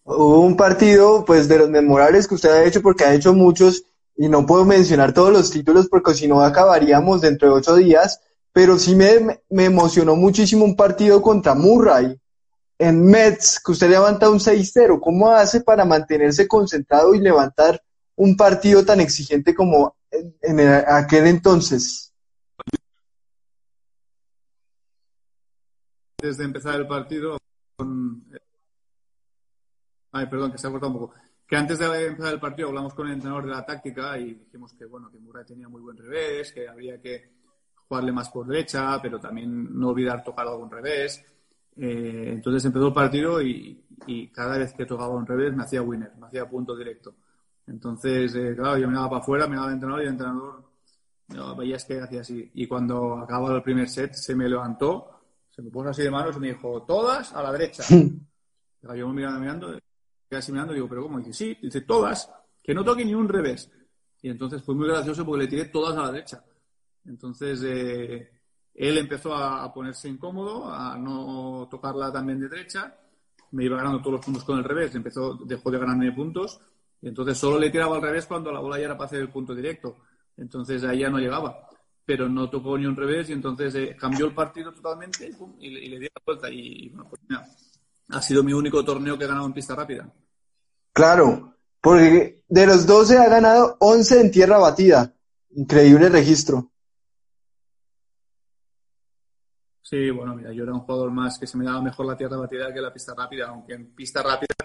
Hubo 0.04 0.42
un 0.42 0.56
partido, 0.56 1.26
pues, 1.26 1.48
de 1.48 1.58
los 1.58 1.70
memorables 1.70 2.28
que 2.28 2.36
usted 2.36 2.50
ha 2.50 2.64
hecho, 2.64 2.82
porque 2.82 3.06
ha 3.06 3.14
hecho 3.14 3.34
muchos, 3.34 3.86
y 4.16 4.30
no 4.30 4.46
puedo 4.46 4.66
mencionar 4.66 5.14
todos 5.14 5.32
los 5.32 5.50
títulos 5.50 5.88
porque 5.90 6.14
si 6.14 6.28
no 6.28 6.42
acabaríamos 6.42 7.22
dentro 7.22 7.50
de 7.50 7.56
ocho 7.56 7.76
días, 7.76 8.22
pero 8.54 8.78
sí 8.78 8.96
me, 8.96 9.42
me 9.50 9.66
emocionó 9.66 10.16
muchísimo 10.16 10.64
un 10.64 10.76
partido 10.76 11.22
contra 11.22 11.56
Murray 11.56 12.18
en 12.78 13.06
Mets, 13.06 13.60
que 13.64 13.72
usted 13.72 13.90
levanta 13.90 14.30
un 14.30 14.40
6-0. 14.40 15.00
¿Cómo 15.02 15.32
hace 15.32 15.62
para 15.62 15.86
mantenerse 15.86 16.48
concentrado 16.48 17.14
y 17.14 17.20
levantar 17.20 17.82
un 18.16 18.38
partido 18.38 18.86
tan 18.86 19.02
exigente 19.02 19.54
como 19.54 19.96
en, 20.12 20.60
aquel 20.60 21.28
entonces? 21.28 22.14
Antes 26.22 26.38
de 26.38 26.46
empezar 26.46 26.76
el 26.76 26.88
partido, 26.88 27.38
ay, 30.12 30.26
perdón, 30.28 30.52
que 30.52 30.58
se 30.58 30.68
ha 30.68 30.72
cortado 30.72 30.92
un 30.92 31.00
poco 31.00 31.14
que 31.48 31.56
antes 31.56 31.78
de 31.78 32.08
empezar 32.08 32.34
el 32.34 32.40
partido 32.40 32.70
hablamos 32.70 32.94
con 32.94 33.08
el 33.08 33.14
entrenador 33.14 33.46
de 33.46 33.52
la 33.52 33.66
táctica 33.66 34.18
y 34.18 34.34
dijimos 34.34 34.74
que 34.74 34.86
bueno 34.86 35.12
que 35.12 35.20
Murray 35.20 35.46
tenía 35.46 35.70
muy 35.70 35.82
buen 35.82 35.98
revés, 35.98 36.52
que 36.52 36.68
había 36.68 37.00
que 37.00 37.36
jugarle 37.88 38.12
más 38.12 38.30
por 38.30 38.48
derecha, 38.48 39.00
pero 39.02 39.20
también 39.20 39.78
no 39.78 39.90
olvidar 39.90 40.24
tocar 40.24 40.48
algún 40.48 40.72
revés. 40.72 41.24
Eh, 41.78 42.32
entonces 42.34 42.66
empezó 42.66 42.88
el 42.88 42.94
partido 42.94 43.42
y, 43.42 43.82
cada 44.34 44.58
vez 44.58 44.74
que 44.74 44.86
tocaba 44.86 45.16
un 45.16 45.26
revés 45.26 45.54
me 45.54 45.64
hacía 45.64 45.82
winner, 45.82 46.12
me 46.20 46.28
hacía 46.28 46.50
punto 46.50 46.76
directo. 46.76 47.16
Entonces, 47.68 48.36
eh, 48.36 48.54
claro, 48.56 48.78
yo 48.78 48.88
miraba 48.88 49.10
para 49.10 49.22
afuera, 49.22 49.48
miraba 49.48 49.68
al 49.68 49.74
entrenador 49.74 50.04
y 50.04 50.06
el 50.06 50.12
entrenador 50.12 50.66
no, 51.30 51.56
veías 51.56 51.86
que 51.86 52.00
hacía 52.00 52.22
así. 52.22 52.52
Y 52.54 52.68
cuando 52.68 53.18
acababa 53.18 53.56
el 53.56 53.64
primer 53.64 53.90
set, 53.90 54.14
se 54.14 54.36
me 54.36 54.48
levantó, 54.48 55.22
se 55.50 55.62
me 55.62 55.72
puso 55.72 55.90
así 55.90 56.04
de 56.04 56.12
manos 56.12 56.36
y 56.38 56.40
me 56.40 56.48
dijo, 56.50 56.84
todas 56.84 57.34
a 57.34 57.42
la 57.42 57.52
derecha. 57.52 57.84
yo 58.96 59.08
me 59.08 59.14
miraba 59.14 59.40
mirando, 59.40 59.80
casi 60.30 60.52
mirando, 60.52 60.74
digo, 60.74 60.88
¿pero 60.88 61.04
cómo? 61.04 61.20
dice, 61.20 61.34
sí, 61.34 61.58
dice, 61.62 61.82
todas, 61.82 62.30
que 62.62 62.74
no 62.74 62.84
toque 62.84 63.04
ni 63.04 63.16
un 63.16 63.28
revés. 63.28 63.72
Y 64.22 64.30
entonces 64.30 64.64
fue 64.64 64.76
muy 64.76 64.88
gracioso 64.88 65.26
porque 65.26 65.44
le 65.44 65.50
tiré 65.50 65.66
todas 65.66 65.98
a 65.98 66.04
la 66.04 66.12
derecha. 66.12 66.44
Entonces, 67.06 67.62
eh, 67.64 68.30
él 68.74 68.98
empezó 68.98 69.34
a, 69.34 69.74
ponerse 69.74 70.10
incómodo, 70.10 70.72
a 70.72 70.98
no 70.98 71.68
tocarla 71.70 72.12
también 72.12 72.40
de 72.40 72.50
derecha. 72.50 72.96
Me 73.52 73.66
iba 73.66 73.78
ganando 73.78 74.00
todos 74.00 74.14
los 74.14 74.26
puntos 74.26 74.44
con 74.44 74.58
el 74.58 74.64
revés, 74.64 74.94
empezó, 74.96 75.36
dejó 75.46 75.72
de 75.72 75.80
ganarme 75.80 76.12
puntos. 76.12 76.60
Y 77.02 77.08
entonces 77.10 77.38
solo 77.38 77.60
le 77.60 77.70
tiraba 77.70 77.96
al 77.96 78.02
revés 78.02 78.26
cuando 78.26 78.52
la 78.52 78.60
bola 78.60 78.78
ya 78.78 78.86
era 78.86 78.98
para 78.98 79.08
hacer 79.08 79.20
el 79.20 79.30
punto 79.30 79.54
directo. 79.54 79.98
Entonces 80.38 80.84
ahí 80.84 81.00
ya 81.00 81.10
no 81.10 81.20
llegaba. 81.20 81.68
Pero 82.06 82.30
no 82.30 82.50
tocó 82.50 82.78
ni 82.78 82.86
un 82.86 82.96
revés 82.96 83.30
y 83.30 83.34
entonces 83.34 83.74
eh, 83.76 83.96
cambió 84.00 84.26
el 84.26 84.34
partido 84.34 84.72
totalmente 84.72 85.32
y, 85.60 85.70
le 85.70 86.00
di 86.00 86.06
la 86.06 86.22
vuelta. 86.26 86.50
Y, 86.50 86.90
bueno, 86.90 87.10
pues 87.10 87.22
mira, 87.28 87.46
ha 88.10 88.22
sido 88.22 88.44
mi 88.44 88.54
único 88.54 88.84
torneo 88.84 89.18
que 89.18 89.26
he 89.26 89.28
ganado 89.28 89.48
en 89.48 89.54
pista 89.54 89.76
rápida. 89.76 90.12
Claro, 90.94 91.56
porque 91.82 92.44
de 92.48 92.66
los 92.68 92.86
12 92.86 93.18
ha 93.18 93.28
ganado 93.28 93.78
11 93.80 94.22
en 94.22 94.32
tierra 94.32 94.58
batida. 94.58 95.14
Increíble 95.56 96.10
registro. 96.10 96.72
Sí, 99.82 100.10
bueno, 100.10 100.36
mira, 100.36 100.52
yo 100.52 100.64
era 100.64 100.74
un 100.74 100.80
jugador 100.80 101.12
más 101.12 101.38
que 101.38 101.46
se 101.46 101.58
me 101.58 101.66
daba 101.66 101.80
mejor 101.82 102.08
la 102.08 102.18
tierra 102.18 102.38
batida 102.38 102.74
que 102.74 102.82
la 102.82 102.92
pista 102.92 103.14
rápida, 103.16 103.50
aunque 103.50 103.74
en 103.74 103.94
pista 103.94 104.24
rápida 104.24 104.56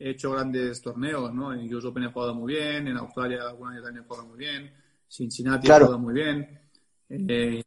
he 0.00 0.10
hecho 0.10 0.32
grandes 0.32 0.80
torneos, 0.80 1.32
¿no? 1.32 1.52
En 1.52 1.72
US 1.74 1.84
Open 1.84 2.04
he 2.04 2.12
jugado 2.12 2.34
muy 2.34 2.54
bien, 2.54 2.88
en 2.88 2.96
Australia 2.96 3.42
alguna 3.46 3.74
vez 3.74 3.82
también 3.84 4.02
he 4.02 4.08
jugado 4.08 4.26
muy 4.26 4.38
bien, 4.38 4.72
Cincinnati 5.06 5.68
he 5.68 5.70
jugado 5.70 5.98
muy 5.98 6.14
bien. 6.14 6.58
Eh, 7.10 7.62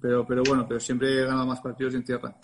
pero, 0.00 0.26
pero 0.26 0.42
bueno, 0.42 0.66
pero 0.66 0.80
siempre 0.80 1.12
he 1.12 1.24
ganado 1.24 1.46
más 1.46 1.60
partidos 1.60 1.94
en 1.94 2.04
tierra. 2.04 2.36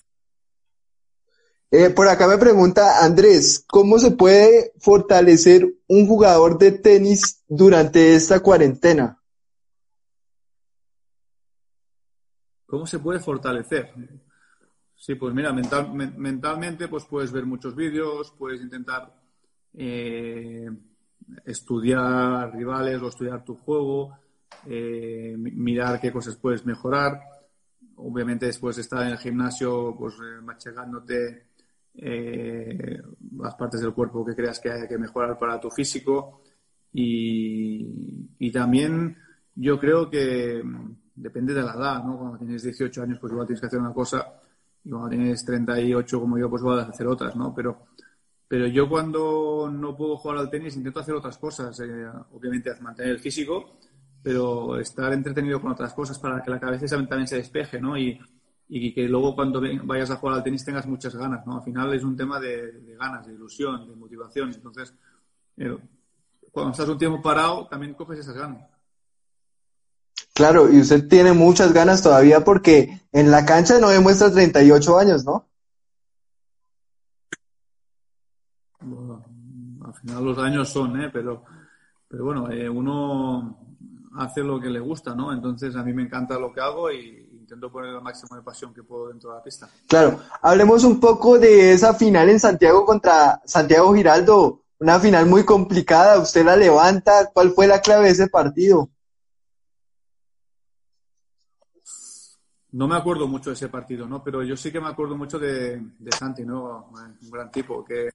Eh, 1.73 1.91
por 1.91 2.07
acá 2.07 2.29
me 2.29 2.39
pregunta 2.39 3.05
Andrés, 3.05 3.65
¿cómo 3.67 3.99
se 3.99 4.13
puede 4.13 4.73
fortalecer 4.79 5.67
un 5.89 6.07
jugador 6.07 6.57
de 6.59 6.73
tenis 6.73 7.43
durante 7.49 8.15
esta 8.15 8.41
cuarentena? 8.41 9.19
¿Cómo 12.67 12.87
se 12.87 13.01
puede 13.01 13.19
fortalecer? 13.19 13.93
Sí, 15.05 15.17
pues 15.17 15.35
mira, 15.35 15.53
mentalmente 15.53 16.87
pues 16.87 17.07
puedes 17.07 17.33
ver 17.33 17.45
muchos 17.45 17.75
vídeos, 17.75 18.33
puedes 18.39 18.63
intentar 18.63 19.13
eh, 19.75 20.71
estudiar 21.45 22.55
rivales 22.55 23.03
o 23.03 23.09
estudiar 23.09 23.45
tu 23.45 23.57
juego, 23.57 24.17
eh, 24.65 25.35
mirar 25.37 26.01
qué 26.01 26.13
cosas 26.13 26.37
puedes 26.37 26.65
mejorar. 26.65 27.21
Obviamente 27.97 28.47
después 28.47 28.77
de 28.77 28.83
estar 28.83 29.03
en 29.03 29.09
el 29.09 29.19
gimnasio, 29.19 29.93
pues 29.99 30.15
machacándote 30.41 31.47
eh, 31.97 33.03
las 33.39 33.57
partes 33.57 33.81
del 33.81 33.95
cuerpo 33.95 34.25
que 34.25 34.37
creas 34.37 34.61
que 34.61 34.71
hay 34.71 34.87
que 34.87 34.99
mejorar 34.99 35.37
para 35.37 35.59
tu 35.59 35.69
físico. 35.69 36.43
Y, 36.93 38.51
también 38.53 39.17
yo 39.57 39.81
creo 39.81 40.09
que 40.09 40.63
depende 41.17 41.55
de 41.55 41.63
la 41.63 41.73
edad, 41.73 42.05
¿no? 42.05 42.19
Cuando 42.19 42.39
tienes 42.39 42.63
18 42.63 43.03
años, 43.03 43.19
pues 43.19 43.33
igual 43.33 43.49
tienes 43.49 43.61
que 43.61 43.67
hacer 43.67 43.81
una 43.81 43.93
cosa, 43.93 44.41
y 44.85 44.91
cuando 44.91 45.09
tienes 45.09 45.45
38 45.45 46.21
como 46.21 46.39
yo, 46.39 46.51
pues 46.51 46.63
igual 46.63 46.81
a 46.81 46.83
hacer 46.83 47.07
otras, 47.07 47.37
¿no? 47.37 47.55
Pero, 47.55 47.87
pero 48.49 48.67
yo 48.67 48.89
cuando 48.89 49.71
no 49.73 49.97
puedo 49.97 50.17
jugar 50.17 50.39
al 50.39 50.51
tenis 50.51 50.77
intento 50.77 51.01
hacer 51.01 51.15
otras 51.15 51.39
cosas, 51.39 51.79
eh, 51.81 52.07
obviamente 52.33 52.73
mantener 52.81 53.13
el 53.13 53.21
físico, 53.21 53.79
pero 54.23 54.79
estar 54.79 55.13
entretenido 55.13 55.61
con 55.61 55.73
otras 55.73 55.95
cosas 55.95 56.19
para 56.19 56.43
que 56.43 56.51
la 56.51 56.61
cabeza 56.61 56.97
también 56.97 57.27
se 57.27 57.37
despeje, 57.37 57.81
¿no? 57.81 57.97
Y, 57.97 58.19
y 58.75 58.95
que 58.95 59.07
luego 59.07 59.35
cuando 59.35 59.61
vayas 59.85 60.11
a 60.11 60.17
jugar 60.17 60.37
al 60.37 60.43
tenis 60.43 60.65
tengas 60.65 60.87
muchas 60.87 61.15
ganas, 61.15 61.47
¿no? 61.47 61.57
Al 61.57 61.63
final 61.63 61.93
es 61.93 62.03
un 62.05 62.17
tema 62.17 62.41
de, 62.41 62.97
ganas, 62.99 63.27
de 63.27 63.35
ilusión, 63.35 63.87
de 63.87 63.95
motivación. 63.95 64.51
Entonces, 64.55 64.95
eh, 65.59 65.77
cuando 66.51 66.73
estás 66.73 66.89
un 66.89 66.97
tiempo 66.97 67.21
parado, 67.21 67.67
también 67.67 67.93
coges 67.93 68.21
esas 68.21 68.35
ganas. 68.35 68.67
Claro, 70.35 70.73
y 70.73 70.81
usted 70.81 71.09
tiene 71.09 71.33
muchas 71.33 71.73
ganas 71.73 72.03
todavía 72.03 72.43
porque 72.43 73.03
en 73.13 73.31
la 73.31 73.45
cancha 73.45 73.79
no 73.79 73.91
demuestra 73.91 74.33
38 74.33 74.99
años, 74.99 75.25
¿no? 75.25 75.47
Bueno, 78.81 79.25
al 79.85 79.95
final 79.95 80.25
los 80.25 80.39
años 80.39 80.69
son, 80.71 81.01
¿eh? 81.03 81.11
Pero, 81.13 81.45
pero 82.09 82.25
bueno, 82.25 82.51
eh, 82.51 82.69
uno 82.69 83.59
hace 84.17 84.41
lo 84.41 84.59
que 84.59 84.71
le 84.71 84.81
gusta, 84.81 85.15
¿no? 85.15 85.33
Entonces 85.33 85.77
a 85.77 85.83
mí 85.83 85.93
me 85.93 86.03
encanta 86.03 86.39
lo 86.39 86.53
que 86.53 86.61
hago 86.61 86.91
y, 86.91 87.29
intento 87.43 87.71
poner 87.71 87.95
el 87.95 88.01
máximo 88.01 88.35
de 88.35 88.43
pasión 88.43 88.73
que 88.73 88.83
puedo 88.83 89.09
dentro 89.09 89.31
de 89.31 89.37
la 89.37 89.43
pista. 89.43 89.69
Claro, 89.87 90.21
hablemos 90.41 90.85
un 90.85 90.99
poco 90.99 91.39
de 91.39 91.73
esa 91.73 91.93
final 91.93 92.31
en 92.31 92.41
Santiago 92.41 92.87
contra 92.87 93.43
Santiago 93.45 93.95
Giraldo, 93.95 94.63
una 94.79 94.99
final 94.99 95.27
muy 95.27 95.45
complicada, 95.45 96.19
usted 96.19 96.47
la 96.47 96.57
levanta, 96.57 97.31
¿cuál 97.35 97.51
fue 97.51 97.67
la 97.67 97.81
clave 97.83 98.07
de 98.07 98.13
ese 98.13 98.29
partido? 98.29 98.89
No 102.73 102.89
me 102.89 102.97
acuerdo 102.97 103.29
mucho 103.29 103.51
de 103.51 103.55
ese 103.55 103.69
partido, 103.69 104.07
¿no? 104.07 104.23
Pero 104.25 104.43
yo 104.43 104.57
sí 104.57 104.73
que 104.73 104.81
me 104.81 104.89
acuerdo 104.89 105.17
mucho 105.17 105.39
de, 105.39 105.79
de 105.99 106.13
Santi, 106.13 106.45
¿no? 106.45 106.91
Un 106.91 107.31
gran 107.31 107.51
tipo, 107.51 107.85
que, 107.85 108.11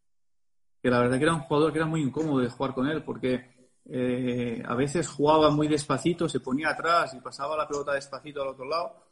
la 0.82 1.00
verdad 1.00 1.18
que 1.18 1.24
era 1.24 1.34
un 1.34 1.42
jugador 1.42 1.72
que 1.72 1.80
era 1.80 1.88
muy 1.88 2.02
incómodo 2.02 2.40
de 2.40 2.50
jugar 2.50 2.74
con 2.74 2.88
él, 2.88 3.04
porque 3.04 3.72
eh, 3.86 4.64
a 4.66 4.76
veces 4.76 5.08
jugaba 5.08 5.50
muy 5.52 5.68
despacito, 5.68 6.28
se 6.28 6.40
ponía 6.40 6.70
atrás 6.70 7.14
y 7.14 7.20
pasaba 7.20 7.56
la 7.56 7.68
pelota 7.68 7.94
despacito 7.94 8.42
al 8.42 8.50
otro 8.50 8.66
lado 8.66 9.08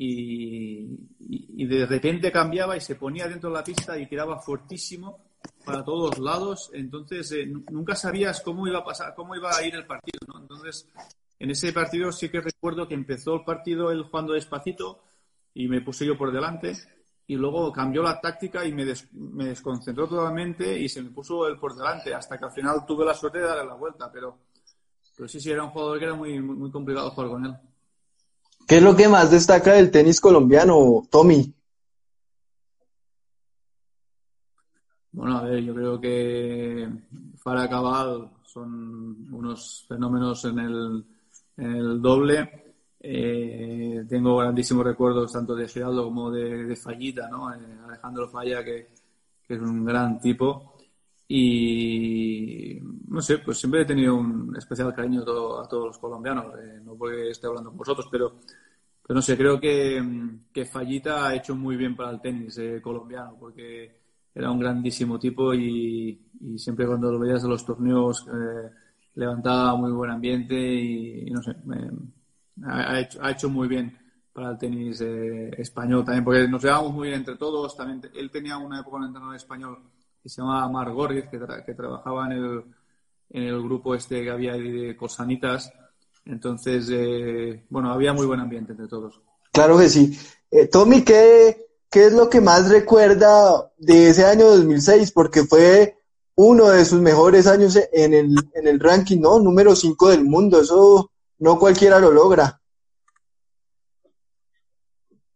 y, 0.00 1.66
de 1.66 1.86
repente 1.86 2.30
cambiaba 2.30 2.76
y 2.76 2.80
se 2.80 2.94
ponía 2.94 3.26
dentro 3.26 3.50
de 3.50 3.56
la 3.56 3.64
pista 3.64 3.98
y 3.98 4.06
tiraba 4.06 4.38
fuertísimo 4.38 5.18
para 5.64 5.84
todos 5.84 6.18
lados. 6.18 6.70
Entonces 6.72 7.32
eh, 7.32 7.46
nunca 7.70 7.96
sabías 7.96 8.40
cómo 8.40 8.66
iba 8.66 8.78
a 8.78 8.84
pasar, 8.84 9.14
cómo 9.14 9.34
iba 9.34 9.50
a 9.54 9.62
ir 9.62 9.74
el 9.74 9.86
partido. 9.86 10.20
¿no? 10.28 10.40
Entonces 10.40 10.88
en 11.38 11.50
ese 11.50 11.72
partido 11.72 12.12
sí 12.12 12.28
que 12.28 12.40
recuerdo 12.40 12.88
que 12.88 12.94
empezó 12.94 13.34
el 13.34 13.44
partido 13.44 13.90
él 13.90 14.04
jugando 14.04 14.32
despacito 14.32 15.02
y 15.54 15.68
me 15.68 15.80
puse 15.80 16.06
yo 16.06 16.16
por 16.16 16.32
delante 16.32 16.76
y 17.26 17.36
luego 17.36 17.70
cambió 17.70 18.02
la 18.02 18.20
táctica 18.20 18.64
y 18.64 18.72
me, 18.72 18.86
me 19.12 19.44
desconcentró 19.44 20.08
totalmente 20.08 20.78
y 20.78 20.88
se 20.88 21.02
me 21.02 21.10
puso 21.10 21.46
él 21.46 21.58
por 21.58 21.76
delante 21.76 22.14
hasta 22.14 22.38
que 22.38 22.46
al 22.46 22.52
final 22.52 22.86
tuve 22.86 23.04
la 23.04 23.12
suerte 23.12 23.38
de 23.38 23.44
darle 23.44 23.66
la 23.66 23.74
vuelta. 23.74 24.10
Pero, 24.10 24.38
pero 25.14 25.28
sí, 25.28 25.38
sí, 25.38 25.50
era 25.50 25.62
un 25.62 25.70
jugador 25.70 25.98
que 25.98 26.06
era 26.06 26.14
muy, 26.14 26.40
muy 26.40 26.70
complicado 26.70 27.10
jugar 27.10 27.30
con 27.30 27.44
él. 27.44 27.54
¿Qué 28.66 28.78
es 28.78 28.82
lo 28.82 28.96
que 28.96 29.08
más 29.08 29.30
destaca 29.30 29.74
del 29.74 29.90
tenis 29.90 30.22
colombiano, 30.22 31.02
Tommy? 31.10 31.54
Bueno, 35.12 35.36
a 35.36 35.42
ver, 35.42 35.62
yo 35.62 35.74
creo 35.74 36.00
que 36.00 36.88
Farah 37.36 37.68
Cabal 37.68 38.30
son 38.44 39.28
unos 39.32 39.84
fenómenos 39.86 40.44
en 40.46 40.58
el, 40.60 41.04
en 41.58 41.74
el 41.74 42.00
doble. 42.00 42.64
Eh, 43.00 44.04
tengo 44.08 44.36
grandísimos 44.38 44.84
recuerdos 44.84 45.32
tanto 45.32 45.54
de 45.54 45.68
Giraldo 45.68 46.04
como 46.04 46.30
de, 46.30 46.74
Fallita, 46.76 47.28
¿no? 47.28 47.52
Eh, 47.52 47.58
Alejandro 47.86 48.28
Falla, 48.28 48.64
que, 48.64 48.88
es 49.48 49.60
un 49.60 49.84
gran 49.84 50.18
tipo. 50.20 50.76
Y 51.28 52.78
no 53.08 53.20
sé, 53.20 53.38
pues 53.38 53.58
siempre 53.58 53.82
he 53.82 53.84
tenido 53.84 54.14
un 54.14 54.56
especial 54.56 54.94
cariño 54.94 55.22
a, 55.22 55.68
todos 55.68 55.86
los 55.88 55.98
colombianos, 55.98 56.46
eh, 56.58 56.80
no 56.82 56.94
porque 56.96 57.30
esté 57.30 57.46
hablando 57.46 57.70
con 57.70 57.78
vosotros, 57.78 58.08
pero, 58.10 58.36
pero 59.02 59.14
no 59.14 59.22
sé, 59.22 59.36
creo 59.36 59.60
que, 59.60 60.02
que 60.52 60.64
Fallita 60.64 61.26
ha 61.26 61.34
hecho 61.34 61.54
muy 61.54 61.76
bien 61.76 61.94
para 61.94 62.10
el 62.10 62.20
tenis 62.20 62.56
eh, 62.58 62.80
colombiano, 62.82 63.36
porque 63.38 63.98
era 64.34 64.50
un 64.50 64.60
grandísimo 64.60 65.18
tipo 65.18 65.52
y, 65.54 66.18
siempre 66.56 66.86
cuando 66.86 67.10
lo 67.10 67.18
veías 67.18 67.42
en 67.42 67.50
los 67.50 67.64
torneos 67.64 68.26
eh, 68.28 68.70
levantaba 69.18 69.74
muy 69.74 69.90
buen 69.90 70.10
ambiente 70.12 70.54
y, 70.54 71.28
no 71.30 71.42
sé, 71.42 71.52
ha, 72.64 73.00
hecho, 73.00 73.18
ha 73.20 73.32
hecho 73.32 73.48
muy 73.48 73.66
bien 73.66 73.98
para 74.32 74.50
el 74.50 74.58
tenis 74.58 75.00
eh, 75.00 75.50
español 75.58 76.04
también, 76.04 76.24
porque 76.24 76.46
nos 76.46 76.62
llevábamos 76.62 76.92
muy 76.92 77.08
bien 77.08 77.18
entre 77.18 77.34
todos. 77.34 77.76
También 77.76 78.00
él 78.14 78.30
tenía 78.30 78.56
una 78.58 78.80
época 78.80 78.98
un 78.98 79.06
entrenador 79.06 79.34
español 79.34 79.78
que 80.22 80.28
se 80.28 80.40
llamaba 80.40 80.68
Mar 80.68 80.92
Gorriz, 80.92 81.24
que, 81.28 81.40
que, 81.66 81.74
trabajaba 81.74 82.26
en 82.26 82.32
el, 82.32 82.64
en 83.30 83.42
el 83.42 83.60
grupo 83.60 83.96
este 83.96 84.22
que 84.22 84.30
había 84.30 84.52
de 84.52 84.96
Cosanitas. 84.96 85.72
Entonces, 86.24 86.88
eh, 86.92 87.66
bueno, 87.70 87.90
había 87.90 88.12
muy 88.12 88.26
buen 88.26 88.38
ambiente 88.38 88.70
entre 88.70 88.86
todos. 88.86 89.20
Claro 89.50 89.78
que 89.78 89.88
sí. 89.88 90.16
Eh, 90.48 90.68
Tommy, 90.68 91.02
¿qué, 91.02 91.56
¿qué 91.90 92.06
es 92.06 92.12
lo 92.12 92.30
que 92.30 92.40
más 92.40 92.68
recuerda 92.70 93.68
de 93.78 94.10
ese 94.10 94.24
año 94.24 94.46
2006? 94.46 95.10
Porque 95.10 95.42
fue 95.42 95.97
uno 96.40 96.68
de 96.68 96.84
sus 96.84 97.00
mejores 97.00 97.48
años 97.48 97.76
en 97.92 98.14
el, 98.14 98.32
en 98.54 98.68
el 98.68 98.78
ranking, 98.78 99.20
¿no? 99.20 99.40
Número 99.40 99.74
5 99.74 100.10
del 100.10 100.24
mundo. 100.24 100.60
Eso 100.60 101.10
no 101.40 101.58
cualquiera 101.58 101.98
lo 101.98 102.12
logra. 102.12 102.60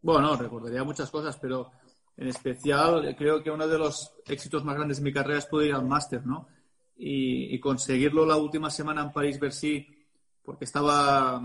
Bueno, 0.01 0.37
recordaría 0.37 0.85
muchas 0.85 1.11
cosas, 1.11 1.37
pero 1.39 1.73
en 2.17 2.29
especial 2.29 3.17
creo 3.19 3.43
que 3.43 3.51
uno 3.51 3.67
de 3.67 3.79
los 3.79 4.15
éxitos 4.27 4.65
más 4.65 4.77
grandes 4.77 4.99
de 4.99 5.03
mi 5.03 5.13
carrera 5.13 5.41
es 5.41 5.47
poder 5.47 5.71
ir 5.71 5.75
al 5.75 5.87
máster, 5.87 6.25
¿no? 6.25 6.47
Y, 6.97 7.59
conseguirlo 7.59 8.25
la 8.25 8.37
última 8.37 8.71
semana 8.71 9.03
en 9.03 9.13
París-Bercy, 9.13 9.85
porque 10.45 10.67
estaba, 10.67 11.43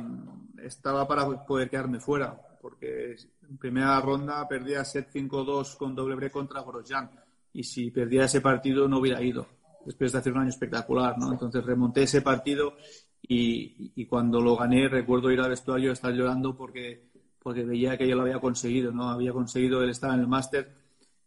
estaba 0.62 1.08
para 1.08 1.46
poder 1.48 1.68
quedarme 1.68 2.00
fuera, 2.00 2.40
porque 2.62 3.16
en 3.50 3.58
primera 3.58 4.00
ronda 4.02 4.48
perdía 4.48 4.86
set 4.86 5.10
5-2 5.12 5.78
con 5.78 5.96
doble 5.96 6.14
break 6.14 6.32
contra 6.32 6.62
Grosjean, 6.62 7.10
y 7.58 7.64
si 7.64 7.90
perdía 7.90 8.26
ese 8.26 8.40
partido 8.40 8.88
no 8.88 9.00
hubiera 9.00 9.20
ido, 9.20 9.48
después 9.84 10.12
de 10.12 10.20
hacer 10.20 10.32
un 10.32 10.42
año 10.42 10.50
espectacular, 10.50 11.18
¿no? 11.18 11.32
Entonces 11.32 11.66
remonté 11.66 12.04
ese 12.04 12.22
partido 12.22 12.76
y, 13.20 13.94
y 13.96 14.06
cuando 14.06 14.40
lo 14.40 14.56
gané 14.56 14.88
recuerdo 14.88 15.32
ir 15.32 15.40
al 15.40 15.50
vestuario 15.50 15.90
y 15.90 15.94
estar 15.94 16.14
llorando 16.14 16.56
porque 16.56 17.08
porque 17.42 17.64
veía 17.64 17.98
que 17.98 18.08
yo 18.08 18.16
lo 18.16 18.22
había 18.22 18.40
conseguido, 18.40 18.92
¿no? 18.92 19.10
Había 19.10 19.32
conseguido 19.32 19.82
el 19.82 19.90
estar 19.90 20.14
en 20.14 20.20
el 20.20 20.28
máster, 20.28 20.72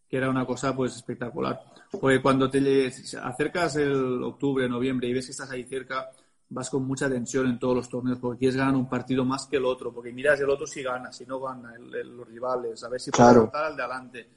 que 0.09 0.19
era 0.19 0.31
una 0.31 0.47
cosa 0.47 0.77
pues 0.77 0.95
espectacular. 0.95 1.65
Porque 2.01 2.23
cuando 2.23 2.49
te 2.49 2.93
acercas 3.23 3.75
el 3.77 4.23
octubre, 4.23 4.69
noviembre 4.69 5.09
y 5.09 5.15
ves 5.15 5.25
que 5.25 5.33
estás 5.33 5.51
ahí 5.51 5.65
cerca, 5.65 6.11
vas 6.51 6.71
con 6.71 6.87
mucha 6.87 7.09
tensión 7.09 7.47
en 7.47 7.59
todos 7.59 7.75
los 7.75 7.89
torneos 7.89 8.19
porque 8.19 8.39
quieres 8.39 8.57
ganar 8.57 8.77
un 8.77 8.89
partido 8.89 9.25
más 9.25 9.47
que 9.47 9.57
el 9.57 9.65
otro, 9.65 9.93
porque 9.93 10.13
miras 10.13 10.39
el 10.39 10.51
otro 10.51 10.65
si 10.65 10.83
gana, 10.83 11.11
si 11.11 11.27
no 11.27 11.41
gana, 11.41 11.73
los 11.77 12.29
rivales, 12.29 12.85
a 12.85 12.89
ver 12.89 13.01
si 13.01 13.11
puedes 13.11 13.33
claro. 13.33 13.51
al 13.53 13.77
de 13.77 13.83
adelante. 13.83 14.31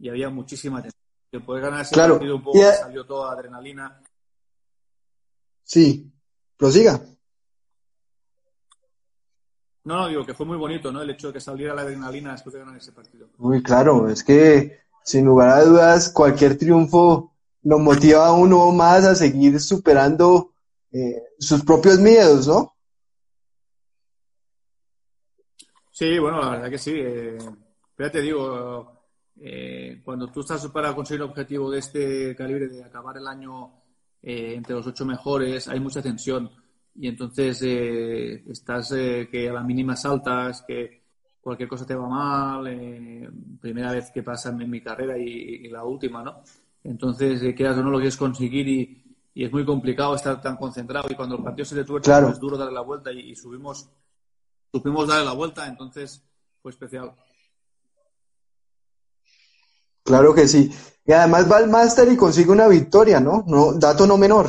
Y 0.00 0.10
había 0.10 0.28
muchísima 0.28 0.82
tensión. 0.82 1.07
Que 1.30 1.40
puedes 1.40 1.62
ganar 1.62 1.82
ese 1.82 1.94
partido 1.94 2.36
un 2.36 2.42
poco, 2.42 2.58
salió 2.58 3.04
toda 3.04 3.32
adrenalina. 3.32 4.00
Sí, 5.62 6.10
prosiga. 6.56 7.00
No, 9.84 9.96
no, 9.96 10.08
digo 10.08 10.24
que 10.24 10.34
fue 10.34 10.46
muy 10.46 10.56
bonito, 10.56 10.90
¿no? 10.90 11.02
El 11.02 11.10
hecho 11.10 11.28
de 11.28 11.34
que 11.34 11.40
saliera 11.40 11.74
la 11.74 11.82
adrenalina 11.82 12.32
después 12.32 12.52
de 12.54 12.60
ganar 12.60 12.76
ese 12.76 12.92
partido. 12.92 13.28
Muy 13.38 13.62
claro, 13.62 14.08
es 14.08 14.24
que 14.24 14.80
sin 15.02 15.24
lugar 15.24 15.50
a 15.50 15.64
dudas 15.64 16.10
cualquier 16.10 16.58
triunfo 16.58 17.32
lo 17.62 17.78
motiva 17.78 18.26
a 18.26 18.32
uno 18.32 18.70
más 18.70 19.04
a 19.04 19.14
seguir 19.14 19.60
superando 19.60 20.52
eh, 20.92 21.22
sus 21.38 21.62
propios 21.64 21.98
miedos, 21.98 22.48
¿no? 22.48 22.74
Sí, 25.90 26.18
bueno, 26.18 26.40
la 26.40 26.50
verdad 26.50 26.70
que 26.70 26.78
sí. 26.78 26.92
Eh, 26.94 27.38
ya 27.98 28.10
te 28.10 28.20
digo, 28.20 28.97
eh, 29.40 30.00
cuando 30.04 30.28
tú 30.28 30.40
estás 30.40 30.66
para 30.68 30.94
conseguir 30.94 31.22
un 31.22 31.30
objetivo 31.30 31.70
de 31.70 31.78
este 31.78 32.36
calibre, 32.36 32.68
de 32.68 32.84
acabar 32.84 33.16
el 33.16 33.26
año 33.26 33.72
eh, 34.22 34.54
entre 34.56 34.74
los 34.74 34.86
ocho 34.86 35.04
mejores, 35.04 35.68
hay 35.68 35.80
mucha 35.80 36.02
tensión 36.02 36.50
y 37.00 37.06
entonces 37.06 37.62
eh, 37.62 38.42
estás 38.50 38.90
eh, 38.92 39.28
que 39.30 39.48
a 39.48 39.52
la 39.52 39.62
mínima 39.62 39.94
saltas, 39.94 40.64
que 40.66 41.02
cualquier 41.40 41.68
cosa 41.68 41.86
te 41.86 41.94
va 41.94 42.08
mal, 42.08 42.66
eh, 42.66 43.30
primera 43.60 43.92
vez 43.92 44.10
que 44.10 44.24
pasa 44.24 44.50
en 44.50 44.68
mi 44.68 44.80
carrera 44.80 45.16
y, 45.16 45.68
la 45.68 45.84
última, 45.84 46.24
¿no? 46.24 46.42
Entonces, 46.82 47.54
quedas 47.54 47.78
o 47.78 47.82
no 47.82 47.90
lo 47.90 47.98
quieres 47.98 48.16
conseguir 48.16 48.66
y, 48.66 49.16
y, 49.32 49.44
es 49.44 49.52
muy 49.52 49.64
complicado 49.64 50.16
estar 50.16 50.40
tan 50.40 50.56
concentrado 50.56 51.08
y 51.08 51.14
cuando 51.14 51.36
el 51.36 51.44
partido 51.44 51.64
se 51.64 51.76
te 51.76 51.84
tuerce 51.84 52.10
pues 52.10 52.32
es 52.32 52.40
duro 52.40 52.56
darle 52.56 52.74
la 52.74 52.80
vuelta 52.80 53.12
y, 53.12 53.34
subimos, 53.36 53.88
supimos 54.72 55.06
darle 55.06 55.24
la 55.24 55.34
vuelta, 55.34 55.68
entonces 55.68 56.24
fue 56.60 56.72
especial. 56.72 57.12
Claro 60.08 60.34
que 60.34 60.48
sí. 60.48 60.72
Y 61.04 61.12
además 61.12 61.50
va 61.50 61.58
al 61.58 61.68
máster 61.68 62.10
y 62.10 62.16
consigue 62.16 62.50
una 62.50 62.66
victoria, 62.66 63.20
¿no? 63.20 63.44
no 63.46 63.74
dato 63.74 64.06
no 64.06 64.16
menor 64.16 64.46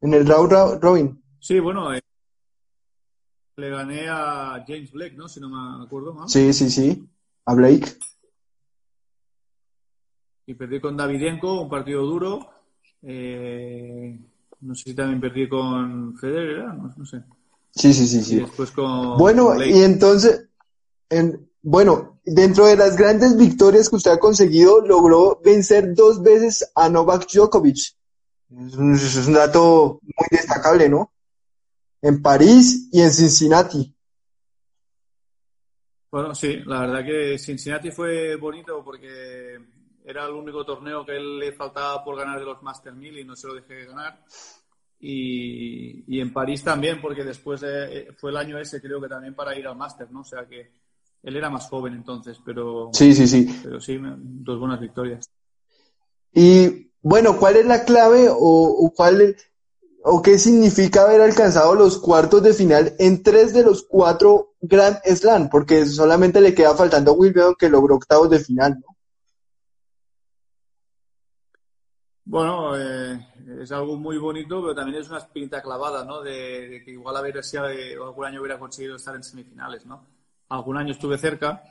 en 0.00 0.12
el 0.12 0.26
round 0.26 0.82
robin. 0.82 1.22
Sí, 1.38 1.60
bueno, 1.60 1.94
eh, 1.94 2.00
le 3.56 3.70
gané 3.70 4.08
a 4.08 4.64
James 4.66 4.90
Blake, 4.90 5.14
¿no? 5.16 5.28
Si 5.28 5.38
no 5.38 5.48
me 5.48 5.84
acuerdo 5.84 6.12
mal. 6.12 6.28
Sí, 6.28 6.52
sí, 6.52 6.68
sí, 6.68 7.08
a 7.44 7.54
Blake. 7.54 7.96
Y 10.46 10.54
perdí 10.54 10.80
con 10.80 10.96
Davidenko, 10.96 11.62
un 11.62 11.70
partido 11.70 12.02
duro. 12.02 12.50
Eh, 13.02 14.18
no 14.62 14.74
sé 14.74 14.90
si 14.90 14.94
también 14.94 15.20
perdí 15.20 15.48
con 15.48 16.16
Federer, 16.16 16.64
no, 16.74 16.92
no, 16.96 17.06
sé. 17.06 17.22
Sí, 17.70 17.94
sí, 17.94 18.08
sí, 18.08 18.20
sí. 18.22 18.36
Y 18.36 18.40
después 18.40 18.72
con 18.72 19.16
bueno, 19.16 19.64
y 19.64 19.78
entonces, 19.80 20.48
en, 21.08 21.49
bueno, 21.62 22.20
dentro 22.24 22.66
de 22.66 22.76
las 22.76 22.96
grandes 22.96 23.36
victorias 23.36 23.88
que 23.88 23.96
usted 23.96 24.12
ha 24.12 24.18
conseguido, 24.18 24.80
logró 24.80 25.40
vencer 25.44 25.94
dos 25.94 26.22
veces 26.22 26.70
a 26.74 26.88
Novak 26.88 27.26
Djokovic. 27.30 27.76
Es 28.50 29.26
un, 29.26 29.34
dato 29.34 30.00
muy 30.02 30.26
destacable, 30.30 30.88
¿no? 30.88 31.12
En 32.02 32.20
París 32.22 32.88
y 32.90 33.00
en 33.00 33.12
Cincinnati. 33.12 33.94
Bueno, 36.10 36.34
sí, 36.34 36.56
la 36.66 36.80
verdad 36.80 37.04
que 37.04 37.38
Cincinnati 37.38 37.92
fue 37.92 38.34
bonito 38.36 38.82
porque 38.82 39.56
era 40.04 40.26
el 40.26 40.32
único 40.32 40.64
torneo 40.64 41.04
que 41.04 41.16
él 41.16 41.38
le 41.38 41.52
faltaba 41.52 42.02
por 42.02 42.16
ganar 42.16 42.40
de 42.40 42.46
los 42.46 42.60
Master 42.62 42.92
1000 42.92 43.18
y 43.18 43.24
no 43.24 43.36
se 43.36 43.46
lo 43.46 43.54
dejé 43.54 43.84
ganar. 43.84 44.24
Y, 44.98 46.16
y 46.16 46.20
en 46.20 46.32
París 46.32 46.64
también, 46.64 47.00
porque 47.00 47.22
después 47.22 47.64
fue 48.16 48.30
el 48.30 48.36
año 48.36 48.58
ese, 48.58 48.80
creo 48.80 49.00
que 49.00 49.08
también 49.08 49.34
para 49.34 49.56
ir 49.56 49.66
al 49.68 49.76
Master, 49.76 50.10
¿no? 50.10 50.22
O 50.22 50.24
sea 50.24 50.44
que 50.46 50.72
él 51.22 51.36
era 51.36 51.50
más 51.50 51.68
joven 51.68 51.94
entonces, 51.94 52.38
pero. 52.44 52.90
Sí, 52.92 53.14
sí, 53.14 53.26
sí. 53.26 53.60
Pero 53.62 53.80
sí, 53.80 53.98
dos 54.18 54.58
buenas 54.58 54.80
victorias. 54.80 55.30
Y 56.32 56.90
bueno, 57.02 57.36
¿cuál 57.38 57.56
es 57.56 57.66
la 57.66 57.84
clave 57.84 58.28
o, 58.30 58.92
cuál 58.94 59.36
o 60.02 60.22
qué 60.22 60.38
significa 60.38 61.02
haber 61.02 61.20
alcanzado 61.20 61.74
los 61.74 61.98
cuartos 61.98 62.42
de 62.42 62.54
final 62.54 62.94
en 62.98 63.22
tres 63.22 63.52
de 63.52 63.62
los 63.62 63.82
cuatro 63.82 64.54
Grand 64.60 64.98
Slam? 65.04 65.50
Porque 65.50 65.84
solamente 65.86 66.40
le 66.40 66.54
queda 66.54 66.74
faltando 66.74 67.10
a 67.10 67.14
Wimbledon 67.14 67.56
que 67.58 67.68
logró 67.68 67.96
octavos 67.96 68.30
de 68.30 68.40
final, 68.40 68.78
¿no? 68.80 68.96
Bueno, 72.24 72.76
eh, 72.76 73.26
es 73.60 73.72
algo 73.72 73.96
muy 73.96 74.16
bonito, 74.16 74.62
pero 74.62 74.72
también 74.72 75.02
es 75.02 75.08
una 75.08 75.18
espinita 75.18 75.60
clavada, 75.60 76.04
¿no? 76.04 76.22
De, 76.22 76.80
que 76.84 76.92
igual 76.92 77.16
haber 77.16 77.42
sido, 77.42 77.64
algún 77.64 78.24
año 78.24 78.40
hubiera 78.40 78.56
conseguido 78.56 78.94
estar 78.94 79.16
en 79.16 79.24
semifinales, 79.24 79.84
¿no? 79.84 80.06
Algún 80.50 80.76
año 80.76 80.92
estuve 80.92 81.16
cerca, 81.18 81.62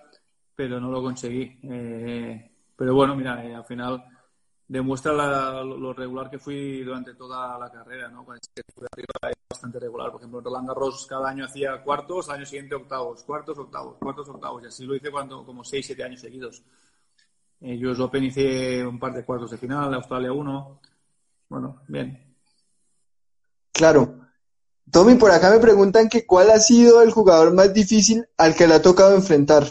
pero 0.56 0.80
no 0.80 0.90
lo 0.90 1.02
conseguí. 1.02 1.60
Eh, 1.64 2.52
pero 2.76 2.96
bueno, 2.96 3.16
mira, 3.16 3.44
eh, 3.46 3.54
al 3.54 3.66
final 3.66 4.04
demuestra 4.68 5.12
lo 5.64 5.94
regular 5.94 6.30
que 6.30 6.38
fui 6.38 6.84
durante 6.84 7.16
toda 7.16 7.58
la 7.58 7.72
carrera, 7.72 8.08
¿no? 8.08 8.24
Con 8.24 8.38
este 8.38 8.62
arriba 8.94 9.32
es 9.32 9.38
bastante 9.50 9.80
regular. 9.80 10.12
Por 10.12 10.22
ejemplo, 10.22 10.42
Roland 10.42 10.68
Garros 10.68 11.08
cada 11.08 11.30
año 11.30 11.46
hacía 11.46 11.82
cuartos, 11.82 12.30
al 12.30 12.38
año 12.38 12.46
siguiente 12.46 12.76
octavos, 12.76 13.24
cuartos, 13.24 13.58
octavos, 13.58 13.98
cuartos, 13.98 14.30
octavos. 14.30 14.64
Y 14.64 14.68
así 14.68 14.86
lo 14.86 14.96
hice 14.96 15.12
cuando, 15.12 15.46
como 15.46 15.64
seis, 15.64 15.86
siete 15.86 16.04
años 16.04 16.22
seguidos. 16.22 16.64
Eh, 17.62 17.78
yo 17.78 17.92
Open 18.04 18.24
hice 18.24 18.86
un 18.86 19.00
par 19.00 19.14
de 19.14 19.26
cuartos 19.26 19.52
de 19.52 19.58
final, 19.58 19.94
Australia 19.94 20.32
1. 20.32 20.80
Bueno, 21.50 21.82
bien. 21.88 22.36
Claro. 23.74 24.29
Tommy, 24.92 25.16
por 25.16 25.32
acá 25.32 25.52
me 25.52 25.60
preguntan 25.60 26.10
que 26.10 26.26
cuál 26.26 26.50
ha 26.52 26.60
sido 26.60 27.02
el 27.02 27.12
jugador 27.12 27.54
más 27.54 27.74
difícil 27.74 28.28
al 28.38 28.56
que 28.56 28.68
le 28.68 28.76
ha 28.76 28.82
tocado 28.82 29.16
enfrentar. 29.16 29.64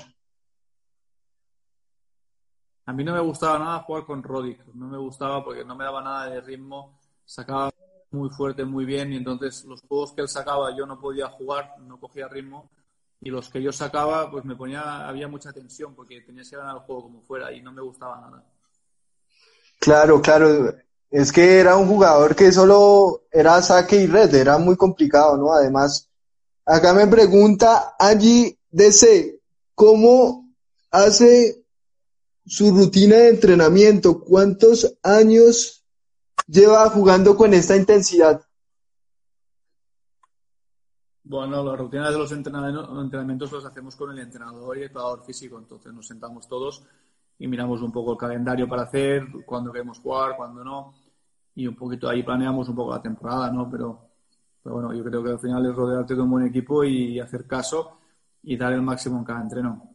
A 2.87 2.93
mí 2.93 3.05
no 3.05 3.13
me 3.13 3.21
gustaba 3.21 3.59
nada 3.59 3.81
jugar 3.81 4.07
con 4.07 4.23
Roddick, 4.23 4.65
no 4.75 4.89
me 4.89 4.97
gustaba 4.97 5.45
porque 5.45 5.65
no 5.65 5.75
me 5.75 5.85
daba 5.85 6.03
nada 6.03 6.31
de 6.31 6.41
ritmo, 6.41 6.99
sacaba 7.25 7.71
muy 8.11 8.31
fuerte, 8.31 8.65
muy 8.65 8.87
bien, 8.87 9.13
y 9.13 9.17
entonces 9.17 9.65
los 9.65 9.83
juegos 9.83 10.13
que 10.13 10.23
él 10.23 10.29
sacaba 10.29 10.75
yo 10.75 10.87
no 10.87 10.99
podía 10.99 11.29
jugar, 11.29 11.75
no 11.81 12.01
cogía 12.01 12.29
ritmo, 12.29 12.71
y 13.21 13.31
los 13.31 13.51
que 13.51 13.63
yo 13.63 13.73
sacaba, 13.73 14.31
pues 14.31 14.45
me 14.45 14.57
ponía, 14.57 15.07
había 15.07 15.29
mucha 15.29 15.53
tensión 15.53 15.95
porque 15.95 16.23
tenía 16.23 16.45
que 16.49 16.57
ganar 16.57 16.77
el 16.77 16.83
juego 16.83 17.03
como 17.03 17.21
fuera 17.23 17.53
y 17.53 17.61
no 17.61 17.73
me 17.73 17.83
gustaba 17.83 18.21
nada. 18.21 18.45
Claro, 19.79 20.23
claro, 20.23 20.75
es 21.11 21.33
que 21.33 21.59
era 21.59 21.77
un 21.77 21.89
jugador 21.89 22.37
que 22.37 22.53
solo 22.53 23.23
era 23.31 23.61
saque 23.63 23.97
y 23.97 24.07
red, 24.07 24.35
era 24.35 24.59
muy 24.59 24.77
complicado, 24.77 25.37
¿no? 25.37 25.53
Además, 25.53 26.09
Acá 26.71 26.93
me 26.93 27.07
pregunta 27.07 27.95
allí 27.99 28.59
DC, 28.71 29.41
¿cómo 29.75 30.53
hace 30.91 31.65
su 32.45 32.77
rutina 32.77 33.17
de 33.17 33.31
entrenamiento? 33.31 34.21
¿Cuántos 34.21 34.99
años 35.03 35.83
lleva 36.47 36.91
jugando 36.91 37.35
con 37.39 37.55
esta 37.55 37.75
intensidad? 37.75 38.43
Bueno, 41.25 41.65
la 41.65 41.75
rutina 41.75 42.11
de 42.11 42.19
los 42.19 42.31
entrenamientos 42.33 43.51
los 43.51 43.65
hacemos 43.65 43.97
con 43.97 44.11
el 44.11 44.19
entrenador 44.19 44.77
y 44.77 44.83
el 44.83 44.91
preparador 44.91 45.25
físico. 45.25 45.57
Entonces 45.57 45.91
nos 45.95 46.07
sentamos 46.07 46.47
todos 46.47 46.85
y 47.39 47.49
miramos 47.49 47.81
un 47.81 47.93
poco 47.93 48.13
el 48.13 48.19
calendario 48.19 48.69
para 48.69 48.83
hacer, 48.83 49.27
cuándo 49.47 49.73
queremos 49.73 50.01
jugar, 50.01 50.37
cuándo 50.37 50.63
no. 50.63 50.93
Y 51.59 51.67
un 51.67 51.75
poquito 51.75 52.09
ahí 52.09 52.23
planeamos 52.23 52.69
un 52.69 52.77
poco 52.77 52.93
la 52.93 53.03
temporada, 53.03 53.51
¿no? 53.51 53.69
Pero, 53.69 53.99
bueno, 54.63 54.95
yo 54.95 55.03
creo 55.03 55.25
que 55.25 55.31
al 55.31 55.41
final 55.41 55.67
es 55.67 55.75
rodearte 55.75 56.15
de 56.15 56.21
un 56.21 56.31
buen 56.31 56.47
equipo 56.47 56.85
y 56.85 57.19
hacer 57.19 57.49
caso 57.49 57.99
y 58.45 58.57
dar 58.57 58.73
el 58.75 58.81
máximo 58.81 59.19
en 59.19 59.25
cada 59.25 59.41
entreno. 59.41 59.93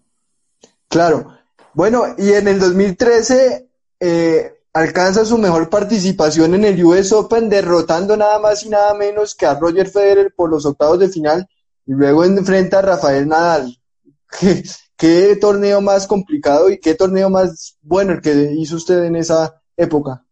Claro. 0.89 1.37
Bueno, 1.73 2.03
y 2.17 2.33
en 2.33 2.49
el 2.49 2.59
2013 2.59 3.69
eh, 3.97 4.59
alcanza 4.73 5.23
su 5.23 5.37
mejor 5.37 5.69
participación 5.69 6.53
en 6.53 6.65
el 6.65 6.83
US 6.83 7.13
Open 7.13 7.47
derrotando 7.47 8.17
nada 8.17 8.39
más 8.39 8.65
y 8.65 8.69
nada 8.69 8.93
menos 8.93 9.33
que 9.33 9.45
a 9.45 9.57
Roger 9.57 9.87
Federer 9.87 10.33
por 10.35 10.49
los 10.49 10.65
octavos 10.65 10.99
de 10.99 11.07
final 11.07 11.47
y 11.85 11.93
luego 11.93 12.25
enfrenta 12.25 12.79
a 12.79 12.81
Rafael 12.81 13.25
Nadal. 13.25 13.73
¿Qué, 14.37 14.63
qué 14.97 15.37
torneo 15.37 15.79
más 15.79 16.07
complicado 16.07 16.69
y 16.69 16.77
qué 16.81 16.93
torneo 16.93 17.29
más 17.29 17.77
bueno 17.81 18.11
el 18.11 18.21
que 18.21 18.51
hizo 18.51 18.75
usted 18.75 19.05
en 19.05 19.15
esa 19.15 19.61
época? 19.77 20.25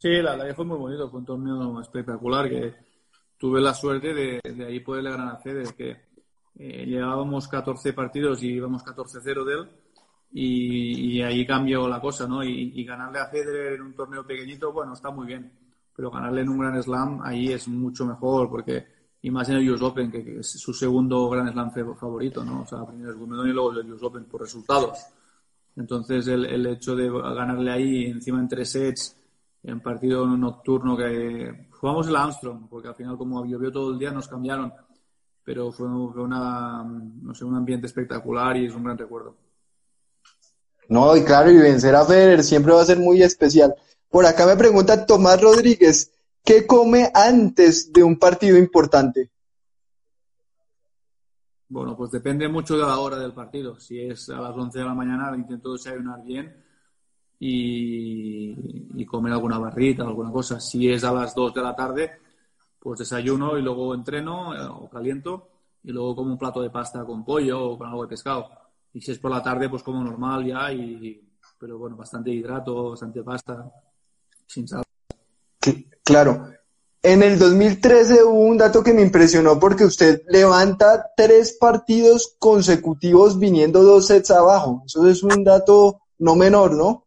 Sí, 0.00 0.08
la 0.22 0.34
verdad 0.34 0.56
fue 0.56 0.64
muy 0.64 0.78
bonito, 0.78 1.10
fue 1.10 1.20
un 1.20 1.26
torneo 1.26 1.78
espectacular 1.78 2.48
que 2.48 2.74
tuve 3.36 3.60
la 3.60 3.74
suerte 3.74 4.14
de, 4.14 4.40
de 4.42 4.64
ahí 4.64 4.80
poderle 4.80 5.10
ganar 5.10 5.34
a 5.34 5.36
Federer, 5.36 5.74
que 5.74 5.90
eh, 6.58 6.86
llevábamos 6.86 7.46
14 7.46 7.92
partidos 7.92 8.42
y 8.42 8.48
íbamos 8.48 8.82
14-0 8.82 9.44
de 9.44 9.54
él 9.54 9.68
y, 10.32 11.20
ahí 11.20 11.46
cambió 11.46 11.86
la 11.86 12.00
cosa, 12.00 12.26
¿no? 12.26 12.42
Y, 12.42 12.82
ganarle 12.82 13.18
a 13.18 13.26
Federer 13.26 13.74
en 13.74 13.82
un 13.82 13.94
torneo 13.94 14.26
pequeñito, 14.26 14.72
bueno, 14.72 14.94
está 14.94 15.10
muy 15.10 15.26
bien, 15.26 15.52
pero 15.94 16.10
ganarle 16.10 16.40
en 16.40 16.48
un 16.48 16.60
Gran 16.60 16.82
Slam 16.82 17.20
ahí 17.22 17.52
es 17.52 17.68
mucho 17.68 18.06
mejor, 18.06 18.48
porque, 18.48 18.86
y 19.20 19.30
más 19.30 19.50
en 19.50 19.56
el 19.56 19.70
US 19.70 19.82
Open, 19.82 20.10
que, 20.10 20.38
es 20.38 20.48
su 20.48 20.72
segundo 20.72 21.28
Gran 21.28 21.52
Slam 21.52 21.72
favorito, 21.72 22.42
¿no? 22.42 22.62
O 22.62 22.66
sea, 22.66 22.86
primero 22.86 23.10
el 23.10 23.16
Wimbledon 23.16 23.48
y 23.50 23.52
luego 23.52 23.72
el 23.72 23.92
US 23.92 24.02
Open 24.02 24.24
por 24.24 24.40
resultados. 24.40 24.98
Entonces, 25.76 26.26
el, 26.26 26.46
el 26.46 26.66
hecho 26.66 26.96
de 26.96 27.10
ganarle 27.10 27.70
ahí 27.70 28.04
encima 28.06 28.40
en 28.40 28.48
tres 28.48 28.70
sets, 28.70 29.19
en 29.62 29.80
partido 29.80 30.26
nocturno 30.26 30.96
que 30.96 31.68
jugamos 31.72 32.08
el 32.08 32.16
Armstrong, 32.16 32.68
porque 32.68 32.88
al 32.88 32.94
final 32.94 33.16
como 33.16 33.44
llovió 33.44 33.70
todo 33.70 33.92
el 33.92 33.98
día 33.98 34.10
nos 34.10 34.28
cambiaron, 34.28 34.72
pero 35.44 35.70
fue, 35.72 35.86
una, 35.86 36.84
no 36.84 37.34
sé, 37.34 37.44
un 37.44 37.56
ambiente 37.56 37.86
espectacular 37.86 38.56
y 38.56 38.66
es 38.66 38.74
un 38.74 38.84
gran 38.84 38.98
recuerdo. 38.98 39.36
No, 40.88 41.16
y 41.16 41.24
claro, 41.24 41.50
y 41.50 41.56
vencer 41.56 41.94
a 41.94 42.04
Federer 42.04 42.42
siempre 42.42 42.72
va 42.72 42.82
a 42.82 42.86
ser 42.86 42.98
muy 42.98 43.22
especial. 43.22 43.74
Por 44.08 44.26
acá 44.26 44.46
me 44.46 44.56
pregunta 44.56 45.06
Tomás 45.06 45.40
Rodríguez, 45.40 46.12
¿qué 46.44 46.66
come 46.66 47.10
antes 47.14 47.92
de 47.92 48.02
un 48.02 48.18
partido 48.18 48.58
importante? 48.58 49.30
Bueno, 51.68 51.96
pues 51.96 52.10
depende 52.10 52.48
mucho 52.48 52.76
de 52.76 52.82
la 52.82 52.98
hora 52.98 53.16
del 53.16 53.32
partido. 53.32 53.78
Si 53.78 54.00
es 54.00 54.28
a 54.30 54.40
las 54.40 54.56
11 54.56 54.76
de 54.76 54.84
la 54.84 54.94
mañana, 54.94 55.32
intento 55.36 55.72
desayunar 55.72 56.24
bien 56.24 56.52
y, 57.40 59.04
comer 59.06 59.32
alguna 59.32 59.58
barrita, 59.58 60.04
alguna 60.04 60.30
cosa. 60.30 60.60
Si 60.60 60.88
es 60.88 61.02
a 61.02 61.12
las 61.12 61.34
2 61.34 61.54
de 61.54 61.62
la 61.62 61.74
tarde, 61.74 62.12
pues 62.78 63.00
desayuno 63.00 63.58
y 63.58 63.62
luego 63.62 63.92
entreno 63.92 64.54
eh, 64.54 64.68
o 64.70 64.88
caliento 64.88 65.48
y 65.82 65.90
luego 65.90 66.14
como 66.14 66.30
un 66.32 66.38
plato 66.38 66.62
de 66.62 66.70
pasta 66.70 67.04
con 67.04 67.24
pollo 67.24 67.70
o 67.70 67.78
con 67.78 67.88
algo 67.88 68.02
de 68.02 68.08
pescado 68.08 68.60
y 68.92 69.00
si 69.00 69.12
es 69.12 69.18
por 69.18 69.30
la 69.30 69.42
tarde, 69.42 69.68
pues 69.68 69.82
como 69.82 70.02
normal 70.02 70.44
ya, 70.44 70.72
y, 70.72 71.20
pero 71.58 71.78
bueno, 71.78 71.96
bastante 71.96 72.30
hidrato, 72.30 72.90
bastante 72.90 73.22
pasta, 73.22 73.70
sin 74.46 74.66
sal. 74.66 74.82
Claro. 76.02 76.48
En 77.02 77.22
el 77.22 77.38
2013 77.38 78.22
hubo 78.24 78.40
un 78.40 78.58
dato 78.58 78.82
que 78.82 78.92
me 78.92 79.00
impresionó 79.00 79.58
porque 79.58 79.84
usted 79.84 80.22
levanta 80.28 81.12
tres 81.16 81.56
partidos 81.58 82.36
consecutivos 82.38 83.38
viniendo 83.38 83.82
dos 83.82 84.08
sets 84.08 84.30
abajo. 84.30 84.82
Eso 84.84 85.08
es 85.08 85.22
un 85.22 85.42
dato 85.42 86.02
no 86.18 86.36
menor, 86.36 86.72
¿no? 86.72 87.06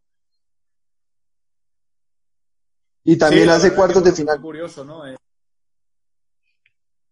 Y 3.04 3.18
también 3.18 3.50
hace 3.50 3.74
cuartos 3.74 4.04
de 4.04 4.14
final. 4.14 4.36
Fue 4.36 4.44
curioso, 4.44 4.86
¿no? 4.86 5.06
Eh, 5.06 5.16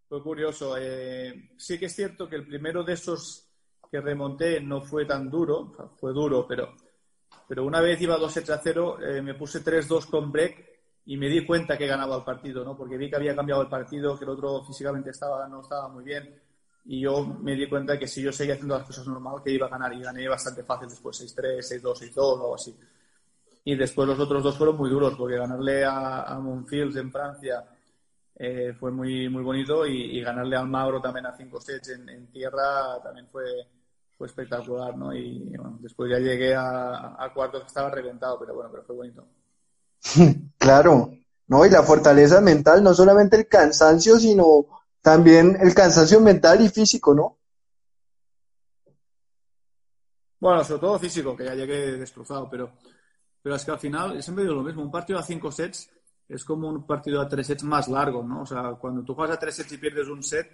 fue 0.08 0.24
curioso. 0.24 0.76
Eh, 0.78 1.52
sí 1.58 1.78
que 1.78 1.86
es 1.86 1.96
cierto 1.96 2.30
que 2.30 2.36
el 2.36 2.48
primero 2.48 2.84
de 2.84 2.94
esos 2.94 3.48
que 3.90 4.00
remonté 4.00 4.62
no 4.62 4.82
fue 4.82 5.06
tan 5.06 5.30
duro, 5.30 5.74
fue 6.00 6.14
duro, 6.14 6.48
pero, 6.48 6.74
pero 7.48 7.66
una 7.66 7.82
vez 7.82 8.00
iba 8.02 8.18
2 8.18 8.38
a 8.38 8.58
0, 8.64 9.00
eh, 9.02 9.22
me 9.22 9.34
puse 9.34 9.62
3-2 9.62 10.10
con 10.10 10.32
break 10.32 10.72
y 11.06 11.18
me 11.18 11.28
di 11.28 11.46
cuenta 11.46 11.78
que 11.78 11.88
ganaba 11.88 12.16
el 12.16 12.24
partido, 12.24 12.64
¿no? 12.64 12.78
Porque 12.78 12.98
vi 12.98 13.10
que 13.10 13.18
había 13.18 13.36
cambiado 13.36 13.62
el 13.62 13.68
partido, 13.68 14.18
que 14.18 14.24
el 14.24 14.32
otro 14.32 14.64
físicamente 14.64 15.10
estaba, 15.10 15.46
no 15.48 15.62
estaba 15.62 15.90
muy 15.90 16.06
bien. 16.06 16.42
Y 16.86 17.02
yo 17.02 17.24
me 17.26 17.56
di 17.56 17.68
cuenta 17.68 18.00
que 18.00 18.08
si 18.08 18.22
yo 18.22 18.32
seguía 18.32 18.54
haciendo 18.54 18.78
las 18.78 18.88
cosas 18.88 19.06
normal, 19.08 19.42
que 19.44 19.52
iba 19.52 19.68
a 19.68 19.70
ganar. 19.70 19.94
Y 19.94 20.02
gané 20.02 20.28
bastante 20.28 20.64
fácil 20.64 20.88
después, 20.88 21.22
6-3, 21.22 21.82
6-2, 21.82 22.14
6-2 22.14 22.18
o 22.18 22.34
algo 22.34 22.56
así. 22.56 22.76
Y 23.64 23.76
después 23.76 24.08
los 24.08 24.20
otros 24.20 24.44
dos 24.44 24.58
fueron 24.58 24.78
muy 24.78 24.90
duros, 24.90 25.16
porque 25.16 25.38
ganarle 25.38 25.86
a, 25.86 26.22
a 26.22 26.38
en 26.38 27.12
Francia 27.12 27.64
eh, 28.36 28.74
fue 28.80 28.92
muy, 28.92 29.30
muy 29.30 29.44
bonito 29.44 29.86
y, 29.86 30.20
ganarle 30.22 30.56
al 30.56 30.68
Mauro 30.68 31.00
también 31.00 31.28
a 31.28 31.36
5 31.36 31.62
sets 31.62 31.90
en, 31.90 32.10
en, 32.10 32.32
tierra 32.32 33.00
también 33.04 33.28
fue, 33.32 33.44
fue 34.18 34.26
espectacular, 34.28 34.98
¿no? 34.98 35.14
Y 35.14 35.56
bueno, 35.56 35.78
después 35.80 36.10
ya 36.10 36.18
llegué 36.18 36.56
a, 36.56 37.24
a 37.24 37.34
cuartos 37.34 37.62
que 37.62 37.68
estaba 37.68 37.92
reventado, 37.92 38.40
pero 38.40 38.56
bueno, 38.56 38.70
pero 38.72 38.84
fue 38.84 38.96
bonito. 38.96 39.28
claro, 40.58 41.12
¿no? 41.48 41.66
Y 41.66 41.70
la 41.70 41.84
fortaleza 41.84 42.42
mental, 42.42 42.84
no 42.84 42.94
solamente 42.94 43.36
el 43.36 43.48
cansancio, 43.48 44.18
sino 44.18 44.66
también 45.02 45.58
el 45.62 45.76
cansancio 45.76 46.20
mental 46.20 46.62
y 46.62 46.70
físico, 46.70 47.14
¿no? 47.14 47.38
Bueno, 50.40 50.64
sobre 50.64 50.82
todo 50.82 50.98
físico, 50.98 51.36
que 51.36 51.46
ya 51.46 51.54
llegué 51.54 51.98
destrozado, 51.98 52.50
pero, 52.50 52.72
pero 53.42 53.56
es 53.56 53.66
que 53.66 53.72
al 53.72 53.80
final 53.80 54.22
siempre 54.22 54.44
digo 54.44 54.56
lo 54.56 54.64
mismo, 54.64 54.82
un 54.84 54.92
partido 54.92 55.20
a 55.20 55.24
cinco 55.24 55.52
sets 55.52 55.90
es 56.28 56.46
como 56.46 56.70
un 56.70 56.86
partido 56.86 57.20
a 57.20 57.28
tres 57.28 57.48
sets 57.48 57.64
más 57.64 57.88
largo, 57.90 58.24
¿no? 58.24 58.44
O 58.44 58.46
sea, 58.46 58.72
cuando 58.80 59.04
tú 59.04 59.14
juegas 59.14 59.36
a 59.36 59.40
tres 59.40 59.56
sets 59.56 59.74
y 59.74 59.78
pierdes 59.78 60.08
un 60.08 60.24
set, 60.24 60.50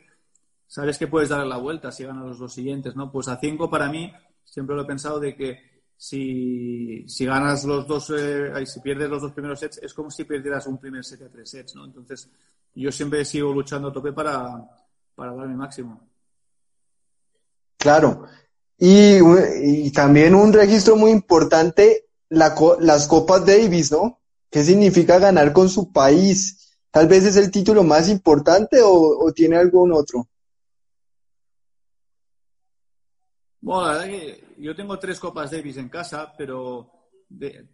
sabes 0.66 0.98
que 0.98 1.08
puedes 1.08 1.30
darle 1.30 1.48
la 1.48 1.58
vuelta 1.58 1.92
si 1.92 2.04
ganas 2.04 2.26
los 2.26 2.40
dos 2.40 2.54
siguientes, 2.54 2.96
¿no? 2.96 3.12
Pues 3.12 3.28
a 3.28 3.38
cinco 3.40 3.70
para 3.70 3.90
mí 3.90 4.12
siempre 4.44 4.76
lo 4.76 4.82
he 4.82 4.86
pensado 4.86 5.20
de 5.20 5.36
que 5.36 5.84
si, 5.96 7.08
si 7.08 7.26
ganas 7.26 7.64
los 7.66 7.88
dos, 7.88 8.12
eh, 8.16 8.66
si 8.66 8.80
pierdes 8.80 9.10
los 9.10 9.22
dos 9.22 9.34
primeros 9.34 9.60
sets, 9.60 9.80
es 9.80 9.94
como 9.94 10.10
si 10.10 10.24
perdieras 10.24 10.66
un 10.68 10.80
primer 10.80 11.04
set 11.04 11.22
a 11.22 11.30
tres 11.30 11.50
sets, 11.50 11.76
¿no? 11.76 11.86
Entonces, 11.86 12.30
yo 12.74 12.92
siempre 12.92 13.26
sigo 13.26 13.54
luchando 13.54 13.90
a 13.90 13.94
tope 13.94 14.14
para, 14.14 14.64
para 15.16 15.34
dar 15.34 15.48
mi 15.48 15.56
máximo. 15.56 16.08
Claro. 17.78 18.26
Y, 18.78 19.18
y 19.88 19.92
también 19.92 20.36
un 20.36 20.54
registro 20.54 20.96
muy 20.96 21.12
importante, 21.12 22.07
la, 22.30 22.55
las 22.80 23.07
Copas 23.07 23.45
Davis, 23.45 23.91
¿no? 23.91 24.19
¿Qué 24.49 24.63
significa 24.63 25.19
ganar 25.19 25.53
con 25.53 25.69
su 25.69 25.91
país? 25.91 26.78
Tal 26.91 27.07
vez 27.07 27.25
es 27.25 27.38
el 27.38 27.51
título 27.51 27.84
más 27.84 28.09
importante 28.09 28.82
o, 28.82 28.91
o 28.91 29.32
tiene 29.34 29.57
algún 29.57 29.91
otro. 29.91 30.28
Bueno, 33.61 33.88
la 33.88 33.93
verdad 33.93 34.05
que 34.05 34.43
yo 34.59 34.75
tengo 34.75 34.97
tres 34.97 35.19
Copas 35.19 35.51
Davis 35.51 35.78
en 35.78 35.89
casa, 35.89 36.34
pero 36.38 36.91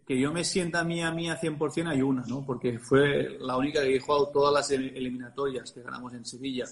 que 0.06 0.18
yo 0.18 0.32
me 0.32 0.42
sienta 0.42 0.82
mía, 0.82 1.10
mía 1.12 1.38
100% 1.40 1.88
hay 1.88 2.02
una, 2.02 2.24
¿no? 2.26 2.44
Porque 2.44 2.78
fue 2.78 3.38
la 3.38 3.56
única 3.56 3.82
que 3.82 3.96
he 3.96 4.00
jugado 4.00 4.28
todas 4.30 4.52
las 4.52 4.70
eliminatorias 4.70 5.70
que 5.70 5.82
ganamos 5.82 6.12
en 6.14 6.24
Sevilla. 6.24 6.64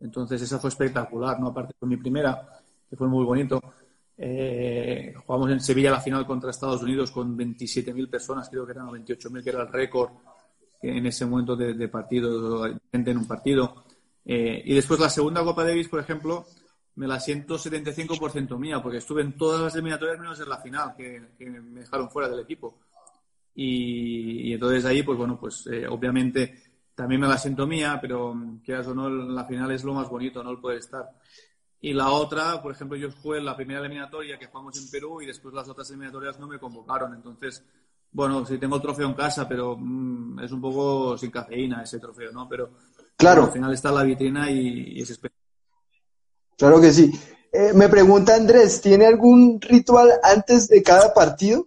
Entonces 0.00 0.40
esa 0.42 0.58
fue 0.58 0.70
espectacular, 0.70 1.38
¿no? 1.40 1.48
Aparte 1.48 1.74
de 1.80 1.86
mi 1.86 1.96
primera, 1.96 2.62
que 2.88 2.96
fue 2.96 3.08
muy 3.08 3.24
bonito. 3.24 3.60
Eh, 4.24 5.12
jugamos 5.26 5.50
en 5.50 5.60
Sevilla 5.60 5.90
la 5.90 6.00
final 6.00 6.24
contra 6.24 6.50
Estados 6.50 6.80
Unidos 6.80 7.10
con 7.10 7.36
27.000 7.36 8.08
personas, 8.08 8.48
creo 8.48 8.64
que 8.64 8.70
eran 8.70 8.86
28.000, 8.86 9.42
que 9.42 9.50
era 9.50 9.62
el 9.62 9.72
récord 9.72 10.10
en 10.80 11.04
ese 11.06 11.26
momento 11.26 11.56
de, 11.56 11.88
partido, 11.88 12.62
gente 12.92 13.10
en 13.10 13.18
un 13.18 13.26
partido. 13.26 13.84
Eh, 14.24 14.62
y 14.64 14.74
después 14.74 15.00
la 15.00 15.08
segunda 15.08 15.42
Copa 15.42 15.64
Davis, 15.64 15.88
por 15.88 15.98
ejemplo, 15.98 16.46
me 16.94 17.08
la 17.08 17.18
siento 17.18 17.58
75% 17.58 18.56
mía, 18.58 18.80
porque 18.80 18.98
estuve 18.98 19.22
en 19.22 19.36
todas 19.36 19.60
las 19.60 19.74
eliminatorias 19.74 20.20
menos 20.20 20.38
en 20.38 20.48
la 20.48 20.58
final, 20.58 20.94
que, 20.96 21.20
me 21.40 21.80
dejaron 21.80 22.08
fuera 22.08 22.28
del 22.28 22.40
equipo. 22.40 22.78
Y, 23.56 24.52
entonces 24.52 24.84
ahí, 24.84 25.02
pues 25.02 25.18
bueno, 25.18 25.36
pues 25.36 25.66
eh, 25.66 25.88
obviamente 25.88 26.62
también 26.94 27.20
me 27.20 27.26
la 27.26 27.38
siento 27.38 27.66
mía, 27.66 27.98
pero 28.00 28.36
quieras 28.64 28.86
o 28.86 28.94
no, 28.94 29.10
la 29.10 29.44
final 29.46 29.72
es 29.72 29.82
lo 29.82 29.94
más 29.94 30.08
bonito, 30.08 30.44
no 30.44 30.52
el 30.52 30.60
poder 30.60 30.78
estar. 30.78 31.10
Y 31.84 31.92
la 31.94 32.10
otra, 32.12 32.62
por 32.62 32.70
ejemplo, 32.70 32.96
yo 32.96 33.10
jugué 33.10 33.40
la 33.40 33.56
primera 33.56 33.80
eliminatoria 33.80 34.38
que 34.38 34.46
jugamos 34.46 34.78
en 34.78 34.88
Perú 34.88 35.20
y 35.20 35.26
después 35.26 35.52
las 35.52 35.68
otras 35.68 35.90
eliminatorias 35.90 36.38
no 36.38 36.46
me 36.46 36.60
convocaron. 36.60 37.12
Entonces, 37.12 37.64
bueno, 38.12 38.46
sí 38.46 38.56
tengo 38.56 38.76
el 38.76 38.82
trofeo 38.82 39.08
en 39.08 39.14
casa, 39.14 39.48
pero 39.48 39.76
mm, 39.76 40.38
es 40.44 40.52
un 40.52 40.60
poco 40.60 41.18
sin 41.18 41.32
cafeína 41.32 41.82
ese 41.82 41.98
trofeo, 41.98 42.30
¿no? 42.30 42.48
Pero 42.48 42.70
Claro. 43.16 43.46
al 43.46 43.50
final 43.52 43.74
está 43.74 43.90
la 43.90 44.04
vitrina 44.04 44.48
y, 44.48 45.00
es 45.00 45.10
especial. 45.10 45.40
Claro 46.56 46.80
que 46.80 46.92
sí. 46.92 47.10
Eh, 47.52 47.72
me 47.74 47.88
pregunta 47.88 48.36
Andrés, 48.36 48.80
¿tiene 48.80 49.04
algún 49.06 49.60
ritual 49.60 50.08
antes 50.22 50.68
de 50.68 50.84
cada 50.84 51.12
partido? 51.12 51.66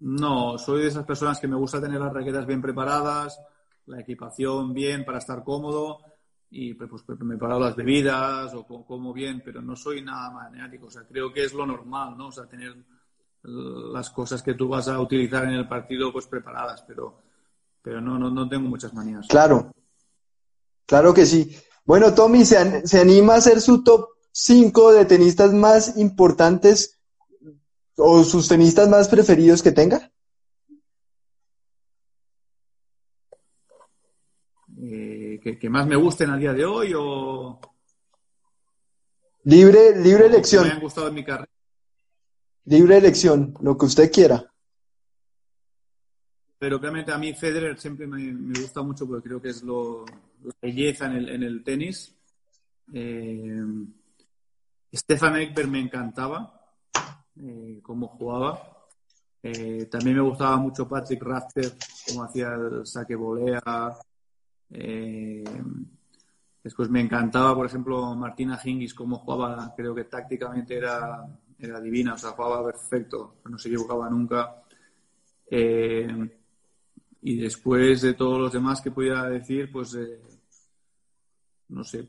No, 0.00 0.56
soy 0.56 0.82
de 0.82 0.88
esas 0.88 1.04
personas 1.04 1.38
que 1.38 1.48
me 1.48 1.56
gusta 1.56 1.82
tener 1.82 2.00
las 2.00 2.14
raquetas 2.14 2.46
bien 2.46 2.62
preparadas, 2.62 3.38
la 3.84 4.00
equipación 4.00 4.72
bien 4.72 5.04
para 5.04 5.18
estar 5.18 5.44
cómodo 5.44 6.11
y 6.54 6.74
pues, 6.74 6.90
pues 6.90 7.18
preparo 7.18 7.58
las 7.58 7.74
bebidas 7.74 8.52
o 8.54 8.64
como 8.66 9.12
bien, 9.14 9.42
pero 9.42 9.62
no 9.62 9.74
soy 9.74 10.02
nada 10.02 10.30
maniático. 10.30 10.86
O 10.86 10.90
sea, 10.90 11.02
creo 11.02 11.32
que 11.32 11.44
es 11.44 11.54
lo 11.54 11.64
normal, 11.66 12.14
¿no? 12.16 12.28
O 12.28 12.32
sea, 12.32 12.44
tener 12.44 12.76
las 13.42 14.10
cosas 14.10 14.42
que 14.42 14.52
tú 14.52 14.68
vas 14.68 14.86
a 14.88 15.00
utilizar 15.00 15.44
en 15.44 15.54
el 15.54 15.66
partido 15.66 16.12
pues 16.12 16.26
preparadas, 16.26 16.84
pero, 16.86 17.22
pero 17.80 18.02
no, 18.02 18.18
no, 18.18 18.30
no 18.30 18.46
tengo 18.48 18.68
muchas 18.68 18.92
manías. 18.92 19.26
Claro, 19.28 19.72
claro 20.84 21.14
que 21.14 21.24
sí. 21.24 21.56
Bueno, 21.86 22.12
Tommy, 22.12 22.44
¿se, 22.44 22.86
¿se 22.86 23.00
anima 23.00 23.34
a 23.34 23.38
hacer 23.38 23.62
su 23.62 23.82
top 23.82 24.10
5 24.32 24.92
de 24.92 25.06
tenistas 25.06 25.54
más 25.54 25.96
importantes 25.96 27.00
o 27.96 28.24
sus 28.24 28.46
tenistas 28.46 28.90
más 28.90 29.08
preferidos 29.08 29.62
que 29.62 29.72
tenga? 29.72 30.11
Que, 35.42 35.68
más 35.68 35.86
me 35.86 35.96
gusten 35.96 36.30
a 36.30 36.36
día 36.36 36.52
de 36.52 36.64
hoy 36.64 36.92
o 36.96 37.60
libre 39.44 40.00
libre 40.00 40.26
elección. 40.26 40.64
me 40.64 40.72
han 40.72 40.80
gustado 40.80 41.08
en 41.08 41.14
mi 41.14 41.24
carrera. 41.24 41.50
Libre 42.64 42.96
elección, 42.96 43.54
lo 43.60 43.76
que 43.76 43.86
usted 43.86 44.12
quiera. 44.12 44.48
Pero 46.60 46.76
obviamente 46.76 47.10
a 47.10 47.18
mí 47.18 47.34
Federer 47.34 47.76
siempre 47.76 48.06
me, 48.06 48.52
gusta 48.60 48.82
mucho 48.82 49.04
porque 49.04 49.28
creo 49.28 49.42
que 49.42 49.48
es 49.48 49.64
lo, 49.64 50.04
la 50.44 50.54
belleza 50.62 51.06
en 51.06 51.16
el, 51.16 51.28
en 51.28 51.42
el 51.42 51.64
tenis. 51.64 52.14
Eh, 52.92 53.64
Stefan 54.94 55.36
Ekberg 55.36 55.68
me 55.68 55.80
encantaba 55.80 56.60
eh, 57.40 57.80
cómo 57.82 58.06
jugaba. 58.06 58.86
Eh, 59.42 59.86
también 59.90 60.16
me 60.16 60.22
gustaba 60.22 60.56
mucho 60.56 60.88
Patrick 60.88 61.20
Rafter, 61.20 61.72
cómo 62.06 62.22
hacía 62.22 62.54
el 62.54 62.86
saque 62.86 63.16
volea. 63.16 63.60
Eh, 64.72 65.44
después 66.62 66.88
me 66.88 67.00
encantaba, 67.00 67.54
por 67.54 67.66
ejemplo, 67.66 68.14
Martina 68.14 68.60
Hingis, 68.62 68.94
cómo 68.94 69.18
jugaba. 69.18 69.72
Creo 69.76 69.94
que 69.94 70.04
tácticamente 70.04 70.76
era, 70.76 71.26
era 71.58 71.80
divina, 71.80 72.14
o 72.14 72.18
sea, 72.18 72.30
jugaba 72.30 72.64
perfecto, 72.64 73.36
no 73.48 73.58
se 73.58 73.68
equivocaba 73.68 74.08
nunca. 74.10 74.62
y 77.24 77.36
después 77.36 78.02
de 78.02 78.14
todos 78.14 78.38
los 78.40 78.52
demás 78.52 78.80
que 78.80 78.90
podía 78.90 79.22
decir, 79.24 79.70
pues 79.70 79.96
no 81.68 81.84
sé, 81.84 82.08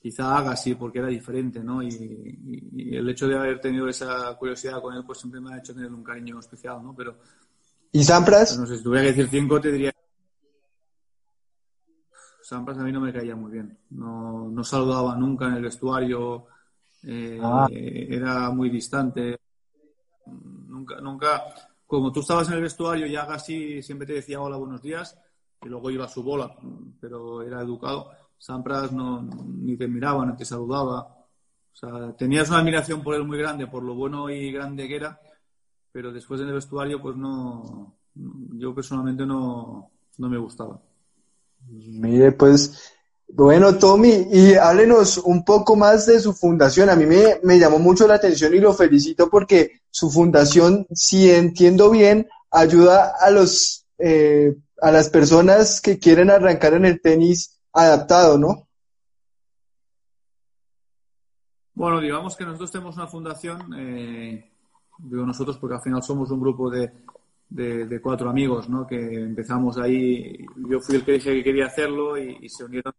quizá 0.00 0.36
haga 0.36 0.52
así 0.52 0.74
porque 0.74 0.98
era 0.98 1.08
diferente, 1.08 1.60
¿no? 1.60 1.82
Y, 1.82 2.96
el 2.96 3.08
hecho 3.08 3.28
de 3.28 3.36
haber 3.36 3.60
tenido 3.60 3.88
esa 3.88 4.34
curiosidad 4.36 4.82
con 4.82 4.94
él, 4.94 5.04
pues 5.04 5.18
siempre 5.18 5.40
me 5.40 5.54
ha 5.54 5.58
hecho 5.58 5.74
tener 5.74 5.92
un 5.92 6.02
cariño 6.02 6.40
especial, 6.40 6.82
¿no? 6.82 6.94
Pero. 6.94 7.16
¿Y 7.92 8.02
Sampras? 8.02 8.58
No 8.58 8.66
sé, 8.66 8.78
si 8.78 8.82
tuviera 8.82 9.04
que 9.04 9.12
decir 9.12 9.28
cinco, 9.30 9.60
te 9.60 9.70
diría. 9.70 9.94
Sampras 12.50 12.78
a 12.78 12.82
mí 12.82 12.90
no 12.90 13.00
me 13.00 13.12
caía 13.12 13.36
muy 13.36 13.52
bien. 13.52 13.78
No, 13.90 14.48
no 14.48 14.64
saludaba 14.64 15.14
nunca 15.14 15.46
en 15.46 15.54
el 15.54 15.62
vestuario. 15.62 16.46
Eh, 17.04 17.38
ah. 17.40 17.68
Era 17.70 18.50
muy 18.50 18.68
distante. 18.68 19.38
Nunca, 20.26 21.00
nunca. 21.00 21.44
Como 21.86 22.10
tú 22.10 22.18
estabas 22.18 22.48
en 22.48 22.54
el 22.54 22.62
vestuario 22.62 23.06
y 23.06 23.14
Agassi 23.14 23.80
siempre 23.84 24.04
te 24.04 24.14
decía 24.14 24.40
hola, 24.40 24.56
buenos 24.56 24.82
días, 24.82 25.16
y 25.62 25.68
luego 25.68 25.92
iba 25.92 26.06
a 26.06 26.08
su 26.08 26.24
bola, 26.24 26.56
pero 27.00 27.42
era 27.42 27.60
educado 27.60 28.10
Sampras 28.36 28.90
no, 28.90 29.22
ni 29.22 29.76
te 29.76 29.86
miraba, 29.86 30.26
ni 30.26 30.36
te 30.36 30.44
saludaba. 30.44 31.02
O 31.02 31.76
sea, 31.76 32.16
tenías 32.16 32.48
una 32.48 32.58
admiración 32.58 33.00
por 33.00 33.14
él 33.14 33.22
muy 33.22 33.38
grande, 33.38 33.68
por 33.68 33.84
lo 33.84 33.94
bueno 33.94 34.28
y 34.28 34.50
grande 34.50 34.88
que 34.88 34.96
era, 34.96 35.20
pero 35.92 36.12
después 36.12 36.40
en 36.40 36.48
el 36.48 36.54
vestuario, 36.54 37.00
pues 37.00 37.14
no, 37.16 37.94
yo 38.14 38.74
personalmente 38.74 39.24
no, 39.24 39.88
no 40.18 40.28
me 40.28 40.38
gustaba. 40.38 40.80
Mire, 41.66 42.32
pues, 42.32 42.92
bueno, 43.28 43.76
Tommy, 43.76 44.26
y 44.32 44.54
háblenos 44.54 45.18
un 45.18 45.44
poco 45.44 45.76
más 45.76 46.06
de 46.06 46.18
su 46.18 46.32
fundación. 46.32 46.88
A 46.90 46.96
mí 46.96 47.06
me, 47.06 47.58
llamó 47.58 47.78
mucho 47.78 48.06
la 48.06 48.14
atención 48.14 48.54
y 48.54 48.58
lo 48.58 48.72
felicito 48.72 49.30
porque 49.30 49.82
su 49.90 50.10
fundación, 50.10 50.86
si 50.92 51.30
entiendo 51.30 51.90
bien, 51.90 52.28
ayuda 52.50 53.14
a 53.20 53.30
los, 53.30 53.86
eh, 53.98 54.56
a 54.80 54.90
las 54.90 55.10
personas 55.10 55.80
que 55.80 55.98
quieren 55.98 56.30
arrancar 56.30 56.74
en 56.74 56.86
el 56.86 57.00
tenis 57.00 57.60
adaptado, 57.72 58.36
¿no? 58.38 58.66
Bueno, 61.74 62.00
digamos 62.00 62.36
que 62.36 62.44
nosotros 62.44 62.72
tenemos 62.72 62.96
una 62.96 63.06
fundación, 63.06 63.72
eh, 63.78 64.52
digo 64.98 65.24
nosotros 65.24 65.56
porque 65.56 65.76
al 65.76 65.82
final 65.82 66.02
somos 66.02 66.30
un 66.30 66.40
grupo 66.40 66.68
de, 66.68 66.92
de, 67.50 68.00
cuatro 68.00 68.30
amigos, 68.30 68.68
¿no? 68.68 68.86
Que 68.86 68.96
empezamos 68.96 69.76
ahí, 69.78 70.46
yo 70.68 70.80
fui 70.80 70.96
el 70.96 71.04
que 71.04 71.12
dije 71.12 71.34
que 71.34 71.44
quería 71.44 71.66
hacerlo 71.66 72.16
y, 72.16 72.48
se 72.48 72.64
unieron 72.64 72.94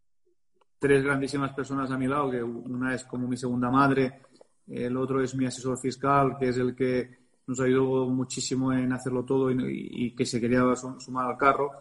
tres 0.78 1.04
grandísimas 1.04 1.54
personas 1.54 1.89
a 1.91 1.97
mi 1.97 2.08
lado, 2.08 2.32
que 2.32 2.43
una 2.43 2.93
es 2.93 3.06
como 3.06 3.28
mi 3.28 3.38
segunda 3.38 3.70
madre, 3.70 4.22
el 4.68 4.95
otro 4.97 5.22
es 5.22 5.36
mi 5.36 5.45
asesor 5.45 5.78
fiscal, 5.78 6.38
que 6.39 6.49
es 6.49 6.58
el 6.58 6.76
que 6.76 7.22
nos 7.47 7.60
ayudó 7.60 8.08
muchísimo 8.08 8.72
en 8.74 8.91
hacerlo 8.93 9.24
todo 9.24 9.52
y 9.52 10.16
que 10.16 10.26
se 10.26 10.39
quería 10.39 10.64
sumar 10.76 11.28
al 11.28 11.38
carro 11.38 11.72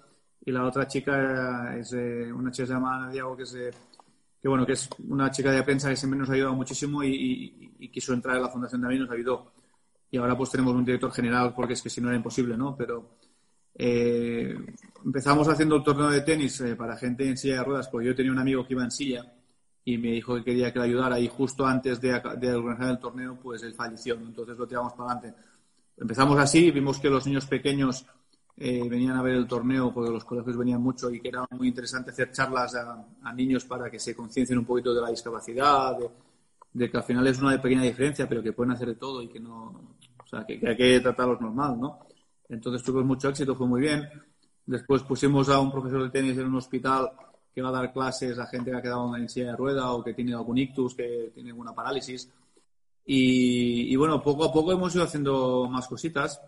y 0.44 0.50
la 0.52 0.64
otra 0.64 0.86
chica 0.86 1.76
es 1.76 1.92
eh, 1.92 2.32
una 2.32 2.50
chica 2.50 2.74
llamada 2.74 3.10
Diego 3.10 3.36
que 3.36 3.42
es 3.42 3.56
que 4.40 4.48
bueno 4.48 4.64
que 4.64 4.72
es 4.72 4.88
una 5.08 5.30
chica 5.30 5.52
de 5.52 5.62
prensa 5.62 5.90
que 5.90 5.96
siempre 5.96 6.18
nos 6.18 6.30
ha 6.30 6.32
ayudado 6.32 6.54
muchísimo 6.54 7.04
y, 7.04 7.90
quiso 7.92 8.12
entrar 8.12 8.36
en 8.36 8.42
la 8.42 8.48
fundación 8.48 8.80
también 8.80 9.02
nos 9.02 9.10
ayudó 9.10 9.52
y 10.10 10.16
ahora 10.16 10.36
pues 10.36 10.50
tenemos 10.50 10.74
un 10.74 10.84
director 10.84 11.12
general 11.12 11.54
porque 11.54 11.74
es 11.74 11.82
que 11.82 11.90
si 11.90 12.00
no 12.00 12.08
era 12.08 12.16
imposible 12.16 12.56
no 12.56 12.76
pero 12.76 13.16
eh, 13.74 14.54
empezamos 15.04 15.48
haciendo 15.48 15.76
el 15.76 15.82
torneo 15.82 16.10
de 16.10 16.20
tenis 16.22 16.60
eh, 16.60 16.76
para 16.76 16.96
gente 16.96 17.28
en 17.28 17.36
silla 17.36 17.56
de 17.56 17.64
ruedas 17.64 17.88
porque 17.88 18.08
yo 18.08 18.14
tenía 18.14 18.32
un 18.32 18.38
amigo 18.38 18.66
que 18.66 18.74
iba 18.74 18.84
en 18.84 18.90
silla 18.90 19.32
y 19.84 19.96
me 19.98 20.12
dijo 20.12 20.36
que 20.36 20.44
quería 20.44 20.72
que 20.72 20.78
le 20.78 20.84
ayudara 20.86 21.18
y 21.18 21.28
justo 21.28 21.66
antes 21.66 22.00
de, 22.00 22.20
de 22.38 22.54
organizar 22.54 22.90
el 22.90 22.98
torneo 22.98 23.38
pues 23.42 23.62
él 23.62 23.74
falleció 23.74 24.14
entonces 24.14 24.56
lo 24.56 24.66
tiramos 24.66 24.92
para 24.92 25.12
adelante. 25.12 25.40
Empezamos 25.96 26.38
así 26.38 26.70
vimos 26.70 26.98
que 26.98 27.10
los 27.10 27.26
niños 27.26 27.46
pequeños 27.46 28.06
eh, 28.62 28.86
venían 28.90 29.16
a 29.16 29.22
ver 29.22 29.36
el 29.36 29.46
torneo 29.46 29.90
porque 29.90 30.10
los 30.10 30.22
colegios 30.22 30.54
venían 30.54 30.82
mucho 30.82 31.10
y 31.10 31.18
que 31.18 31.28
era 31.28 31.46
muy 31.52 31.68
interesante 31.68 32.10
hacer 32.10 32.30
charlas 32.30 32.74
a, 32.74 33.32
niños 33.32 33.64
para 33.64 33.90
que 33.90 33.98
se 33.98 34.14
conciencien 34.14 34.58
un 34.58 34.66
poquito 34.66 34.92
de 34.92 35.00
la 35.00 35.08
discapacidad, 35.08 35.96
de, 36.74 36.90
que 36.90 36.96
al 36.98 37.02
final 37.02 37.26
es 37.26 37.40
una 37.40 37.60
pequeña 37.60 37.80
diferencia, 37.80 38.28
pero 38.28 38.42
que 38.42 38.52
pueden 38.52 38.72
hacer 38.72 38.88
de 38.88 38.96
todo 38.96 39.22
y 39.22 39.28
que 39.28 39.40
no, 39.40 39.89
sea, 40.30 40.46
que, 40.46 40.60
hay 40.66 40.76
que 40.76 41.00
tratarlos 41.00 41.40
normal, 41.40 41.78
¿no? 41.78 41.98
Entonces 42.48 42.82
tuvimos 42.82 43.06
mucho 43.06 43.28
éxito, 43.28 43.54
fue 43.54 43.66
muy 43.66 43.80
bien. 43.80 44.08
Después 44.66 45.02
pusimos 45.02 45.48
a 45.48 45.60
un 45.60 45.70
profesor 45.70 46.02
de 46.02 46.10
tenis 46.10 46.38
en 46.38 46.46
un 46.46 46.56
hospital 46.56 47.10
que 47.54 47.62
va 47.62 47.68
a 47.70 47.72
dar 47.72 47.92
clases 47.92 48.38
a 48.38 48.46
gente 48.46 48.70
que 48.70 48.76
ha 48.76 48.82
quedado 48.82 49.16
en 49.16 49.28
silla 49.28 49.50
de 49.50 49.56
rueda 49.56 49.92
o 49.92 50.02
que 50.02 50.14
tiene 50.14 50.34
algún 50.34 50.58
ictus, 50.58 50.94
que 50.94 51.30
tiene 51.34 51.50
alguna 51.50 51.74
parálisis. 51.74 52.30
Y, 53.06 53.92
y 53.92 53.96
bueno, 53.96 54.22
poco 54.22 54.44
a 54.44 54.52
poco 54.52 54.72
hemos 54.72 54.94
ido 54.94 55.04
haciendo 55.04 55.68
más 55.68 55.88
cositas 55.88 56.40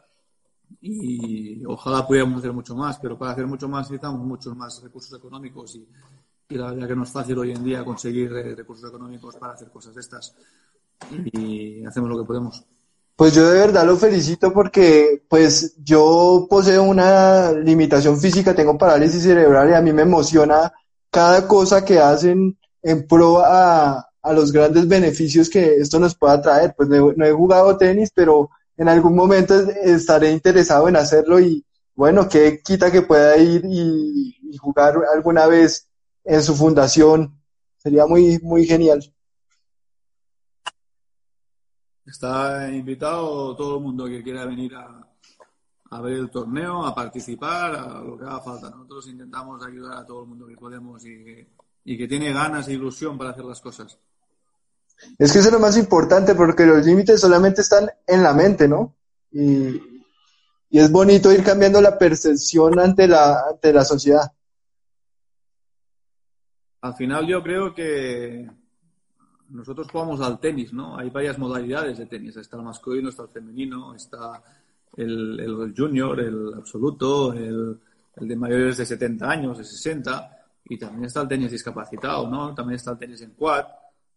y 0.81 1.65
ojalá 1.67 2.07
pudiéramos 2.07 2.39
hacer 2.39 2.53
mucho 2.53 2.75
más, 2.75 2.99
pero 2.99 3.19
para 3.19 3.33
hacer 3.33 3.47
mucho 3.47 3.69
más 3.69 3.91
necesitamos 3.91 4.21
muchos 4.21 4.57
más 4.57 4.83
recursos 4.83 5.19
económicos 5.19 5.77
y, 5.77 5.87
la 6.51 6.71
verdad 6.71 6.89
que 6.89 6.97
no 6.97 7.05
es 7.05 7.11
fácil 7.11 7.39
hoy 7.39 7.53
en 7.53 7.65
día 7.65 7.83
conseguir 7.83 8.31
eh, 8.33 8.55
recursos 8.55 8.91
económicos 8.91 9.37
para 9.37 9.55
hacer 9.55 9.71
cosas 9.71 9.95
de 9.95 10.01
estas 10.03 10.37
y 11.33 11.83
hacemos 11.85 12.11
lo 12.11 12.19
que 12.19 12.27
podemos. 12.27 12.63
Pues 13.17 13.35
yo 13.35 13.49
de 13.51 13.59
verdad 13.59 13.85
lo 13.85 13.97
felicito 13.97 14.53
porque 14.53 15.23
pues 15.29 15.77
yo 15.83 16.47
poseo 16.49 16.83
una 16.83 17.53
limitación 17.53 18.19
física, 18.19 18.55
tengo 18.55 18.79
parálisis 18.79 19.23
cerebral 19.23 19.71
y 19.71 19.75
a 19.75 19.81
mí 19.81 19.93
me 19.93 20.03
emociona 20.03 20.73
cada 21.11 21.47
cosa 21.47 21.85
que 21.85 22.01
hacen 22.01 22.59
en 22.83 23.07
pro 23.07 23.41
a, 23.45 24.09
los 24.35 24.53
grandes 24.53 24.87
beneficios 24.87 25.51
que 25.51 25.77
esto 25.77 25.99
nos 25.99 26.15
pueda 26.15 26.41
traer. 26.41 26.75
Pues 26.77 26.89
no 26.89 27.25
he 27.25 27.33
jugado 27.33 27.77
tenis, 27.77 28.11
pero 28.15 28.51
en 28.77 28.89
algún 28.89 29.15
momento 29.15 29.55
estaré 29.83 30.31
interesado 30.31 30.89
en 30.89 30.97
hacerlo 30.97 31.41
y 31.41 31.65
bueno, 31.95 32.29
que 32.29 32.61
quita 32.63 32.91
que 32.91 33.03
pueda 33.03 33.37
ir 33.37 33.63
y, 33.65 34.39
jugar 34.59 34.95
alguna 35.15 35.47
vez 35.47 35.89
en 36.25 36.43
su 36.43 36.55
fundación. 36.55 37.41
Sería 37.79 38.07
muy, 38.07 38.39
muy 38.43 38.67
genial. 38.67 39.03
Está 42.13 42.71
invitado 42.71 43.57
todo 43.57 43.79
el 43.79 43.83
mundo 43.83 44.05
que 44.07 44.23
quiera 44.23 44.45
venir 44.45 44.75
a, 44.75 45.01
a 45.91 46.01
ver 46.01 46.15
el 46.19 46.31
torneo, 46.31 46.85
a 46.85 46.95
participar, 46.95 47.75
a 47.75 48.01
lo 48.01 48.19
que 48.19 48.25
haga 48.25 48.41
falta. 48.41 48.71
Nosotros 48.71 49.09
intentamos 49.09 49.65
ayudar 49.65 49.99
a 49.99 50.07
todo 50.07 50.23
el 50.23 50.29
mundo 50.29 50.47
que 50.47 50.57
podemos 50.57 51.05
y 51.07 51.47
y 51.85 51.99
que 51.99 52.09
tiene 52.09 52.33
ganas 52.33 52.69
e 52.69 52.75
ilusión 52.75 53.19
para 53.19 53.31
hacer 53.31 53.45
las 53.45 53.61
cosas. 53.61 53.99
Es 55.19 55.33
que 55.33 55.39
eso 55.39 55.49
es 55.49 55.53
lo 55.53 55.59
más 55.59 55.77
importante 55.77 56.35
porque 56.35 56.65
los 56.65 56.85
límites 56.87 57.21
solamente 57.21 57.63
están 57.63 57.91
en 58.07 58.23
la 58.23 58.33
mente, 58.33 58.69
¿no? 58.69 58.95
Y, 59.31 59.91
es 60.71 60.91
bonito 60.91 61.31
ir 61.31 61.45
cambiando 61.45 61.83
la 61.83 61.99
percepción 61.99 62.79
ante 62.79 63.07
la, 63.07 63.43
ante 63.51 63.75
la 63.75 63.85
sociedad. 63.85 64.33
al 66.81 66.95
final 66.95 67.27
yo 67.27 67.43
creo 67.43 67.75
que 67.75 68.51
nosotros 69.53 69.89
jugamos 69.91 70.21
al 70.21 70.41
tenis, 70.41 70.73
¿no? 70.73 70.97
Hay 70.97 71.11
varias 71.11 71.39
modalidades 71.39 71.99
de 71.99 72.07
tenis. 72.07 72.37
Está 72.37 72.57
el 72.57 72.63
masculino, 72.63 73.11
está 73.11 73.25
el 73.25 73.29
femenino, 73.29 73.95
está 73.95 74.43
el, 74.97 75.75
junior, 75.77 76.19
el 76.21 76.55
absoluto, 76.55 77.33
el, 77.33 77.79
el, 78.17 78.29
de 78.29 78.37
mayores 78.37 78.79
de 78.79 78.87
70 78.87 79.31
años, 79.31 79.59
de 79.59 79.65
60, 79.65 80.39
y 80.65 80.79
también 80.79 81.05
está 81.05 81.23
el 81.23 81.29
tenis 81.29 81.51
discapacitado, 81.51 82.29
¿no? 82.29 82.55
También 82.55 82.77
está 82.77 82.93
el 82.93 82.99
tenis 82.99 83.21
en 83.23 83.33
quad. 83.33 83.65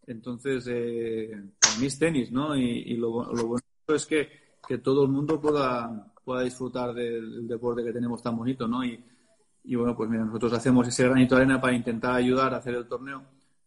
Entonces, 0.08 0.66
eh, 0.70 1.32
para 1.60 1.78
mí 1.78 1.88
es 1.88 2.00
tenis, 2.00 2.32
¿no? 2.32 2.56
Y, 2.56 2.96
lo, 2.96 3.34
lo, 3.34 3.48
bueno 3.48 3.66
es 3.88 4.06
que, 4.06 4.30
que, 4.66 4.78
todo 4.78 5.04
el 5.04 5.10
mundo 5.10 5.40
pueda, 5.42 6.14
pueda 6.24 6.44
disfrutar 6.44 6.94
del, 6.94 7.48
deporte 7.48 7.84
que 7.84 7.92
tenemos 7.92 8.22
tan 8.22 8.38
bonito, 8.38 8.68
¿no? 8.68 8.86
Y, 8.86 9.04
y 9.66 9.76
bueno, 9.76 9.96
pues 9.96 10.10
mira, 10.10 10.24
nosotros 10.24 10.54
hacemos 10.54 10.88
ese 10.88 11.04
granito 11.04 11.36
de 11.36 11.42
arena 11.42 11.60
para 11.60 11.74
intentar 11.74 12.16
ayudar 12.16 12.54
a 12.54 12.58
hacer 12.58 12.76
el 12.76 12.88
torneo, 12.88 13.24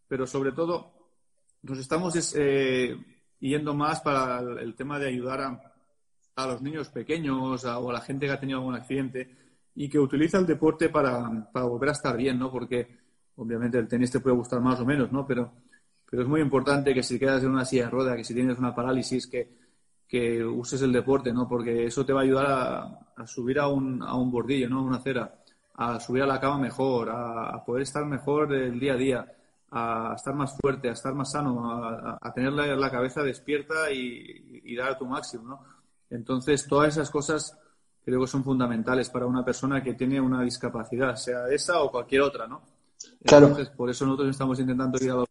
pero 0.07 0.25
sobre 0.25 0.53
todo 0.53 0.98
nos 1.61 1.79
estamos 1.79 2.33
eh, 2.35 2.95
yendo 3.39 3.73
más 3.73 4.01
para 4.01 4.39
el, 4.39 4.75
tema 4.75 4.99
de 4.99 5.07
ayudar 5.07 5.41
a, 5.41 5.73
a 6.35 6.47
los 6.47 6.61
niños 6.61 6.89
pequeños 6.89 7.63
o 7.65 7.89
a 7.89 7.93
la 7.93 8.01
gente 8.01 8.25
que 8.25 8.31
ha 8.31 8.39
tenido 8.39 8.59
algún 8.59 8.75
accidente 8.75 9.35
y 9.75 9.89
que 9.89 9.99
utiliza 9.99 10.39
el 10.39 10.45
deporte 10.45 10.89
para, 10.89 11.49
para, 11.51 11.65
volver 11.65 11.89
a 11.89 11.93
estar 11.93 12.15
bien, 12.17 12.39
¿no? 12.39 12.51
Porque 12.51 12.87
obviamente 13.35 13.77
el 13.77 13.87
tenis 13.87 14.11
te 14.11 14.19
puede 14.19 14.35
gustar 14.35 14.61
más 14.61 14.79
o 14.79 14.85
menos, 14.85 15.11
¿no? 15.11 15.25
Pero, 15.25 15.51
pero 16.09 16.23
es 16.23 16.27
muy 16.27 16.41
importante 16.41 16.93
que 16.93 17.03
si 17.03 17.19
quedas 17.19 17.43
en 17.43 17.51
una 17.51 17.65
silla 17.65 17.85
de 17.85 17.91
rueda, 17.91 18.15
que 18.15 18.23
si 18.23 18.33
tienes 18.33 18.57
una 18.57 18.75
parálisis, 18.75 19.27
que, 19.27 19.57
que 20.07 20.43
uses 20.43 20.81
el 20.81 20.91
deporte, 20.91 21.31
¿no? 21.31 21.47
Porque 21.47 21.85
eso 21.85 22.05
te 22.05 22.13
va 22.13 22.21
a 22.21 22.23
ayudar 22.23 22.45
a, 22.47 22.99
a 23.15 23.27
subir 23.27 23.59
a 23.59 23.67
un, 23.67 24.01
a 24.01 24.15
un 24.15 24.31
bordillo, 24.31 24.69
¿no? 24.69 24.79
A 24.79 24.83
una 24.83 24.97
acera, 24.97 25.33
a 25.75 25.99
subir 25.99 26.23
a 26.23 26.27
la 26.27 26.39
cama 26.39 26.57
mejor, 26.57 27.09
a, 27.09 27.49
a 27.49 27.63
poder 27.63 27.83
estar 27.83 28.05
mejor 28.05 28.53
el 28.53 28.79
día 28.79 28.93
a 28.93 28.97
día 28.97 29.35
a 29.71 30.13
estar 30.15 30.33
más 30.33 30.55
fuerte, 30.59 30.89
a 30.89 30.93
estar 30.93 31.13
más 31.13 31.31
sano, 31.31 32.17
a, 32.21 32.33
tener 32.33 32.51
la, 32.53 32.91
cabeza 32.91 33.21
despierta 33.21 33.91
y, 33.91 34.75
dar 34.75 34.89
a 34.89 34.97
tu 34.97 35.05
máximo, 35.05 35.47
¿no? 35.47 35.63
Entonces, 36.09 36.65
todas 36.67 36.89
esas 36.89 37.09
cosas 37.09 37.57
creo 38.03 38.21
que 38.21 38.27
son 38.27 38.43
fundamentales 38.43 39.09
para 39.09 39.27
una 39.27 39.45
persona 39.45 39.83
que 39.83 39.93
tiene 39.93 40.19
una 40.19 40.41
discapacidad, 40.41 41.15
sea 41.15 41.47
esa 41.49 41.81
o 41.81 41.91
cualquier 41.91 42.21
otra, 42.21 42.47
¿no? 42.47 42.61
Claro. 43.23 43.47
Entonces, 43.47 43.69
por 43.75 43.89
eso 43.89 44.05
nosotros 44.05 44.29
estamos 44.29 44.59
intentando 44.59 44.97
ir 45.03 45.11
al 45.11 45.25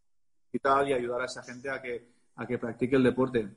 hospital 0.44 0.88
y 0.88 0.92
ayudar 0.92 1.22
a 1.22 1.24
esa 1.24 1.42
gente 1.42 1.70
a 1.70 1.82
que, 1.82 2.08
a 2.36 2.46
que 2.46 2.58
practique 2.58 2.96
el 2.96 3.02
deporte. 3.02 3.48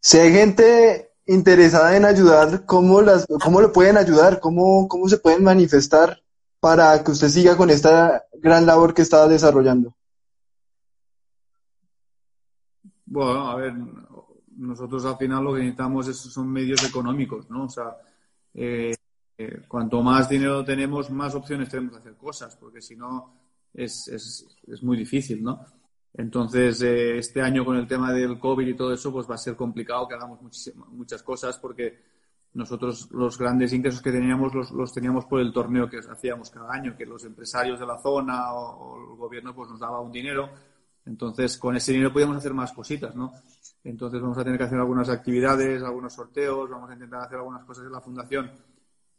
Si 0.00 0.18
hay 0.18 0.32
gente 0.32 1.12
interesada 1.26 1.96
en 1.96 2.04
ayudar, 2.04 2.64
¿cómo, 2.66 3.02
las, 3.02 3.26
cómo 3.42 3.60
lo 3.60 3.72
pueden 3.72 3.96
ayudar? 3.96 4.40
¿Cómo, 4.40 4.88
¿Cómo 4.88 5.08
se 5.08 5.18
pueden 5.18 5.44
manifestar 5.44 6.20
para 6.58 7.02
que 7.04 7.12
usted 7.12 7.28
siga 7.28 7.56
con 7.56 7.70
esta 7.70 8.24
gran 8.32 8.66
labor 8.66 8.94
que 8.94 9.02
está 9.02 9.28
desarrollando? 9.28 9.94
Bueno, 13.10 13.50
a 13.50 13.56
ver, 13.56 13.74
nosotros 14.56 15.04
al 15.04 15.16
final 15.16 15.42
lo 15.42 15.52
que 15.52 15.60
necesitamos 15.60 16.06
son 16.06 16.48
medios 16.48 16.88
económicos, 16.88 17.50
¿no? 17.50 17.64
O 17.64 17.68
sea, 17.68 17.96
eh, 18.54 18.94
eh, 19.36 19.62
cuanto 19.66 20.00
más 20.00 20.28
dinero 20.28 20.64
tenemos, 20.64 21.10
más 21.10 21.34
opciones 21.34 21.68
tenemos 21.68 21.94
de 21.94 21.98
hacer 21.98 22.14
cosas, 22.14 22.54
porque 22.54 22.80
si 22.80 22.94
no 22.94 23.34
es, 23.74 24.06
es, 24.06 24.46
es, 24.64 24.82
muy 24.84 24.96
difícil, 24.96 25.42
¿no? 25.42 25.58
Entonces, 26.14 26.82
eh, 26.82 27.18
este 27.18 27.42
año 27.42 27.64
con 27.64 27.76
el 27.76 27.88
tema 27.88 28.12
del 28.12 28.38
COVID 28.38 28.66
y 28.68 28.76
todo 28.76 28.94
eso, 28.94 29.12
pues 29.12 29.28
va 29.28 29.34
a 29.34 29.38
ser 29.38 29.56
complicado 29.56 30.06
que 30.06 30.14
hagamos 30.14 30.40
muchas 30.92 31.22
cosas 31.24 31.58
porque 31.58 31.98
nosotros 32.54 33.10
los 33.10 33.36
grandes 33.36 33.72
ingresos 33.72 34.00
que 34.00 34.12
teníamos 34.12 34.54
los, 34.54 34.70
los, 34.70 34.92
teníamos 34.92 35.24
por 35.24 35.40
el 35.40 35.52
torneo 35.52 35.90
que 35.90 35.98
hacíamos 35.98 36.48
cada 36.50 36.72
año, 36.72 36.96
que 36.96 37.06
los 37.06 37.24
empresarios 37.24 37.80
de 37.80 37.86
la 37.86 37.98
zona 37.98 38.52
o, 38.52 38.94
o 38.94 39.12
el 39.12 39.18
gobierno 39.18 39.52
pues 39.52 39.68
nos 39.68 39.80
daba 39.80 40.00
un 40.00 40.12
dinero 40.12 40.48
entonces, 41.06 41.56
con 41.58 41.76
ese 41.76 41.92
dinero 41.92 42.12
podíamos 42.12 42.36
hacer 42.36 42.54
más 42.54 42.72
cositas, 42.72 43.14
¿no? 43.14 43.32
Entonces, 43.82 44.20
vamos 44.20 44.38
a 44.38 44.44
tener 44.44 44.58
que 44.58 44.64
hacer 44.64 44.78
algunas 44.78 45.08
actividades, 45.08 45.82
algunos 45.82 46.12
sorteos, 46.12 46.68
vamos 46.68 46.90
a 46.90 46.94
intentar 46.94 47.22
hacer 47.22 47.38
algunas 47.38 47.64
cosas 47.64 47.86
en 47.86 47.92
la 47.92 48.00
fundación 48.00 48.50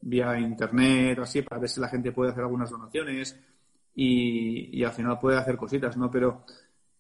vía 0.02 0.40
internet 0.40 1.20
o 1.20 1.24
así, 1.24 1.42
para 1.42 1.62
ver 1.62 1.70
si 1.70 1.80
la 1.80 1.90
gente 1.90 2.12
puede 2.12 2.32
hacer 2.32 2.44
algunas 2.44 2.70
donaciones 2.70 3.40
y, 3.96 4.80
y 4.80 4.84
al 4.84 4.92
final 4.92 5.20
puede 5.20 5.38
hacer 5.38 5.58
cositas, 5.58 5.98
¿no? 5.98 6.10
Pero, 6.10 6.44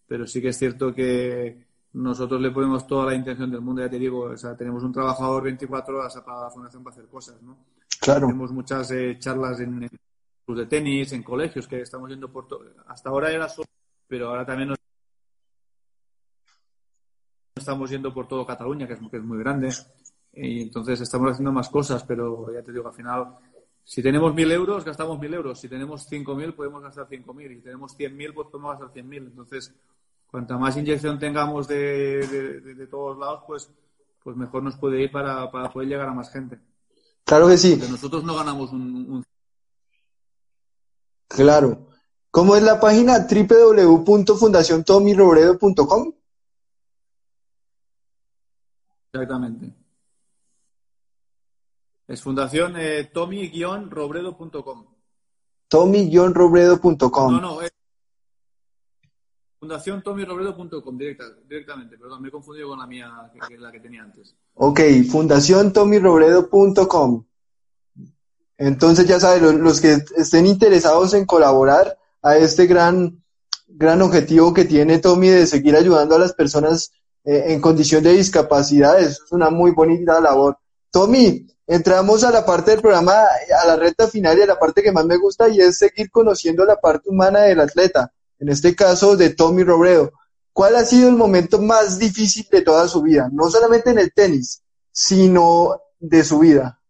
pero 0.07 0.27
sí 0.27 0.41
que 0.41 0.49
es 0.49 0.57
cierto 0.57 0.93
que 0.93 1.65
nosotros 1.93 2.39
le 2.39 2.51
ponemos 2.51 2.87
toda 2.87 3.07
la 3.07 3.15
intención 3.15 3.51
del 3.51 3.61
mundo, 3.61 3.81
ya 3.81 3.89
te 3.89 3.99
digo, 3.99 4.21
o 4.21 4.37
sea, 4.37 4.55
tenemos 4.55 4.83
un 4.83 4.93
trabajador 4.93 5.43
24 5.43 5.97
horas 5.97 6.21
para 6.25 6.41
la 6.41 6.49
fundación 6.49 6.83
para 6.83 6.95
hacer 6.95 7.07
cosas, 7.09 7.41
¿no? 7.41 7.57
Claro. 7.99 8.27
Tenemos 8.27 8.51
muchas 8.51 8.89
eh, 8.91 9.17
charlas 9.19 9.59
en, 9.59 9.83
en 9.83 9.89
clubes 10.45 10.63
de 10.63 10.65
tenis, 10.65 11.11
en 11.13 11.23
colegios 11.23 11.67
que 11.67 11.81
estamos 11.81 12.09
yendo 12.09 12.31
por 12.31 12.47
todo. 12.47 12.65
Hasta 12.87 13.09
ahora 13.09 13.31
era 13.31 13.47
solo 13.47 13.67
pero 14.11 14.27
ahora 14.27 14.45
también 14.45 14.67
nos 14.67 14.77
estamos 17.55 17.89
yendo 17.89 18.13
por 18.13 18.27
todo 18.27 18.45
Cataluña, 18.45 18.85
que 18.85 18.95
es, 18.95 18.99
que 19.09 19.15
es 19.15 19.23
muy 19.23 19.39
grande, 19.39 19.73
y 20.33 20.63
entonces 20.63 20.99
estamos 20.99 21.31
haciendo 21.31 21.53
más 21.53 21.69
cosas, 21.69 22.03
pero 22.03 22.53
ya 22.53 22.61
te 22.61 22.73
digo, 22.73 22.89
al 22.89 22.93
final, 22.93 23.37
si 23.85 24.03
tenemos 24.03 24.35
mil 24.35 24.51
euros, 24.51 24.83
gastamos 24.83 25.17
mil 25.17 25.33
euros, 25.33 25.61
si 25.61 25.69
tenemos 25.69 26.05
cinco 26.09 26.35
mil, 26.35 26.53
podemos 26.53 26.83
gastar 26.83 27.07
cinco 27.09 27.33
mil, 27.33 27.53
y 27.53 27.55
si 27.55 27.61
tenemos 27.61 27.95
cien 27.95 28.17
mil, 28.17 28.33
pues 28.33 28.49
podemos 28.49 28.71
gastar 28.71 28.91
cien 28.91 29.07
mil, 29.07 29.23
entonces, 29.27 29.73
cuanta 30.29 30.57
más 30.57 30.75
inyección 30.75 31.17
tengamos 31.17 31.69
de, 31.69 32.27
de, 32.27 32.75
de, 32.75 32.87
todos 32.87 33.17
lados, 33.17 33.45
pues, 33.47 33.71
pues 34.21 34.35
mejor 34.35 34.61
nos 34.61 34.75
puede 34.75 35.01
ir 35.01 35.09
para, 35.09 35.49
para 35.49 35.71
poder 35.71 35.87
llegar 35.87 36.09
a 36.09 36.13
más 36.13 36.29
gente. 36.33 36.59
Claro 37.23 37.47
que 37.47 37.57
sí. 37.57 37.77
Porque 37.77 37.91
nosotros 37.93 38.25
no 38.25 38.35
ganamos 38.35 38.73
un, 38.73 38.81
un... 39.09 39.23
Claro. 41.29 41.90
¿Cómo 42.31 42.55
es 42.55 42.63
la 42.63 42.79
página? 42.79 43.27
www.fundaciontomyrobredo.com. 43.29 46.13
Exactamente. 49.13 49.73
Es 52.07 52.21
fundación 52.21 52.75
eh, 52.77 53.09
tommy-robredo.com. 53.13 54.85
Tommy-robredo.com. 55.67 57.33
No, 57.33 57.41
no, 57.41 57.61
es 57.61 57.71
fundación 59.59 60.01
tomyrobredo.com 60.01 60.97
directa, 60.97 61.25
directamente. 61.47 61.97
Perdón, 61.97 62.21
me 62.21 62.29
he 62.29 62.31
confundido 62.31 62.69
con 62.69 62.79
la 62.79 62.87
mía, 62.87 63.31
que 63.47 63.53
es 63.53 63.59
la 63.59 63.71
que 63.71 63.79
tenía 63.79 64.03
antes. 64.03 64.35
Ok, 64.55 64.79
fundación 65.09 65.71
tomyrobredo.com. 65.71 67.25
Entonces 68.57 69.07
ya 69.07 69.19
saben, 69.19 69.43
los, 69.43 69.53
los 69.55 69.81
que 69.81 69.99
estén 70.17 70.47
interesados 70.47 71.13
en 71.13 71.25
colaborar, 71.25 71.97
a 72.21 72.37
este 72.37 72.67
gran, 72.67 73.23
gran 73.67 74.01
objetivo 74.01 74.53
que 74.53 74.65
tiene 74.65 74.99
Tommy 74.99 75.29
de 75.29 75.47
seguir 75.47 75.75
ayudando 75.75 76.15
a 76.15 76.19
las 76.19 76.33
personas 76.33 76.91
eh, 77.23 77.45
en 77.47 77.61
condición 77.61 78.03
de 78.03 78.13
discapacidad. 78.13 78.99
Eso 78.99 79.23
es 79.25 79.31
una 79.31 79.49
muy 79.49 79.71
bonita 79.71 80.19
labor. 80.19 80.57
Tommy, 80.91 81.47
entramos 81.67 82.23
a 82.23 82.31
la 82.31 82.45
parte 82.45 82.71
del 82.71 82.81
programa, 82.81 83.13
a 83.13 83.67
la 83.67 83.75
recta 83.75 84.07
final 84.07 84.37
y 84.37 84.41
a 84.41 84.47
la 84.47 84.59
parte 84.59 84.83
que 84.83 84.91
más 84.91 85.05
me 85.05 85.17
gusta 85.17 85.47
y 85.47 85.61
es 85.61 85.77
seguir 85.77 86.11
conociendo 86.11 86.65
la 86.65 86.75
parte 86.75 87.09
humana 87.09 87.41
del 87.41 87.61
atleta, 87.61 88.11
en 88.39 88.49
este 88.49 88.75
caso 88.75 89.15
de 89.15 89.29
Tommy 89.29 89.63
Robredo. 89.63 90.11
¿Cuál 90.53 90.75
ha 90.75 90.85
sido 90.85 91.07
el 91.07 91.15
momento 91.15 91.61
más 91.61 91.97
difícil 91.97 92.45
de 92.51 92.61
toda 92.61 92.87
su 92.87 93.01
vida? 93.01 93.29
No 93.31 93.49
solamente 93.49 93.91
en 93.91 93.99
el 93.99 94.11
tenis, 94.13 94.61
sino 94.91 95.79
de 95.97 96.23
su 96.25 96.39
vida. 96.39 96.80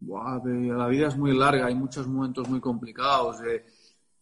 La 0.00 0.86
vida 0.88 1.08
es 1.08 1.16
muy 1.16 1.36
larga, 1.36 1.66
hay 1.66 1.74
muchos 1.74 2.06
momentos 2.06 2.48
muy 2.48 2.60
complicados. 2.60 3.40
Eh, 3.42 3.64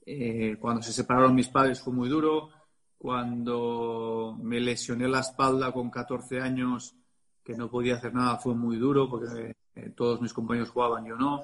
eh, 0.06 0.56
cuando 0.60 0.82
se 0.82 0.92
separaron 0.92 1.34
mis 1.34 1.48
padres 1.48 1.80
fue 1.80 1.92
muy 1.92 2.08
duro. 2.08 2.50
Cuando 2.96 4.38
me 4.40 4.60
lesioné 4.60 5.08
la 5.08 5.20
espalda 5.20 5.72
con 5.72 5.90
14 5.90 6.40
años, 6.40 6.94
que 7.42 7.54
no 7.54 7.70
podía 7.70 7.96
hacer 7.96 8.14
nada, 8.14 8.38
fue 8.38 8.54
muy 8.54 8.76
duro 8.78 9.10
porque 9.10 9.54
eh, 9.74 9.90
todos 9.94 10.22
mis 10.22 10.32
compañeros 10.32 10.70
jugaban, 10.70 11.04
yo 11.04 11.16
no. 11.16 11.42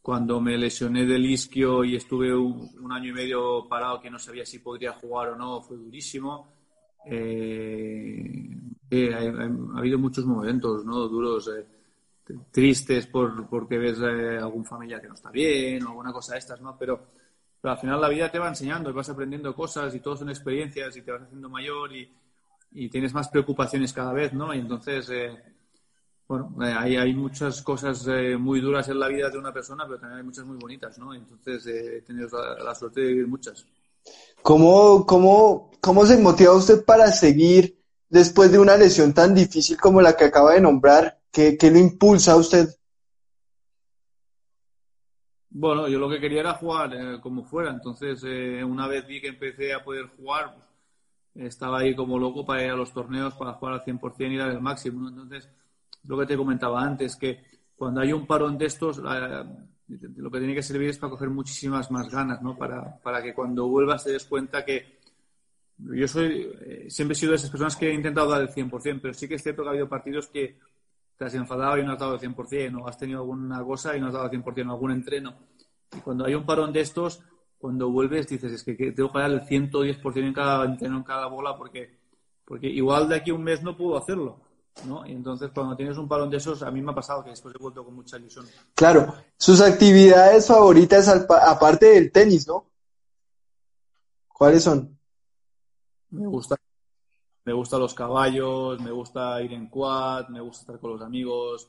Cuando 0.00 0.40
me 0.40 0.56
lesioné 0.58 1.04
del 1.04 1.26
isquio 1.26 1.84
y 1.84 1.96
estuve 1.96 2.34
un, 2.34 2.70
un, 2.80 2.92
año 2.92 3.10
y 3.10 3.12
medio 3.12 3.68
parado 3.68 4.00
que 4.00 4.10
no 4.10 4.18
sabía 4.18 4.44
si 4.44 4.58
podría 4.58 4.92
jugar 4.92 5.30
o 5.30 5.36
no, 5.36 5.62
fue 5.62 5.76
durísimo. 5.76 6.52
ha 7.04 7.10
habido 9.78 9.98
muchos 9.98 10.24
momentos 10.24 10.84
¿no? 10.84 11.08
duros 11.08 11.50
tristes 12.50 13.06
por, 13.06 13.48
porque 13.48 13.78
ves 13.78 13.98
eh, 14.00 14.38
algún 14.38 14.64
familiar 14.64 15.00
que 15.00 15.08
no 15.08 15.14
está 15.14 15.30
bien 15.30 15.84
o 15.84 15.90
alguna 15.90 16.12
cosa 16.12 16.32
de 16.34 16.38
estas, 16.38 16.60
¿no? 16.60 16.76
Pero, 16.78 17.00
pero 17.60 17.72
al 17.72 17.78
final 17.78 18.00
la 18.00 18.08
vida 18.08 18.30
te 18.30 18.38
va 18.38 18.48
enseñando 18.48 18.90
y 18.90 18.92
vas 18.92 19.08
aprendiendo 19.08 19.54
cosas 19.54 19.94
y 19.94 20.00
todo 20.00 20.16
son 20.16 20.30
experiencias 20.30 20.96
y 20.96 21.02
te 21.02 21.12
vas 21.12 21.22
haciendo 21.22 21.48
mayor 21.48 21.94
y, 21.94 22.10
y 22.72 22.88
tienes 22.88 23.12
más 23.12 23.28
preocupaciones 23.28 23.92
cada 23.92 24.12
vez, 24.12 24.32
¿no? 24.32 24.54
Y 24.54 24.58
entonces, 24.58 25.08
eh, 25.10 25.38
bueno, 26.32 26.54
eh, 26.62 26.96
hay, 26.96 27.14
muchas 27.14 27.60
cosas 27.62 28.06
eh, 28.08 28.36
muy 28.38 28.60
duras 28.60 28.88
en 28.88 28.98
la 28.98 29.08
vida 29.08 29.28
de 29.28 29.38
una 29.38 29.52
persona, 29.52 29.84
pero 29.86 29.98
también 29.98 30.20
hay 30.20 30.24
muchas 30.24 30.46
muy 30.46 30.56
bonitas, 30.56 30.96
¿no? 30.98 31.14
Entonces 31.14 31.66
eh, 31.66 31.98
he 31.98 32.00
tenido 32.02 32.28
la, 32.32 32.64
la, 32.64 32.74
suerte 32.74 33.02
de 33.02 33.08
vivir 33.08 33.28
muchas. 33.28 33.66
¿Cómo, 34.40 35.04
cómo, 35.04 35.70
¿Cómo 35.80 36.06
se 36.06 36.16
motiva 36.16 36.54
usted 36.54 36.84
para 36.84 37.08
seguir 37.08 37.78
después 38.08 38.50
de 38.50 38.58
una 38.58 38.76
lesión 38.76 39.12
tan 39.12 39.34
difícil 39.34 39.76
como 39.78 40.00
la 40.00 40.16
que 40.16 40.24
acaba 40.24 40.54
de 40.54 40.62
nombrar? 40.62 41.18
¿Qué, 41.32 41.56
qué 41.56 41.70
lo 41.70 41.78
impulsa 41.78 42.32
a 42.32 42.36
usted? 42.36 42.68
Bueno, 45.48 45.88
yo 45.88 45.98
lo 45.98 46.08
que 46.08 46.20
quería 46.20 46.40
era 46.40 46.54
jugar 46.54 46.94
eh, 46.94 47.20
como 47.20 47.44
fuera, 47.44 47.70
entonces 47.70 48.22
eh, 48.24 48.62
una 48.64 48.86
vez 48.86 49.06
vi 49.06 49.20
que 49.20 49.28
empecé 49.28 49.72
a 49.72 49.82
poder 49.82 50.06
jugar, 50.16 50.54
pues, 51.32 51.46
estaba 51.46 51.80
ahí 51.80 51.94
como 51.94 52.18
loco 52.18 52.44
para 52.44 52.64
ir 52.64 52.70
a 52.70 52.76
los 52.76 52.92
torneos, 52.92 53.34
para 53.34 53.54
jugar 53.54 53.74
al 53.74 53.84
100% 53.84 54.32
y 54.32 54.36
dar 54.36 54.50
el 54.50 54.60
máximo. 54.60 55.08
Entonces, 55.08 55.48
lo 56.04 56.18
que 56.18 56.26
te 56.26 56.36
comentaba 56.36 56.82
antes, 56.82 57.16
que 57.16 57.42
cuando 57.76 58.00
hay 58.00 58.12
un 58.12 58.26
parón 58.26 58.58
de 58.58 58.66
estos, 58.66 58.98
lo 58.98 60.30
que 60.30 60.38
tiene 60.38 60.54
que 60.54 60.62
servir 60.62 60.90
es 60.90 60.98
para 60.98 61.10
coger 61.10 61.30
muchísimas 61.30 61.90
más 61.90 62.10
ganas, 62.10 62.42
¿no? 62.42 62.56
Para, 62.56 62.98
para 63.02 63.22
que 63.22 63.34
cuando 63.34 63.68
vuelvas 63.68 64.04
te 64.04 64.12
des 64.12 64.24
cuenta 64.24 64.64
que 64.64 65.00
yo 65.78 66.08
soy, 66.08 66.50
eh, 66.60 66.86
siempre 66.88 67.12
he 67.12 67.16
sido 67.16 67.32
de 67.32 67.36
esas 67.36 67.50
personas 67.50 67.76
que 67.76 67.88
he 67.88 67.94
intentado 67.94 68.30
dar 68.30 68.42
el 68.42 68.48
100%, 68.48 69.00
pero 69.02 69.14
sí 69.14 69.28
que 69.28 69.34
es 69.34 69.42
cierto 69.42 69.62
que 69.62 69.68
ha 69.68 69.72
habido 69.72 69.88
partidos 69.88 70.28
que 70.28 70.58
te 71.22 71.28
has 71.28 71.34
enfadado 71.34 71.78
y 71.78 71.84
no 71.84 71.92
has 71.92 72.00
dado 72.00 72.14
el 72.14 72.20
100%, 72.20 72.82
o 72.82 72.88
has 72.88 72.98
tenido 72.98 73.20
alguna 73.20 73.62
cosa 73.62 73.96
y 73.96 74.00
no 74.00 74.08
has 74.08 74.12
dado 74.12 74.28
el 74.28 74.42
100%, 74.42 74.70
algún 74.70 74.90
entreno. 74.90 75.36
Y 75.96 76.00
cuando 76.00 76.24
hay 76.24 76.34
un 76.34 76.44
parón 76.44 76.72
de 76.72 76.80
estos, 76.80 77.20
cuando 77.58 77.90
vuelves 77.90 78.26
dices, 78.26 78.50
es 78.52 78.64
que 78.64 78.74
tengo 78.90 79.12
que 79.12 79.18
dar 79.20 79.30
el 79.30 79.42
110% 79.42 80.16
en 80.16 80.32
cada 80.32 80.64
entreno, 80.64 80.96
en 80.96 81.04
cada 81.04 81.26
bola, 81.28 81.56
porque, 81.56 81.96
porque 82.44 82.66
igual 82.66 83.08
de 83.08 83.14
aquí 83.14 83.30
a 83.30 83.34
un 83.34 83.44
mes 83.44 83.62
no 83.62 83.76
puedo 83.76 83.96
hacerlo. 83.96 84.40
¿no? 84.84 85.06
Y 85.06 85.12
entonces 85.12 85.52
cuando 85.54 85.76
tienes 85.76 85.96
un 85.96 86.08
parón 86.08 86.28
de 86.28 86.38
esos, 86.38 86.60
a 86.64 86.72
mí 86.72 86.82
me 86.82 86.90
ha 86.90 86.94
pasado 86.94 87.22
que 87.22 87.30
después 87.30 87.54
he 87.54 87.58
vuelto 87.58 87.84
con 87.84 87.94
mucha 87.94 88.16
ilusión. 88.16 88.44
Claro, 88.74 89.14
sus 89.36 89.60
actividades 89.60 90.48
favoritas 90.48 91.06
aparte 91.06 91.86
del 91.86 92.10
tenis, 92.10 92.48
¿no? 92.48 92.66
¿Cuáles 94.26 94.64
son? 94.64 94.98
Me 96.10 96.26
gusta, 96.26 96.56
me 97.44 97.52
gustan 97.52 97.80
los 97.80 97.94
caballos, 97.94 98.80
me 98.80 98.90
gusta 98.90 99.40
ir 99.42 99.52
en 99.52 99.68
quad, 99.68 100.28
me 100.28 100.40
gusta 100.40 100.62
estar 100.62 100.80
con 100.80 100.92
los 100.92 101.02
amigos, 101.02 101.68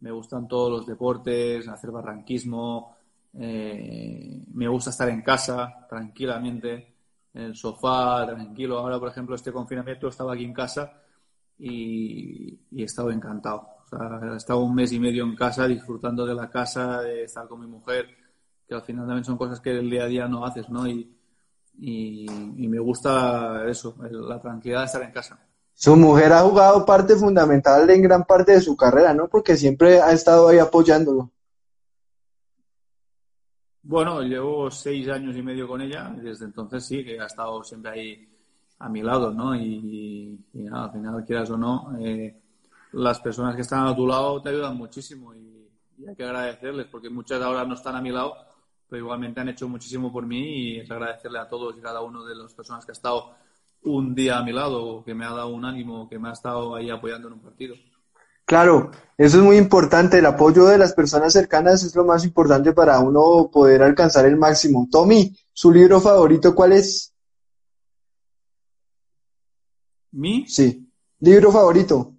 me 0.00 0.10
gustan 0.10 0.48
todos 0.48 0.70
los 0.70 0.86
deportes, 0.86 1.68
hacer 1.68 1.90
barranquismo, 1.90 2.96
eh, 3.34 4.44
me 4.54 4.68
gusta 4.68 4.90
estar 4.90 5.08
en 5.08 5.22
casa 5.22 5.86
tranquilamente, 5.88 6.94
en 7.34 7.42
el 7.42 7.56
sofá, 7.56 8.26
tranquilo. 8.26 8.78
Ahora, 8.78 8.98
por 8.98 9.08
ejemplo, 9.08 9.34
este 9.34 9.52
confinamiento 9.52 10.08
estaba 10.08 10.34
aquí 10.34 10.44
en 10.44 10.54
casa 10.54 10.92
y, 11.58 12.58
he 12.76 12.84
estado 12.84 13.10
encantado. 13.10 13.68
he 14.32 14.36
estado 14.36 14.60
un 14.60 14.74
mes 14.74 14.92
y 14.92 15.00
medio 15.00 15.24
en 15.24 15.36
casa 15.36 15.66
disfrutando 15.68 16.24
de 16.24 16.34
la 16.34 16.50
casa, 16.50 17.02
de 17.02 17.24
estar 17.24 17.46
con 17.46 17.60
mi 17.60 17.66
mujer, 17.66 18.06
que 18.66 18.74
al 18.74 18.82
final 18.82 19.06
también 19.06 19.24
son 19.24 19.36
cosas 19.36 19.60
que 19.60 19.70
el 19.78 19.90
día 19.90 20.04
a 20.04 20.06
día 20.06 20.28
no 20.28 20.44
haces, 20.46 20.68
¿no? 20.70 20.86
Y, 20.88 21.16
y, 21.80 22.68
me 22.68 22.78
gusta 22.78 23.64
eso, 23.68 23.96
la 24.10 24.40
tranquilidad 24.40 24.80
de 24.80 24.86
estar 24.86 25.02
en 25.02 25.12
casa. 25.12 25.38
Su 25.74 25.96
mujer 25.96 26.32
ha 26.32 26.40
jugado 26.40 26.84
parte 26.84 27.16
fundamental 27.16 27.88
en 27.88 28.02
gran 28.02 28.24
parte 28.24 28.52
de 28.52 28.60
su 28.60 28.76
carrera, 28.76 29.14
¿no? 29.14 29.28
Porque 29.28 29.56
siempre 29.56 30.00
ha 30.00 30.12
estado 30.12 30.48
ahí 30.48 30.58
apoyándolo. 30.58 31.30
Bueno, 33.82 34.20
llevo 34.20 34.70
seis 34.70 35.08
años 35.08 35.34
y 35.34 35.42
medio 35.42 35.66
con 35.66 35.80
ella, 35.80 36.14
y 36.18 36.20
desde 36.20 36.44
entonces 36.44 36.84
sí, 36.84 37.02
que 37.02 37.18
ha 37.18 37.24
estado 37.24 37.64
siempre 37.64 37.92
ahí 37.92 38.28
a 38.78 38.88
mi 38.90 39.02
lado, 39.02 39.32
¿no? 39.32 39.56
Y, 39.56 40.38
nada, 40.52 40.84
al 40.84 40.92
final, 40.92 41.24
quieras 41.24 41.50
o 41.50 41.56
no, 41.56 41.96
eh, 41.98 42.38
las 42.92 43.20
personas 43.20 43.54
que 43.54 43.62
están 43.62 43.86
a 43.86 43.96
tu 43.96 44.06
lado 44.06 44.42
te 44.42 44.50
ayudan 44.50 44.76
muchísimo 44.76 45.34
y, 45.34 45.48
hay 46.06 46.16
que 46.16 46.24
agradecerles 46.24 46.86
porque 46.86 47.10
muchas 47.10 47.42
ahora 47.42 47.62
no 47.64 47.74
están 47.74 47.94
a 47.94 48.00
mi 48.00 48.10
lado, 48.10 48.34
pero 48.90 49.04
igualmente 49.04 49.40
han 49.40 49.48
hecho 49.48 49.68
muchísimo 49.68 50.12
por 50.12 50.26
mí 50.26 50.72
y 50.72 50.80
es 50.80 50.90
agradecerle 50.90 51.38
a 51.38 51.48
todos 51.48 51.76
y 51.78 51.80
cada 51.80 52.02
uno 52.02 52.24
de 52.24 52.34
las 52.34 52.52
personas 52.52 52.84
que 52.84 52.90
ha 52.90 52.92
estado 52.92 53.30
un 53.82 54.14
día 54.14 54.38
a 54.38 54.42
mi 54.42 54.52
lado, 54.52 55.04
que 55.04 55.14
me 55.14 55.24
ha 55.24 55.30
dado 55.30 55.48
un 55.48 55.64
ánimo, 55.64 56.08
que 56.08 56.18
me 56.18 56.28
ha 56.28 56.32
estado 56.32 56.74
ahí 56.74 56.90
apoyando 56.90 57.28
en 57.28 57.34
un 57.34 57.40
partido. 57.40 57.76
Claro, 58.44 58.90
eso 59.16 59.38
es 59.38 59.42
muy 59.44 59.56
importante. 59.56 60.18
El 60.18 60.26
apoyo 60.26 60.66
de 60.66 60.76
las 60.76 60.92
personas 60.92 61.32
cercanas 61.32 61.84
es 61.84 61.94
lo 61.94 62.04
más 62.04 62.24
importante 62.24 62.72
para 62.72 62.98
uno 62.98 63.48
poder 63.50 63.80
alcanzar 63.80 64.26
el 64.26 64.36
máximo. 64.36 64.88
Tommy, 64.90 65.36
¿su 65.52 65.72
libro 65.72 66.00
favorito 66.00 66.52
cuál 66.52 66.72
es? 66.72 67.14
¿Mi? 70.10 70.46
Sí. 70.48 70.90
¿Libro 71.20 71.52
favorito? 71.52 72.16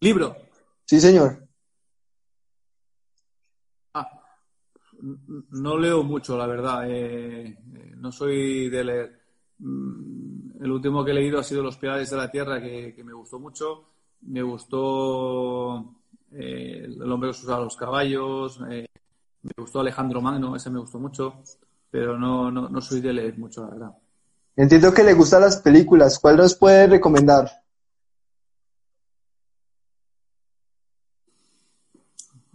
¿Libro? 0.00 0.36
Sí, 0.84 1.00
señor. 1.00 1.45
No 5.50 5.78
leo 5.78 6.02
mucho, 6.02 6.36
la 6.36 6.46
verdad. 6.46 6.88
Eh, 6.90 7.46
eh, 7.46 7.94
no 7.96 8.10
soy 8.12 8.68
de 8.68 8.84
leer. 8.84 9.20
Mm, 9.58 10.62
el 10.62 10.70
último 10.70 11.04
que 11.04 11.12
he 11.12 11.14
leído 11.14 11.38
ha 11.38 11.44
sido 11.44 11.62
Los 11.62 11.76
Pilares 11.76 12.10
de 12.10 12.16
la 12.16 12.30
Tierra, 12.30 12.60
que, 12.60 13.02
me 13.04 13.12
gustó 13.12 13.38
mucho. 13.38 13.84
Me 14.22 14.42
gustó 14.42 15.94
eh, 16.32 16.84
El 16.84 17.12
hombre 17.12 17.30
que 17.30 17.36
usaba 17.36 17.64
los 17.64 17.76
caballos. 17.76 18.60
me 18.60 18.86
gustó 19.56 19.80
Alejandro 19.80 20.20
Magno, 20.20 20.56
ese 20.56 20.70
me 20.70 20.80
gustó 20.80 20.98
mucho. 20.98 21.42
Pero 21.90 22.18
no, 22.18 22.50
no, 22.50 22.68
no 22.68 22.80
soy 22.80 23.00
de 23.00 23.12
leer 23.12 23.38
mucho, 23.38 23.62
la 23.62 23.70
verdad. 23.70 23.92
Entiendo 24.56 24.92
que 24.92 25.04
le 25.04 25.14
gustan 25.14 25.42
las 25.42 25.58
películas. 25.58 26.18
¿Cuál 26.18 26.38
nos 26.38 26.54
puede 26.54 26.86
recomendar? 26.86 27.65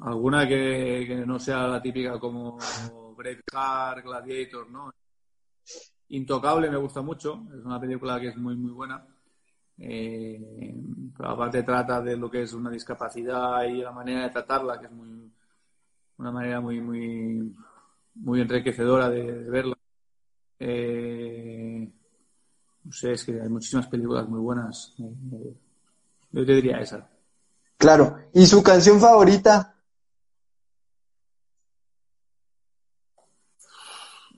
Alguna 0.02 0.48
que, 0.48 1.24
no 1.26 1.40
sea 1.40 1.68
la 1.68 1.82
típica 1.82 2.20
como 2.20 2.58
Braveheart, 3.16 4.04
Gladiator, 4.04 4.70
¿no? 4.70 4.92
Intocable 6.10 6.70
me 6.70 6.78
gusta 6.78 7.02
mucho. 7.02 7.44
Es 7.58 7.64
una 7.64 7.80
película 7.80 8.20
que 8.20 8.30
es 8.30 8.38
muy, 8.38 8.56
muy 8.56 8.72
buena. 8.72 9.06
Eh, 9.78 10.76
pero 11.16 11.30
aparte 11.30 11.64
trata 11.64 12.02
de 12.02 12.18
lo 12.18 12.30
que 12.30 12.44
es 12.44 12.54
una 12.54 12.70
discapacidad 12.70 13.64
y 13.64 13.82
la 13.82 13.92
manera 13.92 14.24
de 14.24 14.30
tratarla, 14.30 14.80
que 14.80 14.86
es 14.88 14.92
muy 14.92 15.32
una 16.22 16.32
manera 16.32 16.62
muy, 16.62 16.80
muy, 16.80 17.56
muy 18.16 18.42
enriquecedora 18.42 19.10
de 19.10 19.24
verla. 19.50 19.76
Eh, 20.60 21.92
no 22.84 22.92
sé, 22.92 23.14
es 23.14 23.26
que 23.26 23.42
hay 23.42 23.50
muchísimas 23.50 23.88
películas 23.88 24.30
muy 24.30 24.40
buenas. 24.40 24.94
Eh, 25.00 25.56
yo 26.32 26.46
te 26.46 26.54
diría 26.54 26.80
esa. 26.80 27.10
Claro. 27.78 28.20
¿Y 28.34 28.46
su 28.46 28.62
canción 28.62 29.00
favorita? 29.00 29.71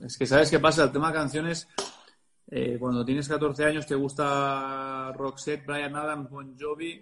Es 0.05 0.17
que, 0.17 0.25
¿sabes 0.25 0.49
qué 0.49 0.59
pasa? 0.59 0.83
El 0.83 0.91
tema 0.91 1.07
de 1.07 1.13
canciones, 1.13 1.67
eh, 2.47 2.77
cuando 2.79 3.05
tienes 3.05 3.27
14 3.27 3.65
años 3.65 3.87
te 3.87 3.95
gusta 3.95 5.11
Roxette, 5.13 5.65
Brian 5.65 5.95
Adams, 5.95 6.29
Bon 6.29 6.55
Jovi. 6.59 7.01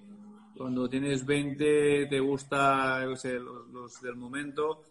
Cuando 0.55 0.87
tienes 0.87 1.25
20 1.25 2.05
te 2.07 2.19
gusta, 2.19 3.03
los, 3.05 3.25
los 3.25 4.01
del 4.01 4.15
momento. 4.15 4.83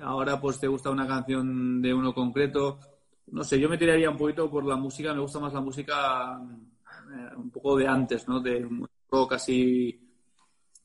Ahora 0.00 0.38
pues 0.40 0.60
te 0.60 0.68
gusta 0.68 0.90
una 0.90 1.06
canción 1.06 1.80
de 1.80 1.94
uno 1.94 2.12
concreto 2.12 2.78
no 3.28 3.42
sé, 3.42 3.58
yo 3.58 3.68
me 3.68 3.78
tiraría 3.78 4.10
un 4.10 4.16
poquito 4.16 4.50
por 4.50 4.64
la 4.64 4.76
música, 4.76 5.12
me 5.12 5.20
gusta 5.20 5.40
más 5.40 5.52
la 5.52 5.60
música 5.60 6.40
eh, 6.40 7.36
un 7.36 7.50
poco 7.50 7.76
de 7.76 7.86
antes, 7.86 8.26
¿no? 8.28 8.40
De 8.40 8.64
un 8.64 8.86
rock 9.10 9.32
así 9.32 10.00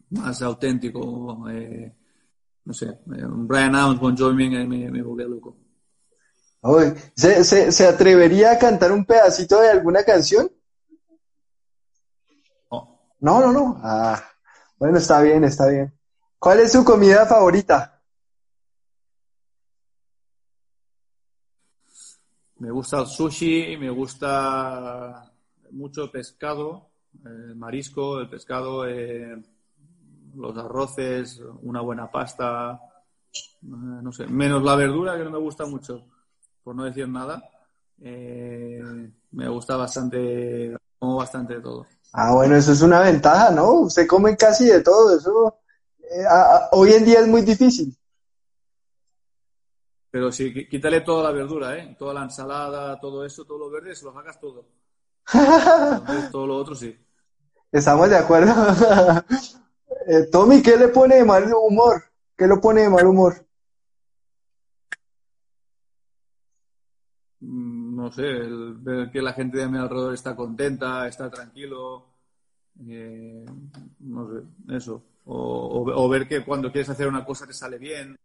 más 0.10 0.42
auténtico, 0.42 1.48
eh, 1.50 1.94
no 2.66 2.74
sé, 2.74 3.00
Brian 3.06 3.76
Adams, 3.76 4.00
Bon 4.00 4.18
Jovi 4.18 4.50
me, 4.50 4.66
me, 4.66 5.02
volvía 5.02 5.28
loco. 5.28 5.56
¿Se, 7.16 7.72
se, 7.72 7.88
atrevería 7.88 8.52
a 8.52 8.60
cantar 8.60 8.92
un 8.92 9.06
pedacito 9.06 9.60
de 9.60 9.70
alguna 9.70 10.04
canción? 10.04 10.52
No. 12.72 13.00
No, 13.20 13.42
no, 13.42 13.52
no. 13.52 13.80
Ah, 13.84 14.22
bueno, 14.78 14.98
está 14.98 15.22
bien, 15.22 15.44
está 15.44 15.68
bien. 15.68 15.94
¿Cuál 16.38 16.60
es 16.60 16.72
su 16.72 16.84
comida 16.84 17.26
favorita? 17.26 18.02
Me 22.58 22.70
gusta 22.70 23.00
el 23.00 23.08
sushi, 23.08 23.78
me 23.78 23.90
gusta 23.90 25.32
mucho 25.72 26.12
pescado, 26.12 26.92
el 27.26 27.56
marisco, 27.56 28.20
el 28.20 28.30
pescado, 28.30 28.88
eh, 28.88 29.42
los 30.36 30.56
arroces, 30.58 31.42
una 31.64 31.82
buena 31.82 32.12
pasta, 32.12 32.80
eh, 33.34 33.48
no 33.64 34.12
sé, 34.12 34.28
menos 34.28 34.62
la 34.62 34.76
verdura 34.76 35.18
que 35.18 35.24
no 35.24 35.32
me 35.32 35.40
gusta 35.40 35.66
mucho, 35.66 36.06
por 36.64 36.76
no 36.76 36.84
decir 36.84 37.08
nada. 37.08 37.44
Eh, 38.02 38.82
me 39.32 39.48
gusta 39.48 39.76
bastante, 39.76 40.76
como 41.00 41.18
bastante 41.18 41.56
de 41.56 41.62
todo. 41.62 41.86
Ah, 42.14 42.34
bueno, 42.34 42.56
eso 42.56 42.72
es 42.74 42.82
una 42.82 43.00
ventaja, 43.00 43.52
¿no? 43.52 43.72
Usted 43.82 44.08
come 44.08 44.36
casi 44.36 44.66
de 44.66 44.82
todo, 44.82 45.18
eso 45.18 45.62
hoy 46.72 46.94
en 46.94 47.06
día 47.06 47.20
es 47.20 47.28
muy 47.28 47.42
difícil. 47.42 47.96
Pero 50.10 50.32
si 50.32 50.68
quítale 50.68 51.02
toda 51.02 51.24
la 51.24 51.32
verdura, 51.32 51.78
¿eh? 51.78 51.96
Toda 51.98 52.14
la 52.14 52.24
ensalada, 52.24 53.00
todo 53.00 53.26
eso, 53.26 53.46
todo 53.46 53.58
lo 53.58 53.70
verde, 53.70 53.96
se 53.96 54.06
lo 54.06 54.14
sacas 54.14 54.40
todo. 54.40 54.66
todo 56.32 56.48
lo 56.48 56.58
otro 56.58 56.76
sí. 56.76 56.98
Estamos 57.72 58.10
de 58.10 58.18
acuerdo. 58.18 58.54
Eh, 60.08 60.26
Tommy, 60.32 60.64
¿qué 60.64 60.78
le 60.78 60.88
pone 60.88 61.18
de 61.18 61.24
mal 61.24 61.54
humor? 61.54 62.02
¿Qué 62.36 62.48
lo 62.48 62.60
pone 62.60 62.82
de 62.82 62.90
mal 62.90 63.06
humor? 63.06 63.46
No 68.02 68.12
sé, 68.12 68.24
ver 68.24 69.12
que 69.12 69.22
la 69.22 69.34
gente 69.34 69.60
de 69.60 69.68
mi 69.68 69.78
alrededor 69.78 70.16
está 70.16 70.36
contenta, 70.36 71.08
está 71.08 71.30
tranquilo. 71.30 72.08
Eh, 72.88 73.46
no 74.00 74.28
sé, 74.28 74.76
eso. 74.76 75.04
O, 75.26 75.86
o 75.86 76.10
ver 76.10 76.28
que 76.28 76.44
cuando 76.44 76.72
quieres 76.72 76.90
hacer 76.90 77.08
una 77.08 77.24
cosa 77.24 77.46
te 77.46 77.54
sale 77.54 77.78
bien. 77.78 78.18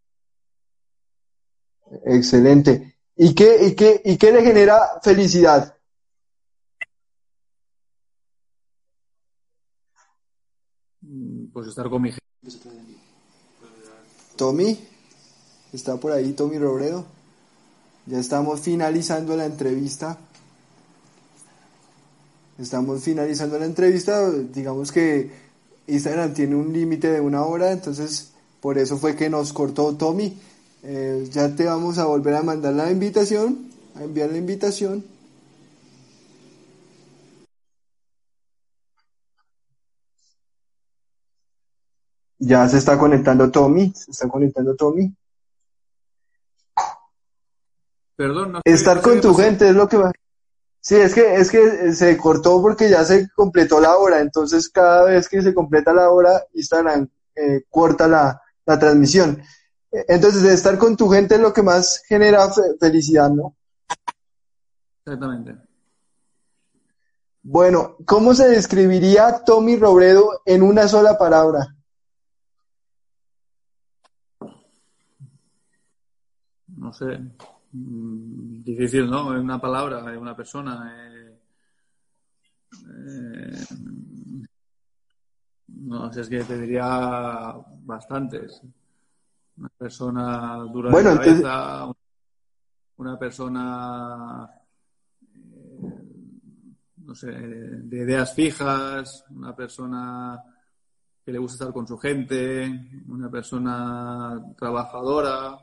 Excelente. 2.06 2.96
¿Y 3.16 3.34
qué, 3.34 3.66
y 3.66 3.74
qué, 3.74 4.00
y 4.02 4.16
qué 4.16 4.32
le 4.32 4.42
genera 4.42 4.80
felicidad? 5.02 5.76
Mm, 11.02 11.48
pues 11.52 11.68
estar 11.68 11.90
con 11.90 12.00
mi 12.00 12.12
gente. 12.12 12.24
Tommy, 14.36 14.78
está 15.72 15.98
por 15.98 16.12
ahí 16.12 16.32
Tommy 16.32 16.58
Robredo. 16.58 17.15
Ya 18.06 18.20
estamos 18.20 18.60
finalizando 18.60 19.36
la 19.36 19.46
entrevista. 19.46 20.16
Estamos 22.58 23.02
finalizando 23.02 23.58
la 23.58 23.66
entrevista. 23.66 24.30
Digamos 24.30 24.92
que 24.92 25.30
Instagram 25.88 26.32
tiene 26.32 26.54
un 26.54 26.72
límite 26.72 27.10
de 27.10 27.20
una 27.20 27.44
hora, 27.44 27.72
entonces 27.72 28.32
por 28.60 28.78
eso 28.78 28.96
fue 28.96 29.16
que 29.16 29.28
nos 29.28 29.52
cortó 29.52 29.94
Tommy. 29.96 30.38
Eh, 30.84 31.28
ya 31.32 31.54
te 31.54 31.64
vamos 31.64 31.98
a 31.98 32.06
volver 32.06 32.34
a 32.34 32.42
mandar 32.42 32.74
la 32.74 32.90
invitación, 32.90 33.70
a 33.96 34.04
enviar 34.04 34.30
la 34.30 34.38
invitación. 34.38 35.04
Ya 42.38 42.68
se 42.68 42.78
está 42.78 42.96
conectando 42.98 43.50
Tommy, 43.50 43.92
se 43.96 44.12
está 44.12 44.28
conectando 44.28 44.76
Tommy. 44.76 45.12
Perdón, 48.16 48.52
no 48.52 48.60
Estar 48.64 49.02
con 49.02 49.20
tu 49.20 49.34
gente 49.34 49.68
es 49.68 49.74
lo 49.74 49.88
que 49.88 49.98
va. 49.98 50.12
Sí, 50.80 50.94
es 50.96 51.14
que, 51.14 51.34
es 51.34 51.50
que 51.50 51.92
se 51.92 52.16
cortó 52.16 52.62
porque 52.62 52.88
ya 52.88 53.04
se 53.04 53.28
completó 53.34 53.80
la 53.80 53.96
hora, 53.96 54.20
entonces 54.20 54.68
cada 54.68 55.04
vez 55.04 55.28
que 55.28 55.42
se 55.42 55.52
completa 55.52 55.92
la 55.92 56.10
hora, 56.10 56.44
Instagram 56.54 57.08
eh, 57.34 57.64
corta 57.68 58.06
la, 58.06 58.40
la 58.64 58.78
transmisión. 58.78 59.42
Entonces, 59.90 60.42
estar 60.44 60.76
con 60.78 60.96
tu 60.96 61.08
gente 61.08 61.36
es 61.36 61.40
lo 61.40 61.52
que 61.52 61.62
más 61.62 62.02
genera 62.06 62.48
felicidad, 62.78 63.30
¿no? 63.30 63.56
Exactamente. 65.04 65.56
Bueno, 67.42 67.96
¿cómo 68.04 68.34
se 68.34 68.48
describiría 68.48 69.44
Tommy 69.44 69.76
Robredo 69.76 70.42
en 70.44 70.62
una 70.62 70.88
sola 70.88 71.16
palabra? 71.16 71.76
No 76.66 76.92
sé. 76.92 77.20
Mm, 77.76 78.62
difícil, 78.62 79.08
¿no? 79.10 79.34
En 79.34 79.42
una 79.42 79.60
palabra, 79.60 80.00
en 80.12 80.18
una 80.18 80.34
persona. 80.34 80.94
Eh, 80.96 81.38
eh, 82.72 83.64
no 85.68 86.12
sé, 86.12 86.22
es 86.22 86.28
que 86.28 86.42
te 86.42 86.58
diría 86.58 87.54
bastantes 87.82 88.62
una 89.58 89.68
persona 89.68 90.56
dura 90.72 90.90
bueno, 90.90 91.10
de 91.12 91.16
cabeza, 91.16 91.92
una 92.96 93.18
persona, 93.18 94.50
eh, 95.34 96.02
no 96.96 97.14
sé, 97.14 97.30
de 97.30 97.96
ideas 97.96 98.34
fijas, 98.34 99.24
una 99.30 99.54
persona 99.54 100.42
que 101.24 101.32
le 101.32 101.38
gusta 101.38 101.64
estar 101.64 101.74
con 101.74 101.86
su 101.86 101.98
gente, 101.98 102.88
una 103.08 103.30
persona 103.30 104.42
trabajadora, 104.56 105.58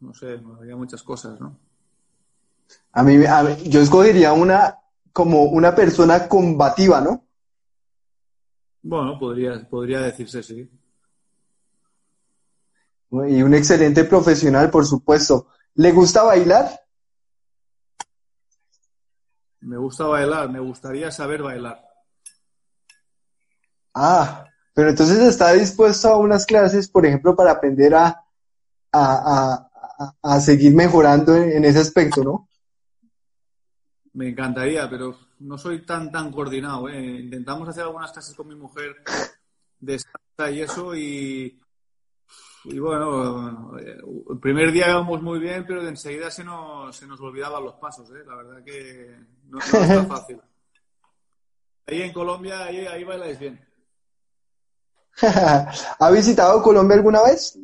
no 0.00 0.14
sé, 0.14 0.40
había 0.58 0.76
muchas 0.76 1.02
cosas, 1.02 1.40
¿no? 1.40 1.56
A 2.92 3.02
mí, 3.02 3.24
a 3.26 3.42
mí, 3.42 3.56
yo 3.68 3.80
escogería 3.80 4.32
una 4.32 4.78
como 5.12 5.44
una 5.44 5.74
persona 5.74 6.28
combativa, 6.28 7.00
¿no? 7.00 7.24
Bueno, 8.82 9.18
podría, 9.18 9.68
podría 9.68 10.00
decirse 10.00 10.42
sí. 10.42 10.70
Y 13.10 13.42
un 13.42 13.54
excelente 13.54 14.04
profesional, 14.04 14.70
por 14.70 14.86
supuesto. 14.86 15.48
¿Le 15.74 15.90
gusta 15.92 16.22
bailar? 16.22 16.80
Me 19.60 19.76
gusta 19.76 20.04
bailar, 20.04 20.48
me 20.48 20.60
gustaría 20.60 21.10
saber 21.10 21.42
bailar. 21.42 21.84
Ah, 23.92 24.46
pero 24.72 24.90
entonces 24.90 25.18
está 25.18 25.52
dispuesto 25.52 26.08
a 26.08 26.16
unas 26.16 26.46
clases, 26.46 26.88
por 26.88 27.04
ejemplo, 27.04 27.34
para 27.34 27.50
aprender 27.50 27.94
a, 27.94 28.24
a, 28.92 29.02
a, 29.02 29.69
a 30.22 30.40
seguir 30.40 30.74
mejorando 30.74 31.34
en, 31.36 31.52
en, 31.52 31.64
ese 31.64 31.80
aspecto, 31.80 32.24
¿no? 32.24 32.48
Me 34.12 34.30
encantaría, 34.30 34.88
pero 34.88 35.16
no 35.40 35.58
soy 35.58 35.84
tan 35.84 36.10
tan 36.10 36.32
coordinado. 36.32 36.88
¿eh? 36.88 37.20
Intentamos 37.20 37.68
hacer 37.68 37.84
algunas 37.84 38.12
clases 38.12 38.34
con 38.34 38.48
mi 38.48 38.54
mujer 38.54 38.96
de 39.78 39.98
salsa 39.98 40.50
y 40.50 40.60
eso 40.62 40.94
y, 40.94 41.60
y 42.64 42.78
bueno, 42.78 43.78
el 43.78 44.38
primer 44.40 44.72
día 44.72 44.90
íbamos 44.90 45.22
muy 45.22 45.38
bien, 45.38 45.64
pero 45.66 45.82
de 45.82 45.90
enseguida 45.90 46.30
se 46.30 46.44
nos, 46.44 46.96
se 46.96 47.06
nos 47.06 47.20
olvidaban 47.20 47.62
los 47.64 47.74
pasos, 47.74 48.10
¿eh? 48.10 48.24
La 48.26 48.36
verdad 48.36 48.64
que 48.64 49.16
no, 49.48 49.58
no 49.58 49.58
está 49.58 50.04
fácil. 50.06 50.40
Ahí 51.86 52.02
en 52.02 52.12
Colombia, 52.12 52.66
ahí, 52.66 52.86
ahí 52.86 53.02
bailáis 53.02 53.36
bien. 53.36 53.68
¿Ha 55.98 56.10
visitado 56.12 56.62
Colombia 56.62 56.96
alguna 56.96 57.20
vez? 57.22 57.58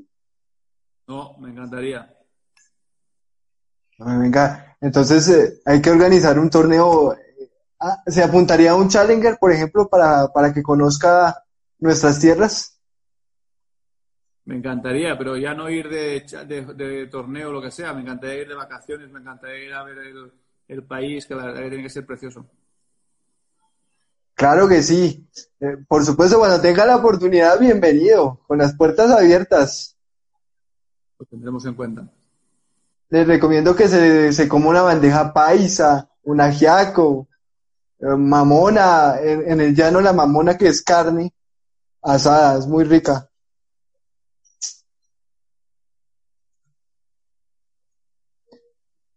No, 1.06 1.38
me 1.38 1.50
encantaría. 1.50 2.15
Venga, 3.98 4.76
entonces 4.80 5.28
eh, 5.28 5.60
hay 5.64 5.80
que 5.80 5.90
organizar 5.90 6.38
un 6.38 6.50
torneo. 6.50 7.16
Ah, 7.80 8.02
¿Se 8.06 8.22
apuntaría 8.22 8.72
a 8.72 8.76
un 8.76 8.88
Challenger, 8.88 9.38
por 9.38 9.52
ejemplo, 9.52 9.88
para, 9.88 10.28
para 10.28 10.52
que 10.52 10.62
conozca 10.62 11.44
nuestras 11.78 12.20
tierras? 12.20 12.78
Me 14.44 14.56
encantaría, 14.56 15.16
pero 15.18 15.36
ya 15.36 15.54
no 15.54 15.68
ir 15.68 15.88
de, 15.88 16.24
de, 16.46 16.74
de, 16.74 17.06
torneo 17.08 17.48
o 17.48 17.52
lo 17.52 17.62
que 17.62 17.70
sea. 17.70 17.92
Me 17.92 18.02
encantaría 18.02 18.42
ir 18.42 18.48
de 18.48 18.54
vacaciones, 18.54 19.10
me 19.10 19.20
encantaría 19.20 19.64
ir 19.64 19.72
a 19.72 19.82
ver 19.82 19.98
el, 19.98 20.32
el 20.68 20.84
país, 20.84 21.26
que 21.26 21.34
la 21.34 21.46
verdad 21.46 21.62
que 21.62 21.68
tiene 21.68 21.82
que 21.82 21.90
ser 21.90 22.06
precioso. 22.06 22.46
Claro 24.34 24.68
que 24.68 24.82
sí. 24.82 25.26
Eh, 25.58 25.78
por 25.88 26.04
supuesto, 26.04 26.38
cuando 26.38 26.60
tenga 26.60 26.84
la 26.84 26.96
oportunidad, 26.96 27.58
bienvenido, 27.58 28.40
con 28.46 28.58
las 28.58 28.76
puertas 28.76 29.10
abiertas. 29.10 29.96
Lo 31.18 31.24
tendremos 31.24 31.64
en 31.64 31.74
cuenta. 31.74 32.08
Les 33.08 33.26
recomiendo 33.26 33.74
que 33.76 33.88
se, 33.88 34.32
se 34.32 34.48
coma 34.48 34.68
una 34.68 34.82
bandeja 34.82 35.32
paisa, 35.32 36.08
un 36.24 36.40
ajiaco, 36.40 37.28
eh, 38.00 38.06
mamona, 38.16 39.20
en, 39.20 39.50
en 39.50 39.60
el 39.60 39.74
llano 39.74 40.00
la 40.00 40.12
mamona 40.12 40.56
que 40.56 40.68
es 40.68 40.82
carne 40.82 41.32
asada, 42.02 42.58
es 42.58 42.66
muy 42.66 42.84
rica. 42.84 43.28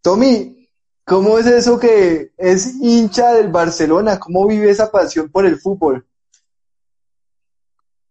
Tommy, 0.02 0.68
¿cómo 1.06 1.38
es 1.38 1.46
eso 1.46 1.80
que 1.80 2.32
es 2.38 2.76
hincha 2.82 3.34
del 3.34 3.50
Barcelona? 3.50 4.20
¿Cómo 4.20 4.48
vive 4.48 4.70
esa 4.70 4.92
pasión 4.92 5.30
por 5.30 5.46
el 5.46 5.60
fútbol? 5.60 6.09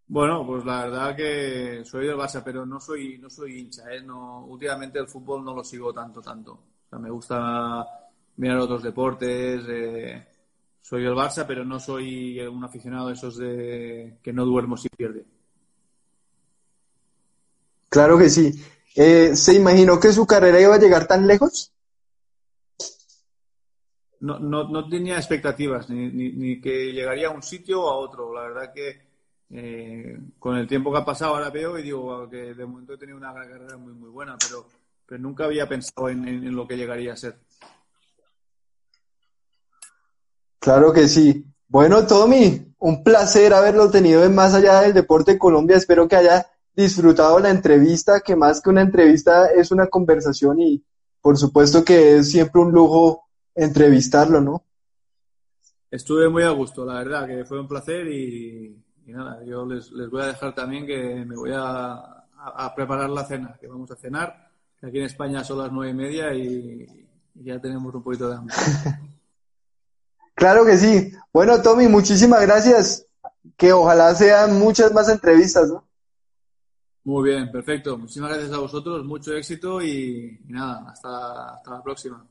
Bueno, 0.09 0.47
pues 0.47 0.65
la 0.65 0.85
verdad 0.85 1.15
que 1.17 1.83
soy 1.85 2.07
del 2.07 2.17
Barça, 2.17 2.43
pero 2.43 2.65
no 2.65 2.81
soy, 2.81 3.19
no 3.19 3.29
soy 3.29 3.61
hincha, 3.61 3.93
¿eh? 3.93 4.03
No, 4.03 4.47
últimamente 4.47 4.99
el 4.99 5.07
fútbol 5.07 5.45
no 5.45 5.55
lo 5.55 5.63
sigo 5.63 5.93
tanto, 5.93 6.23
tanto. 6.23 6.53
O 6.53 6.89
sea, 6.89 6.99
me 6.99 7.11
gusta 7.11 7.87
mirar 8.37 8.59
otros 8.59 8.83
deportes, 8.83 9.63
eh, 9.69 10.27
soy 10.81 11.03
del 11.03 11.13
Barça, 11.15 11.45
pero 11.47 11.63
no 11.63 11.79
soy 11.79 12.41
un 12.41 12.65
aficionado 12.65 13.09
de 13.09 13.15
esos 13.15 13.37
de 13.37 14.19
que 14.23 14.33
no 14.33 14.47
duermo 14.47 14.79
si 14.79 14.89
pierde. 14.89 15.27
Claro 17.91 18.17
que 18.17 18.31
sí. 18.31 18.53
Eh, 18.97 19.37
¿Se 19.37 19.55
imaginó 19.55 20.01
que 20.01 20.13
su 20.13 20.27
carrera 20.27 20.61
iba 20.61 20.75
a 20.75 20.79
llegar 20.79 21.07
tan 21.07 21.27
lejos? 21.27 21.73
no, 24.21 24.39
no, 24.39 24.69
no 24.69 24.89
tenía 24.89 25.17
expectativas, 25.17 25.89
ni, 25.91 26.11
ni, 26.11 26.33
ni, 26.33 26.61
que 26.61 26.93
llegaría 26.93 27.29
a 27.29 27.31
un 27.31 27.43
sitio 27.43 27.83
o 27.83 27.91
a 27.91 27.97
otro. 27.97 28.35
La 28.35 28.43
verdad 28.43 28.73
que 28.75 29.08
eh, 29.51 30.19
con 30.39 30.57
el 30.57 30.67
tiempo 30.67 30.93
que 30.93 30.99
ha 30.99 31.05
pasado 31.05 31.35
ahora 31.35 31.51
veo 31.51 31.79
y 31.79 31.83
digo 31.83 32.29
que 32.29 32.55
de 32.55 32.67
momento 32.67 32.95
he 32.95 32.99
tenido 32.99 33.17
una 33.17 33.33
carrera 33.33 33.77
muy, 33.77 33.93
muy 33.93 34.11
buena, 34.11 34.37
pero, 34.39 34.67
pero 35.07 35.21
nunca 35.21 35.45
había 35.45 35.69
pensado 35.69 36.09
en, 36.09 36.29
en, 36.29 36.47
en, 36.47 36.55
lo 36.55 36.67
que 36.67 36.77
llegaría 36.77 37.15
a 37.15 37.17
ser. 37.17 37.39
Claro 40.59 40.93
que 40.93 41.09
sí. 41.09 41.47
Bueno, 41.67 42.07
Tommy, 42.07 42.75
un 42.79 43.03
placer 43.03 43.55
haberlo 43.55 43.91
tenido 43.91 44.25
en 44.25 44.35
Más 44.35 44.55
Allá 44.55 44.83
del 44.83 44.93
Deporte 44.93 45.33
de 45.33 45.39
Colombia. 45.39 45.77
Espero 45.77 46.09
que 46.09 46.17
haya 46.17 46.47
disfrutado 46.75 47.39
la 47.41 47.51
entrevista, 47.51 48.21
que 48.21 48.37
más 48.37 48.61
que 48.61 48.71
una 48.71 48.83
entrevista 48.83 49.49
es 49.51 49.71
una 49.71 49.89
conversación 49.89 50.61
y 50.61 50.85
por 51.21 51.37
supuesto 51.37 51.85
que 51.85 52.19
es 52.19 52.31
siempre 52.31 52.61
un 52.61 52.71
lujo 52.71 53.25
entrevistarlo, 53.55 54.41
¿no? 54.41 54.65
Estuve 55.91 56.29
muy 56.29 56.43
a 56.43 56.51
gusto, 56.51 56.85
la 56.85 56.95
verdad, 56.95 57.27
que 57.27 57.45
fue 57.45 57.61
un 57.61 57.67
placer 57.67 58.07
y, 58.07 58.77
y 59.09 59.13
nada, 59.13 59.43
yo 59.43 59.65
les, 59.65 59.91
les, 59.93 60.11
voy 60.11 60.21
a 60.21 60.27
dejar 60.27 60.55
también 60.55 60.87
que 60.87 61.25
me 61.25 61.35
voy 61.35 61.51
a, 61.51 61.93
a, 61.93 62.27
a, 62.37 62.75
preparar 62.75 63.09
la 63.09 63.25
cena, 63.25 63.57
que 63.59 63.67
vamos 63.67 63.91
a 63.91 63.97
cenar, 63.97 64.51
que 64.79 64.87
aquí 64.87 64.99
en 64.99 65.07
España 65.07 65.43
son 65.43 65.59
las 65.61 65.73
nueve 65.73 65.93
y 65.93 65.95
media 65.95 66.35
y, 66.35 66.87
y 67.35 67.45
ya 67.45 67.59
tenemos 67.59 67.95
un 67.95 68.03
poquito 68.03 68.29
de 68.29 68.37
hambre. 68.37 68.55
claro 70.35 70.67
que 70.67 70.77
sí. 70.77 71.11
Bueno, 71.33 71.63
Tommy, 71.63 71.89
muchísimas 71.89 72.43
gracias. 72.43 73.07
Que 73.57 73.73
ojalá 73.73 74.15
sean 74.15 74.59
muchas 74.59 74.93
más 74.93 75.09
entrevistas, 75.09 75.71
¿no? 75.71 75.89
Muy 77.05 77.31
bien, 77.31 77.51
perfecto. 77.51 77.97
Muchísimas 77.97 78.33
gracias 78.33 78.53
a 78.53 78.59
vosotros, 78.59 79.07
mucho 79.07 79.33
éxito 79.35 79.81
y, 79.81 80.39
nada, 80.49 80.85
hasta, 80.91 81.55
hasta 81.55 81.71
la 81.71 81.83
próxima. 81.83 82.27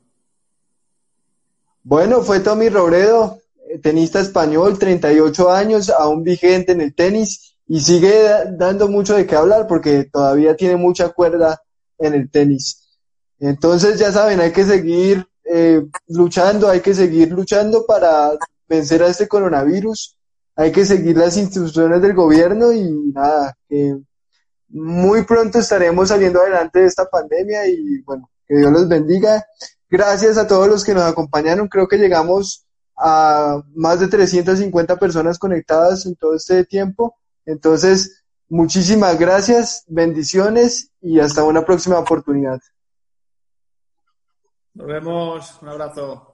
Bueno, 1.82 2.22
fue 2.22 2.42
Tommy 2.42 2.70
Robredo, 2.70 3.40
tenista 3.82 4.20
español, 4.20 4.78
38 4.80 5.52
años, 5.52 5.90
aún 5.90 6.24
vigente 6.24 6.72
en 6.72 6.82
el 6.82 6.94
tenis 6.96 7.58
y 7.68 7.82
sigue 7.82 8.30
dando 8.58 8.88
mucho 8.88 9.16
de 9.16 9.26
qué 9.26 9.36
hablar 9.36 9.68
porque 9.68 10.06
todavía 10.06 10.56
tiene 10.56 10.78
mucha 10.78 11.10
cuerda 11.10 11.62
en 11.98 12.14
el 12.14 12.30
tenis. 12.30 12.88
Entonces, 13.40 14.00
ya 14.00 14.12
saben, 14.12 14.40
hay 14.40 14.52
que 14.52 14.64
seguir 14.64 15.28
eh, 15.44 15.86
luchando, 16.08 16.70
hay 16.70 16.82
que 16.82 16.94
seguir 16.94 17.32
luchando 17.32 17.86
para 17.86 18.32
vencer 18.68 19.04
a 19.04 19.08
este 19.08 19.28
coronavirus, 19.28 20.18
hay 20.56 20.72
que 20.72 20.86
seguir 20.86 21.18
las 21.18 21.38
instrucciones 21.38 22.02
del 22.02 22.14
gobierno 22.14 22.72
y 22.72 22.90
nada, 23.14 23.56
que 23.70 23.98
muy 24.70 25.24
pronto 25.24 25.60
estaremos 25.60 26.10
saliendo 26.10 26.42
adelante 26.42 26.80
de 26.80 26.88
esta 26.88 27.06
pandemia 27.06 27.68
y 27.68 28.02
bueno, 28.02 28.30
que 28.48 28.58
Dios 28.58 28.72
los 28.72 28.88
bendiga. 28.88 29.46
Gracias 29.90 30.38
a 30.38 30.48
todos 30.48 30.68
los 30.68 30.84
que 30.84 30.94
nos 30.94 31.04
acompañaron, 31.04 31.68
creo 31.68 31.88
que 31.88 31.98
llegamos 31.98 32.67
a 32.98 33.62
más 33.76 34.00
de 34.00 34.08
350 34.08 34.98
personas 34.98 35.38
conectadas 35.38 36.06
en 36.06 36.16
todo 36.16 36.36
este 36.36 36.66
tiempo. 36.66 37.16
Entonces, 37.46 38.26
muchísimas 38.50 39.18
gracias, 39.20 39.84
bendiciones 39.88 40.92
y 41.02 41.20
hasta 41.20 41.44
una 41.44 41.66
próxima 41.66 42.00
oportunidad. 42.00 42.60
Nos 44.74 44.88
vemos, 44.88 45.58
un 45.62 45.70
abrazo. 45.70 46.27